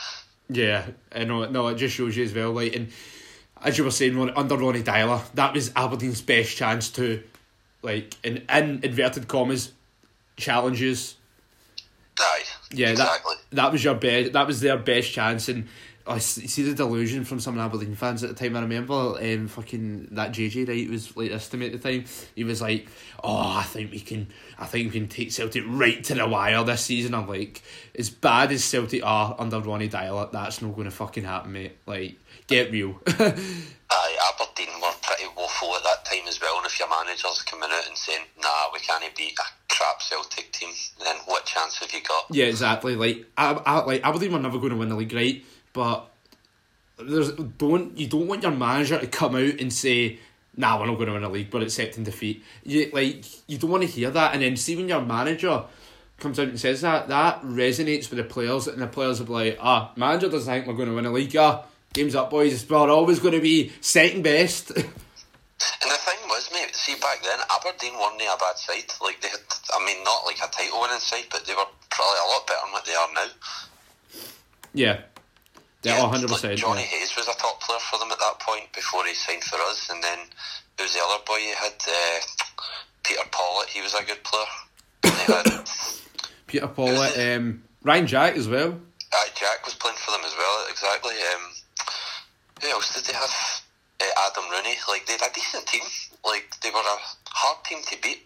Yeah, 0.49 0.87
I 1.13 1.25
know. 1.25 1.45
No, 1.51 1.69
it 1.69 1.77
just 1.77 1.95
shows 1.95 2.17
you 2.17 2.25
as 2.25 2.33
well. 2.33 2.53
Like, 2.53 2.75
and 2.75 2.89
as 3.63 3.77
you 3.77 3.85
were 3.85 3.91
saying, 3.91 4.19
under 4.35 4.57
Ronnie 4.57 4.83
Deila, 4.83 5.31
that 5.35 5.53
was 5.53 5.73
Aberdeen's 5.77 6.23
best 6.23 6.57
chance 6.57 6.89
to, 6.91 7.23
like, 7.83 8.15
in 8.25 8.47
in 8.49 8.81
inverted 8.83 9.29
commas, 9.29 9.73
challenges. 10.37 11.17
Aye. 12.19 12.45
Yeah, 12.71 12.91
exactly. 12.91 13.35
that 13.51 13.57
that 13.57 13.73
was 13.73 13.85
your 13.85 13.95
best. 13.95 14.33
That 14.33 14.47
was 14.47 14.61
their 14.61 14.79
best 14.79 15.13
chance, 15.13 15.49
and 15.49 15.69
I 16.09 16.19
see 16.19 16.63
the 16.63 16.75
delusion 16.75 17.25
from 17.25 17.41
some 17.41 17.59
Aberdeen 17.59 17.97
fans 17.97 18.23
at 18.23 18.31
the 18.31 18.37
time. 18.37 18.57
I 18.57 18.61
remember 18.61 19.19
um, 19.21 19.49
fucking 19.49 20.09
that 20.13 20.31
JJ 20.31 20.69
right 20.69 20.89
was 20.89 21.17
like 21.17 21.31
this 21.31 21.49
to 21.49 21.57
me 21.57 21.67
at 21.67 21.73
the 21.73 21.79
time. 21.79 22.05
He 22.35 22.45
was 22.45 22.63
like, 22.63 22.87
"Oh, 23.25 23.57
I 23.59 23.65
think 23.65 23.91
we 23.91 23.99
can, 23.99 24.29
I 24.59 24.67
think 24.67 24.93
we 24.93 25.01
can 25.01 25.09
take 25.09 25.33
Celtic 25.33 25.65
right 25.67 26.03
to 26.05 26.15
the 26.15 26.27
wire 26.29 26.63
this 26.63 26.83
season." 26.83 27.15
I'm 27.15 27.27
like, 27.27 27.61
as 27.99 28.09
bad 28.09 28.53
as 28.53 28.63
Celtic 28.63 29.05
are 29.05 29.35
under 29.39 29.61
Ronnie 29.61 29.89
Deila, 29.89 30.31
that's 30.31 30.63
not 30.63 30.75
going 30.75 30.85
to 30.85 30.93
fucking 30.93 31.25
happen, 31.25 31.53
mate. 31.53 31.77
Like, 31.87 32.19
get 32.47 32.71
real. 32.71 33.01
Aye, 33.09 34.33
Aberdeen 34.33 34.81
were 34.81 34.95
pretty 35.03 35.25
woeful 35.37 35.75
at 35.75 35.83
that 35.83 36.05
time 36.05 36.29
as 36.29 36.41
well. 36.41 36.57
And 36.59 36.67
if 36.67 36.79
your 36.79 36.89
manager's 36.89 37.43
coming 37.43 37.69
out 37.73 37.89
and 37.89 37.99
saying, 37.99 38.23
"Nah, 38.41 38.71
we 38.73 38.79
can't 38.79 39.05
beat 39.17 39.37
crap 39.69 40.01
Celtic 40.01 40.53
team," 40.53 40.71
then 41.03 41.17
what 41.27 41.45
chance 41.45 41.79
have 41.79 41.93
you 41.93 42.01
got? 42.03 42.27
Yeah, 42.31 42.47
exactly. 42.47 42.97
Like, 42.97 43.27
I, 43.37 43.53
I, 43.53 43.85
like 43.85 44.05
Aberdeen 44.05 44.33
were 44.33 44.39
never 44.39 44.59
going 44.59 44.71
to 44.71 44.77
win 44.77 44.89
the 44.89 44.97
league, 44.97 45.13
right? 45.13 45.45
But 45.73 46.11
there's 46.99 47.33
don't 47.33 47.97
you 47.97 48.07
don't 48.07 48.27
want 48.27 48.43
your 48.43 48.53
manager 48.53 48.99
to 48.99 49.07
come 49.07 49.37
out 49.37 49.61
and 49.61 49.73
say, 49.73 50.19
"Nah, 50.57 50.79
we're 50.79 50.87
not 50.87 50.97
going 50.97 51.09
to 51.09 51.13
win 51.15 51.25
a 51.25 51.29
league, 51.29 51.51
but 51.51 51.63
accepting 51.63 52.05
defeat." 52.05 52.43
You 52.65 52.91
like 52.93 53.25
you 53.49 53.59
don't 53.59 53.71
want 53.71 53.83
to 53.83 53.89
hear 53.89 54.11
that, 54.11 54.35
and 54.35 54.43
then 54.43 54.57
see 54.57 54.77
when 54.77 54.89
your 54.89 55.03
manager 55.03 55.65
comes 56.19 56.39
out 56.39 56.49
and 56.49 56.59
says 56.59 56.81
that, 56.81 57.09
that 57.09 57.43
resonates 57.43 58.09
with 58.09 58.17
the 58.17 58.25
players, 58.25 58.67
and 58.67 58.81
the 58.81 58.87
players 58.87 59.21
are 59.21 59.25
like, 59.25 59.59
"Ah, 59.61 59.93
manager 59.97 60.29
doesn't 60.29 60.53
think 60.53 60.67
we're 60.67 60.75
going 60.75 60.89
to 60.89 60.95
win 60.95 61.07
a 61.07 61.13
league. 61.13 61.37
Ah, 61.37 61.65
games 61.93 62.15
up, 62.15 62.31
boys. 62.31 62.69
We're 62.69 62.91
always 62.91 63.21
going 63.21 63.35
to 63.35 63.41
be 63.41 63.73
second 63.81 64.23
best." 64.23 64.73
And 65.83 65.91
the 65.91 65.97
thing 65.97 66.21
was, 66.29 66.51
mate, 66.53 66.75
see 66.75 66.95
back 67.01 67.23
then, 67.23 67.39
Aberdeen 67.49 67.95
weren't 67.95 68.21
a 68.21 68.37
bad 68.39 68.59
side. 68.59 68.93
Like 69.01 69.21
they 69.21 69.29
had, 69.29 69.41
I 69.73 69.85
mean, 69.85 70.05
not 70.05 70.27
like 70.27 70.37
a 70.37 70.51
title 70.53 70.81
winning 70.81 71.01
side, 71.01 71.25
but 71.31 71.47
they 71.47 71.55
were 71.55 71.65
probably 71.91 72.21
a 72.21 72.29
lot 72.29 72.47
better 72.47 72.61
than 72.65 72.73
what 72.73 72.85
they 72.85 72.95
are 72.95 73.09
now. 73.15 73.29
Yeah, 74.75 75.01
yeah, 75.87 76.03
oh, 76.03 76.11
100%. 76.11 76.43
Like 76.43 76.57
Jonny 76.57 76.81
yeah. 76.81 76.99
Hayes 76.99 77.15
was 77.17 77.29
a 77.29 77.39
top 77.39 77.61
player 77.63 77.79
for 77.79 77.99
them 77.99 78.11
at 78.11 78.19
that 78.19 78.41
point 78.41 78.73
before 78.75 79.07
he 79.07 79.15
signed 79.15 79.45
for 79.45 79.57
us, 79.71 79.89
and 79.91 80.03
then 80.03 80.19
who 80.77 80.83
was 80.83 80.93
the 80.93 81.01
other 81.01 81.23
boy 81.25 81.37
you 81.37 81.55
had? 81.55 81.79
Uh, 81.87 82.21
Peter 83.05 83.23
Pawlett, 83.31 83.69
he 83.69 83.81
was 83.81 83.95
a 83.95 84.03
good 84.03 84.19
player. 84.25 84.45
Peter 86.49 86.67
Pawlett, 86.67 87.17
um, 87.37 87.63
Ryan 87.85 88.07
Jack 88.07 88.37
as 88.37 88.49
well. 88.49 88.81
Aye, 89.13 89.29
Jack 89.39 89.65
was 89.65 89.75
playing 89.75 89.97
for 89.97 90.11
them 90.11 90.23
as 90.27 90.35
well. 90.37 90.67
Exactly. 90.69 91.15
Um, 91.15 91.53
who 92.61 92.69
else 92.69 92.95
did 92.95 93.05
they 93.05 93.17
have? 93.17 93.63
Uh, 94.17 94.31
Adam 94.31 94.51
Rooney. 94.51 94.77
Like 94.89 95.07
they 95.07 95.13
had 95.15 95.31
a 95.31 95.35
decent 95.35 95.67
team. 95.67 95.83
Like 96.25 96.55
they 96.63 96.71
were 96.71 96.79
a 96.79 96.99
hard 97.31 97.65
team 97.65 97.79
to 97.91 98.03
beat. 98.03 98.23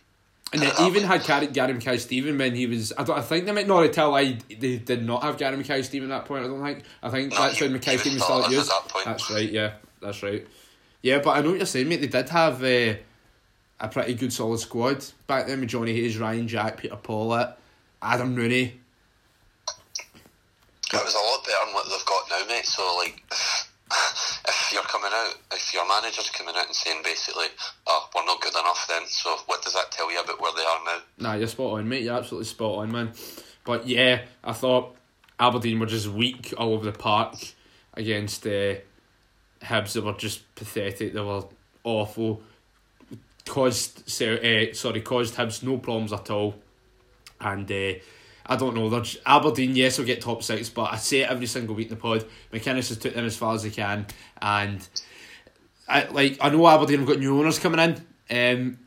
And 0.52 0.62
they 0.62 0.72
even 0.84 1.04
had 1.04 1.22
Gary, 1.24 1.46
Gary 1.46 1.98
Steven 1.98 2.36
when 2.36 2.56
he 2.56 2.66
was. 2.66 2.92
I 2.98 3.04
don't. 3.04 3.16
I 3.16 3.22
think 3.22 3.46
they 3.46 3.52
might 3.52 3.68
not 3.68 3.92
tell 3.92 4.14
I 4.16 4.36
they 4.48 4.78
did 4.78 5.06
not 5.06 5.22
have 5.22 5.38
Gary 5.38 5.56
Mackay 5.56 5.82
Steven 5.82 6.10
at 6.10 6.22
that 6.22 6.24
point. 6.26 6.44
I 6.44 6.48
don't 6.48 6.64
think. 6.64 6.84
I 7.02 7.10
think 7.10 7.32
No, 7.32 7.38
that's 7.42 7.58
he- 7.58 7.64
when 7.64 7.72
Mackay 7.74 7.90
he 7.92 7.96
was 7.96 8.02
still 8.02 8.18
started 8.18 8.58
at 8.58 8.66
that. 8.66 9.04
That's 9.04 9.30
right. 9.30 9.48
Yeah, 9.50 9.74
that's 10.02 10.22
right. 10.24 10.46
Yeah, 11.02 11.20
but 11.20 11.30
I 11.30 11.40
know 11.40 11.50
what 11.50 11.58
you're 11.58 11.66
saying, 11.66 11.88
mate. 11.88 12.00
They 12.00 12.08
did 12.08 12.28
have 12.30 12.62
uh, 12.64 12.94
a 13.78 13.88
pretty 13.90 14.14
good 14.14 14.32
solid 14.32 14.58
squad 14.58 15.04
back 15.28 15.46
then 15.46 15.60
with 15.60 15.68
Jonny 15.68 15.94
Hayes, 15.94 16.18
Ryan 16.18 16.48
Jack, 16.48 16.78
Peter 16.78 16.96
Pawlett, 16.96 17.56
Adam 18.02 18.34
Rooney. 18.34 18.80
It 20.92 21.04
was 21.04 21.14
a 21.14 21.18
lot 21.18 21.44
better 21.44 21.64
than 21.66 21.74
what 21.74 21.86
they've 21.88 22.06
got 22.06 22.24
now, 22.28 22.46
mate. 22.48 22.66
So 22.66 22.96
like, 22.96 23.22
if 24.70 24.74
you're 24.74 24.82
coming 24.84 25.10
out, 25.12 25.34
if 25.52 25.74
your 25.74 25.86
manager's 25.88 26.30
coming 26.30 26.54
out 26.56 26.66
and 26.66 26.74
saying 26.74 27.02
basically, 27.02 27.46
"Oh, 27.88 28.08
we're 28.14 28.24
not 28.24 28.40
good 28.40 28.52
enough," 28.52 28.86
then 28.88 29.02
so 29.06 29.36
what 29.46 29.62
does 29.62 29.72
that 29.74 29.90
tell 29.90 30.10
you 30.12 30.20
about 30.20 30.40
where 30.40 30.52
they 30.52 30.62
are 30.62 30.84
now? 30.84 31.02
Nah, 31.18 31.34
you're 31.34 31.48
spot 31.48 31.78
on, 31.78 31.88
mate. 31.88 32.04
You're 32.04 32.16
absolutely 32.16 32.46
spot 32.46 32.78
on, 32.78 32.92
man. 32.92 33.12
But 33.64 33.88
yeah, 33.88 34.22
I 34.44 34.52
thought 34.52 34.94
Aberdeen 35.40 35.80
were 35.80 35.86
just 35.86 36.06
weak 36.06 36.54
all 36.56 36.74
over 36.74 36.84
the 36.84 36.96
park 36.96 37.34
against 37.94 38.46
uh, 38.46 38.76
Hibs. 39.60 39.94
They 39.94 40.00
were 40.00 40.12
just 40.12 40.54
pathetic. 40.54 41.14
They 41.14 41.20
were 41.20 41.42
awful. 41.82 42.40
Caused 43.46 44.08
uh, 44.22 44.72
sorry, 44.72 45.00
caused 45.00 45.34
Hibs 45.34 45.64
no 45.64 45.78
problems 45.78 46.12
at 46.12 46.30
all. 46.30 46.54
And 47.40 47.70
uh, 47.72 47.94
I 48.50 48.56
don't 48.56 48.74
know. 48.74 49.02
Aberdeen, 49.24 49.76
yes, 49.76 49.96
will 49.96 50.04
get 50.04 50.20
top 50.20 50.42
six, 50.42 50.68
but 50.68 50.92
I 50.92 50.96
say 50.96 51.20
it 51.20 51.30
every 51.30 51.46
single 51.46 51.76
week 51.76 51.86
in 51.86 51.94
the 51.94 52.00
pod. 52.00 52.26
McInnes 52.52 52.88
has 52.88 52.98
took 52.98 53.14
them 53.14 53.24
as 53.24 53.36
far 53.36 53.54
as 53.54 53.62
they 53.62 53.70
can, 53.70 54.06
and 54.42 54.86
I 55.88 56.06
like 56.08 56.36
I 56.40 56.48
know 56.50 56.66
Aberdeen 56.66 56.98
have 56.98 57.06
got 57.06 57.20
new 57.20 57.38
owners 57.38 57.60
coming 57.60 57.78
in. 57.78 58.04
Um, 58.28 58.78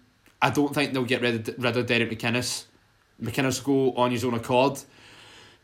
I 0.42 0.50
don't 0.50 0.76
think 0.76 0.92
they'll 0.92 1.06
get 1.06 1.22
rid 1.22 1.48
of, 1.48 1.64
rid 1.64 1.78
of 1.78 1.88
Derek 1.88 2.12
McInnes. 2.12 2.66
McInnes 3.22 3.66
will 3.66 3.94
go 3.94 4.02
on 4.02 4.12
his 4.12 4.26
own 4.26 4.34
accord, 4.34 4.82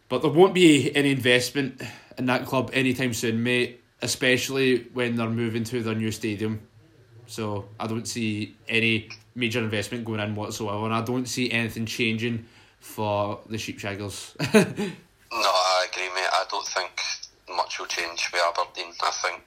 but 0.07 0.21
there 0.21 0.31
won't 0.31 0.53
be 0.53 0.95
any 0.95 1.11
investment 1.11 1.81
in 2.17 2.25
that 2.27 2.45
club 2.45 2.71
anytime 2.71 3.13
soon, 3.13 3.43
mate. 3.43 3.83
Especially 4.01 4.87
when 4.93 5.17
they're 5.17 5.29
moving 5.29 5.65
to 5.65 5.83
their 5.83 5.93
new 5.93 6.09
stadium. 6.09 6.61
So 7.27 7.67
I 7.77 7.85
don't 7.85 8.07
see 8.07 8.55
any 8.69 9.09
major 9.35 9.59
investment 9.59 10.05
going 10.05 10.21
in 10.21 10.35
whatsoever, 10.35 10.85
and 10.85 10.93
I 10.93 11.01
don't 11.01 11.25
see 11.25 11.51
anything 11.51 11.85
changing 11.85 12.45
for 12.79 13.39
the 13.49 13.57
Sheepshaggers. 13.57 14.35
No, 15.31 15.37
I 15.45 15.85
agree, 15.91 16.09
mate. 16.15 16.25
I 16.33 16.43
don't 16.49 16.65
think 16.65 16.89
much 17.55 17.77
will 17.77 17.85
change 17.85 18.31
with 18.33 18.41
Aberdeen. 18.41 18.91
I 18.99 19.11
think, 19.11 19.43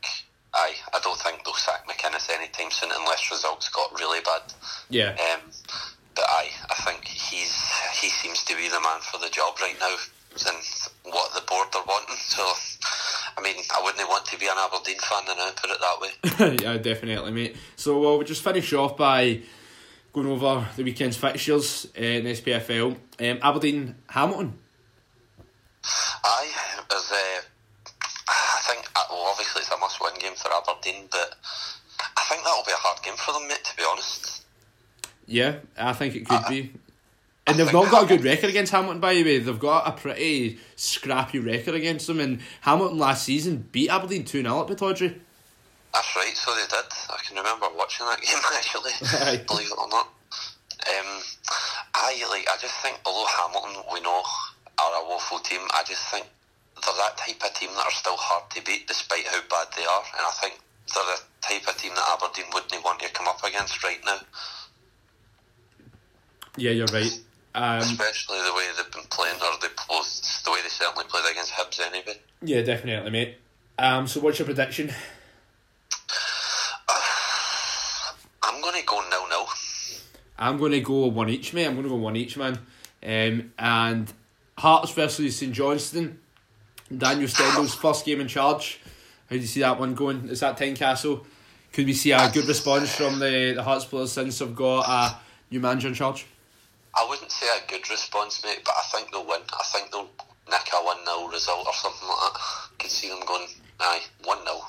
aye, 0.55 0.75
I 0.95 1.01
don't 1.03 1.19
think 1.19 1.45
they'll 1.45 1.55
sack 1.55 1.89
McInnes 1.89 2.31
anytime 2.31 2.71
soon 2.71 2.91
unless 2.97 3.33
results 3.33 3.69
got 3.71 3.93
really 3.99 4.21
bad. 4.21 4.43
yeah. 4.91 5.17
Um, 5.35 5.51
but 6.15 6.25
aye, 6.29 6.51
I 6.71 6.75
think 6.85 7.05
he's 7.09 7.53
he 8.01 8.09
seems 8.11 8.45
to 8.45 8.55
be 8.55 8.69
the 8.69 8.81
man 8.81 9.01
for 9.01 9.19
the 9.19 9.29
job 9.29 9.55
right 9.61 9.75
now, 9.81 9.97
and 10.47 10.63
what 11.13 11.35
the 11.35 11.41
board 11.49 11.67
are 11.75 11.85
wanting. 11.85 12.15
So, 12.17 12.43
I 13.37 13.43
mean, 13.43 13.57
I 13.75 13.83
wouldn't 13.83 14.09
want 14.09 14.25
to 14.27 14.39
be 14.39 14.47
an 14.47 14.57
Aberdeen 14.59 14.99
fan 14.99 15.25
now. 15.27 15.51
Put 15.57 15.71
it 15.71 15.79
that 15.81 16.01
way. 16.01 16.57
yeah, 16.63 16.77
definitely, 16.79 17.33
mate. 17.33 17.57
So 17.75 17.99
well, 17.99 18.19
we'll 18.19 18.27
just 18.27 18.45
finish 18.45 18.73
off 18.73 18.97
by 18.97 19.41
going 20.13 20.27
over 20.27 20.67
the 20.77 20.85
weekend's 20.85 21.17
fixtures 21.17 21.87
in 21.95 22.25
SPFL. 22.25 22.97
Um, 23.21 23.39
Aberdeen, 23.43 23.95
Hamilton. 24.09 24.59
Aye, 26.25 26.51
it 26.79 26.85
was. 26.91 27.11
Uh, 27.11 27.41
I 28.29 28.61
think 28.69 28.89
uh, 28.95 29.03
well, 29.11 29.27
obviously 29.31 29.61
it's 29.63 29.71
a 29.71 29.77
must-win 29.79 30.13
game 30.21 30.35
for 30.35 30.51
Aberdeen, 30.53 31.09
but 31.11 31.35
I 32.17 32.23
think 32.29 32.45
that'll 32.45 32.65
be 32.65 32.73
a 32.73 32.77
hard 32.77 33.03
game 33.03 33.15
for 33.17 33.33
them, 33.33 33.49
mate. 33.49 33.65
To 33.65 33.77
be 33.77 33.83
honest. 33.91 34.45
Yeah, 35.27 35.57
I 35.79 35.93
think 35.93 36.15
it 36.15 36.27
could 36.29 36.45
I- 36.45 36.49
be. 36.49 36.73
And 37.45 37.57
I 37.61 37.65
they've 37.65 37.73
not 37.73 37.91
got 37.91 38.05
a 38.05 38.07
good 38.07 38.23
record 38.23 38.51
against 38.51 38.71
Hamilton, 38.71 39.01
by 39.01 39.15
the 39.15 39.25
way. 39.25 39.39
They've 39.41 39.59
got 39.59 39.89
a 39.89 39.93
pretty 40.01 40.61
scrappy 40.77 41.41
record 41.41 41.75
against 41.75 42.07
them. 42.07 42.21
And 42.21 42.39
Hamilton 42.61 42.99
last 42.99 43.25
season 43.25 43.69
beat 43.73 43.91
Aberdeen 43.91 44.25
2 44.25 44.43
0 44.43 44.61
at 44.61 44.69
Pittodrie. 44.69 45.19
That's 45.93 46.17
right, 46.17 46.37
so 46.37 46.55
they 46.55 46.63
did. 46.63 46.89
I 47.11 47.19
can 47.27 47.37
remember 47.37 47.67
watching 47.77 48.07
that 48.07 48.21
game 48.25 48.41
actually, 48.57 48.93
believe 49.47 49.69
it 49.71 49.79
or 49.79 49.89
not. 49.89 50.09
Um, 50.83 51.23
I 51.95 52.17
like. 52.31 52.49
I 52.49 52.57
just 52.61 52.75
think, 52.83 52.99
although 53.07 53.29
Hamilton 53.29 53.85
we 53.93 54.01
know 54.01 54.23
are 54.79 55.05
a 55.05 55.09
woeful 55.09 55.39
team, 55.39 55.61
I 55.75 55.83
just 55.87 56.03
think 56.11 56.27
they're 56.85 56.95
that 56.97 57.17
type 57.19 57.43
of 57.45 57.55
team 57.55 57.71
that 57.77 57.87
are 57.87 57.93
still 57.93 58.17
hard 58.17 58.51
to 58.51 58.63
beat 58.65 58.89
despite 58.89 59.27
how 59.29 59.41
bad 59.49 59.69
they 59.77 59.85
are, 59.85 60.03
and 60.17 60.27
I 60.27 60.33
think 60.41 60.59
they're 60.93 61.05
the 61.05 61.21
type 61.41 61.69
of 61.69 61.81
team 61.81 61.93
that 61.95 62.19
Aberdeen 62.19 62.47
wouldn't 62.53 62.85
want 62.85 63.01
to 63.01 63.09
come 63.13 63.29
up 63.29 63.45
against 63.45 63.85
right 63.85 64.01
now, 64.05 64.19
Yeah, 66.57 66.73
you're 66.73 66.87
right. 66.87 67.21
Um, 67.55 67.79
especially 67.81 68.39
the 68.43 68.55
way 68.55 68.65
they've 68.77 68.91
been 68.91 69.05
playing, 69.11 69.37
or 69.37 69.61
they 69.61 69.69
the 69.69 70.51
way 70.51 70.59
they 70.63 70.69
certainly 70.69 71.05
played 71.05 71.31
against 71.31 71.53
Hibs 71.53 71.79
anyway. 71.81 72.19
yeah, 72.41 72.63
definitely, 72.63 73.11
mate. 73.11 73.37
Um, 73.79 74.09
so, 74.09 74.21
what's 74.21 74.39
your 74.39 74.47
prediction? 74.47 74.91
I'm 78.45 78.52
going 78.63 78.81
to 78.81 78.87
go 78.87 79.01
nil 79.11 79.29
nil. 79.29 79.47
I'm 80.39 80.57
going 80.57 80.73
to 80.73 80.81
go 80.81 81.07
one 81.07 81.29
each, 81.29 81.53
mate. 81.53 81.67
I'm 81.67 81.75
going 81.75 81.85
to 81.85 81.91
go 81.91 81.97
one 81.97 82.17
each, 82.17 82.37
man. 82.37 82.59
Um, 83.05 83.53
and 83.59 84.13
Hearts 84.57 84.93
versus 84.93 85.37
St 85.37 85.53
Johnstone. 85.53 86.19
Daniel 86.97 87.29
Stendel's 87.29 87.75
first 87.75 88.05
game 88.05 88.21
in 88.21 88.29
charge. 88.29 88.81
How 89.29 89.37
do 89.37 89.41
you 89.41 89.47
see 89.47 89.61
that 89.61 89.79
one 89.79 89.95
going? 89.95 90.29
Is 90.29 90.41
that 90.41 90.59
Tynecastle? 90.59 91.25
Could 91.73 91.87
we 91.87 91.95
see 91.95 92.13
a 92.13 92.31
good 92.31 92.47
response 92.47 92.95
from 92.95 93.19
the, 93.19 93.55
the 93.57 93.63
Hearts 93.63 93.87
players 93.87 94.13
since 94.13 94.39
they've 94.39 94.55
got 94.55 94.89
a 94.89 95.17
new 95.51 95.59
manager 95.61 95.89
in 95.89 95.95
charge? 95.95 96.27
I 96.95 97.07
wouldn't 97.09 97.33
say 97.33 97.47
a 97.47 97.71
good 97.71 97.89
response, 97.89 98.45
mate, 98.45 98.61
but 98.65 98.75
I 98.77 98.83
think 98.93 99.11
they'll 99.11 99.27
win. 99.27 99.41
I 99.53 99.65
think 99.73 99.91
they'll 99.91 100.11
nick 100.51 100.69
a 100.73 100.85
1 100.85 100.97
0 101.05 101.29
result 101.29 101.67
or 101.67 101.73
something 101.73 102.07
like 102.07 102.33
that. 102.35 102.41
Could 102.79 102.91
see 102.91 103.09
them 103.09 103.21
going, 103.27 103.47
aye, 103.81 104.03
1 104.25 104.39
0. 104.45 104.61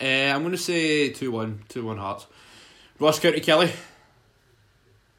Uh, 0.00 0.34
I'm 0.34 0.42
going 0.42 0.52
to 0.52 0.58
say 0.58 1.10
2 1.10 1.32
1. 1.32 1.62
2 1.68 1.86
1 1.86 1.96
Hearts. 1.96 2.26
Ross 3.02 3.18
County 3.18 3.40
Killie. 3.40 3.66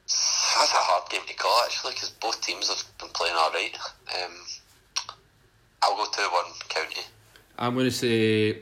That's 0.08 0.72
a 0.72 0.84
hard 0.88 1.10
game 1.10 1.20
to 1.28 1.34
call, 1.34 1.64
actually, 1.66 1.92
because 1.92 2.12
both 2.12 2.40
teams 2.40 2.70
have 2.70 2.82
been 2.98 3.10
playing 3.10 3.36
alright. 3.36 3.78
Um, 4.24 4.32
I'll 5.82 5.98
go 5.98 6.06
2 6.10 6.22
1 6.22 6.46
County. 6.70 7.02
I'm 7.60 7.74
going 7.74 7.88
to 7.88 7.92
say 7.92 8.60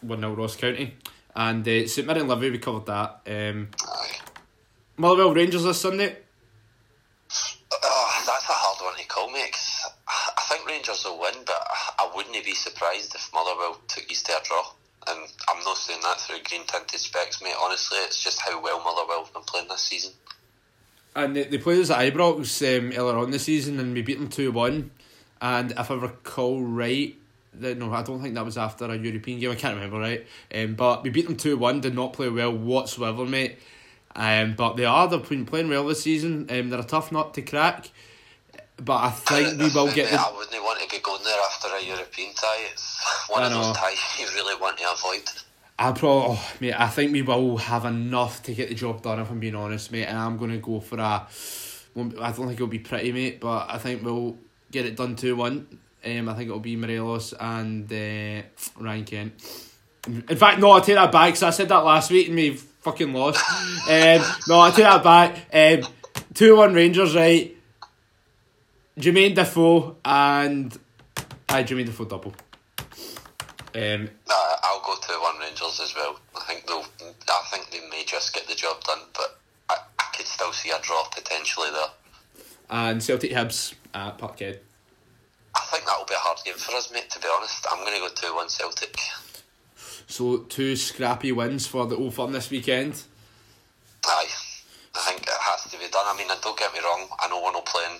1 0.00 0.18
0 0.18 0.32
Ross 0.34 0.56
County. 0.56 0.94
And 1.36 1.68
uh, 1.68 1.86
St 1.86 2.06
Mirren 2.06 2.26
Livi, 2.26 2.52
we 2.52 2.58
covered 2.58 2.86
that. 2.86 3.20
Um, 3.26 3.68
Aye. 3.82 4.16
Motherwell 4.96 5.34
Rangers 5.34 5.64
this 5.64 5.82
Sunday. 5.82 6.16
Oh, 7.70 8.22
that's 8.24 8.48
a 8.48 8.52
hard 8.54 8.82
one 8.82 8.96
to 8.98 9.06
call, 9.06 9.30
mate, 9.30 9.54
I 10.08 10.42
think 10.48 10.66
Rangers 10.66 11.04
will 11.04 11.20
win, 11.20 11.34
but 11.44 11.66
I 11.98 12.10
wouldn't 12.16 12.42
be 12.42 12.54
surprised 12.54 13.14
if 13.14 13.28
Motherwell 13.34 13.78
took 13.88 14.10
us 14.10 14.22
to 14.22 14.32
a 14.32 14.40
draw. 14.42 14.72
And 15.08 15.20
I'm 15.48 15.62
not 15.64 15.76
saying 15.76 16.00
that 16.02 16.20
through 16.20 16.38
green 16.44 16.66
tinted 16.66 17.00
specs, 17.00 17.42
mate. 17.42 17.54
Honestly, 17.60 17.98
it's 17.98 18.22
just 18.22 18.40
how 18.40 18.60
well 18.62 18.82
Motherwell 18.82 19.24
have 19.24 19.32
been 19.32 19.42
playing 19.42 19.68
this 19.68 19.82
season. 19.82 20.12
And 21.16 21.36
they, 21.36 21.44
they 21.44 21.58
played 21.58 21.80
us 21.80 21.90
at 21.90 22.12
Ibrox 22.12 22.78
um, 22.78 22.92
earlier 22.96 23.18
on 23.18 23.30
the 23.30 23.38
season 23.38 23.78
and 23.78 23.94
we 23.94 24.02
beat 24.02 24.18
them 24.18 24.28
2 24.28 24.50
1. 24.50 24.90
And 25.40 25.70
if 25.72 25.90
I 25.90 25.94
recall 25.94 26.62
right, 26.62 27.14
the, 27.52 27.74
no, 27.74 27.92
I 27.92 28.02
don't 28.02 28.20
think 28.20 28.34
that 28.34 28.44
was 28.44 28.58
after 28.58 28.86
a 28.86 28.96
European 28.96 29.38
game. 29.38 29.50
I 29.50 29.54
can't 29.54 29.74
remember 29.74 29.98
right. 29.98 30.26
Um, 30.54 30.74
but 30.74 31.02
we 31.02 31.10
beat 31.10 31.26
them 31.26 31.36
2 31.36 31.56
1, 31.56 31.80
did 31.80 31.94
not 31.94 32.12
play 32.12 32.28
well 32.28 32.52
whatsoever, 32.52 33.24
mate. 33.24 33.58
Um, 34.16 34.54
but 34.54 34.74
they 34.74 34.84
are, 34.84 35.08
they've 35.08 35.28
been 35.28 35.46
playing 35.46 35.68
well 35.68 35.86
this 35.86 36.02
season. 36.02 36.46
Um, 36.50 36.70
they're 36.70 36.80
a 36.80 36.84
tough 36.84 37.12
nut 37.12 37.34
to 37.34 37.42
crack. 37.42 37.90
But 38.76 38.96
I 39.04 39.10
think 39.10 39.58
we 39.58 39.68
will 39.70 39.86
get 39.86 40.10
Mate, 40.10 40.16
the. 40.16 40.20
I 40.20 40.32
wouldn't 40.36 40.62
want 40.64 40.80
to 40.80 40.88
be 40.88 41.00
going 41.00 41.22
there 41.22 41.38
after 41.46 41.68
a 41.68 41.82
European 41.82 42.34
tie. 42.34 42.66
It's 42.72 43.00
one 43.28 43.42
I 43.42 43.46
of 43.46 43.52
those 43.52 43.76
ties 43.76 43.98
you 44.18 44.26
really 44.34 44.60
want 44.60 44.78
to 44.78 44.84
avoid. 44.92 45.22
I 45.78 45.92
probably, 45.92 46.36
oh, 46.36 46.52
mate, 46.60 46.74
I 46.80 46.88
think 46.88 47.12
we 47.12 47.22
will 47.22 47.56
have 47.56 47.84
enough 47.84 48.42
to 48.44 48.54
get 48.54 48.68
the 48.68 48.74
job 48.74 49.02
done. 49.02 49.20
If 49.20 49.30
I'm 49.30 49.40
being 49.40 49.54
honest, 49.54 49.92
mate, 49.92 50.04
and 50.04 50.18
I'm 50.18 50.36
gonna 50.36 50.58
go 50.58 50.80
for 50.80 50.98
a. 50.98 51.26
I 51.96 52.32
don't 52.32 52.46
think 52.46 52.54
it'll 52.54 52.66
be 52.66 52.80
pretty, 52.80 53.12
mate, 53.12 53.40
but 53.40 53.66
I 53.70 53.78
think 53.78 54.02
we'll 54.04 54.36
get 54.70 54.86
it 54.86 54.96
done 54.96 55.14
two 55.14 55.36
one. 55.36 55.78
Um, 56.04 56.28
I 56.28 56.34
think 56.34 56.48
it'll 56.48 56.60
be 56.60 56.76
Morelos 56.76 57.32
and 57.38 57.90
uh, 57.90 58.42
Ryan 58.78 59.04
Kent. 59.04 59.32
In 60.06 60.36
fact, 60.36 60.60
no, 60.60 60.72
I 60.72 60.80
take 60.80 60.96
that 60.96 61.10
back. 61.10 61.32
Cause 61.32 61.44
I 61.44 61.50
said 61.50 61.68
that 61.70 61.78
last 61.78 62.10
week 62.10 62.26
and 62.26 62.36
we 62.36 62.50
fucking 62.54 63.12
lost. 63.12 63.42
um, 63.88 64.22
no, 64.48 64.60
I 64.60 64.70
take 64.70 64.84
that 64.84 65.02
back. 65.02 65.46
Um, 65.52 65.90
two 66.34 66.56
one 66.56 66.74
Rangers, 66.74 67.16
right? 67.16 67.56
Jermaine 68.98 69.34
Defoe 69.34 69.96
and 70.04 70.78
I 71.48 71.64
Jermaine 71.64 71.86
Defoe 71.86 72.04
double. 72.04 72.34
Um, 73.74 74.08
Nah, 74.28 74.34
I'll 74.62 74.80
go 74.84 74.94
to 74.94 75.12
one 75.20 75.38
Rangers 75.40 75.80
as 75.82 75.94
well. 75.96 76.18
I 76.36 76.40
think 76.44 76.66
they'll. 76.66 76.84
I 77.00 77.42
think 77.50 77.70
they 77.70 77.80
may 77.90 78.04
just 78.06 78.32
get 78.32 78.46
the 78.46 78.54
job 78.54 78.82
done, 78.84 79.00
but 79.14 79.38
I, 79.68 79.76
I 79.98 80.04
could 80.16 80.26
still 80.26 80.52
see 80.52 80.70
a 80.70 80.78
draw 80.80 81.04
potentially 81.12 81.68
there. 81.72 81.88
and 82.70 83.02
Celtic 83.02 83.32
Hibs 83.32 83.74
at 83.92 84.18
Parkhead. 84.18 84.58
I 85.56 85.60
think 85.70 85.86
that'll 85.86 86.04
be 86.06 86.14
a 86.14 86.18
hard 86.18 86.38
game 86.44 86.54
for 86.54 86.74
us, 86.76 86.92
mate. 86.92 87.10
To 87.10 87.18
be 87.18 87.26
honest, 87.36 87.66
I'm 87.70 87.78
going 87.84 87.94
to 87.94 88.00
go 88.00 88.08
two 88.14 88.34
one 88.34 88.48
Celtic. 88.48 88.96
So 90.06 90.38
two 90.38 90.76
scrappy 90.76 91.32
wins 91.32 91.66
for 91.66 91.86
the 91.86 91.96
Old 91.96 92.14
Firm 92.14 92.30
this 92.32 92.50
weekend. 92.50 93.02
Aye, 94.06 94.26
I 94.94 94.98
think 95.00 95.22
it 95.22 95.28
has 95.30 95.64
to 95.72 95.78
be 95.78 95.88
done. 95.90 96.04
I 96.06 96.16
mean, 96.16 96.28
don't 96.42 96.58
get 96.58 96.72
me 96.72 96.78
wrong. 96.80 97.08
I 97.20 97.28
know 97.28 97.42
we're 97.42 97.52
not 97.52 97.66
playing. 97.66 97.98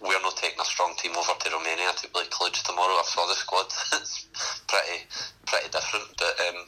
We're 0.00 0.22
not 0.22 0.36
taking 0.36 0.60
a 0.60 0.64
strong 0.64 0.94
team 0.96 1.12
over 1.16 1.32
to 1.38 1.50
Romania 1.50 1.90
to 1.96 2.08
play 2.08 2.24
Cluj 2.30 2.62
tomorrow. 2.62 2.94
I 2.94 3.02
saw 3.04 3.26
the 3.26 3.34
squad. 3.34 3.66
it's 4.00 4.26
pretty, 4.68 5.04
pretty 5.46 5.68
different. 5.70 6.06
But 6.16 6.34
um, 6.48 6.66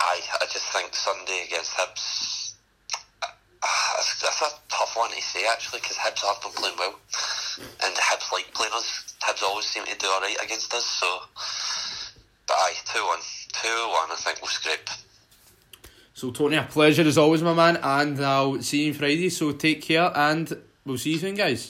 I, 0.00 0.20
I 0.40 0.46
just 0.52 0.66
think 0.72 0.94
Sunday 0.94 1.44
against 1.46 1.72
Hibs. 1.76 2.54
That's, 3.96 4.22
that's 4.22 4.42
a 4.42 4.50
tough 4.68 4.96
one 4.96 5.10
to 5.10 5.20
say 5.20 5.44
actually 5.50 5.80
because 5.80 5.96
Hibs 5.96 6.24
have 6.24 6.40
been 6.42 6.52
playing 6.52 6.76
well, 6.78 6.94
and 7.84 7.94
Hibs 7.96 8.32
like 8.32 8.52
playing 8.54 8.72
us. 8.72 9.14
Hibs 9.20 9.42
always 9.42 9.66
seem 9.66 9.84
to 9.84 9.96
do 9.96 10.06
alright 10.06 10.36
against 10.42 10.72
us. 10.72 10.84
So, 10.86 11.06
but 12.46 12.54
aye, 12.54 12.74
two 12.86 13.04
one, 13.04 13.20
two 13.52 13.68
one. 13.68 14.10
I 14.10 14.16
think 14.16 14.40
we'll 14.40 14.48
scrape. 14.48 14.88
So 16.14 16.30
Tony, 16.30 16.56
a 16.56 16.62
pleasure 16.62 17.02
as 17.02 17.18
always, 17.18 17.42
my 17.42 17.54
man, 17.54 17.78
and 17.82 18.20
I'll 18.24 18.60
see 18.62 18.84
you 18.84 18.92
on 18.92 18.98
Friday. 18.98 19.28
So 19.28 19.52
take 19.52 19.82
care, 19.82 20.10
and 20.14 20.46
we'll 20.84 20.98
see 20.98 21.12
you 21.12 21.18
soon, 21.18 21.34
guys. 21.34 21.68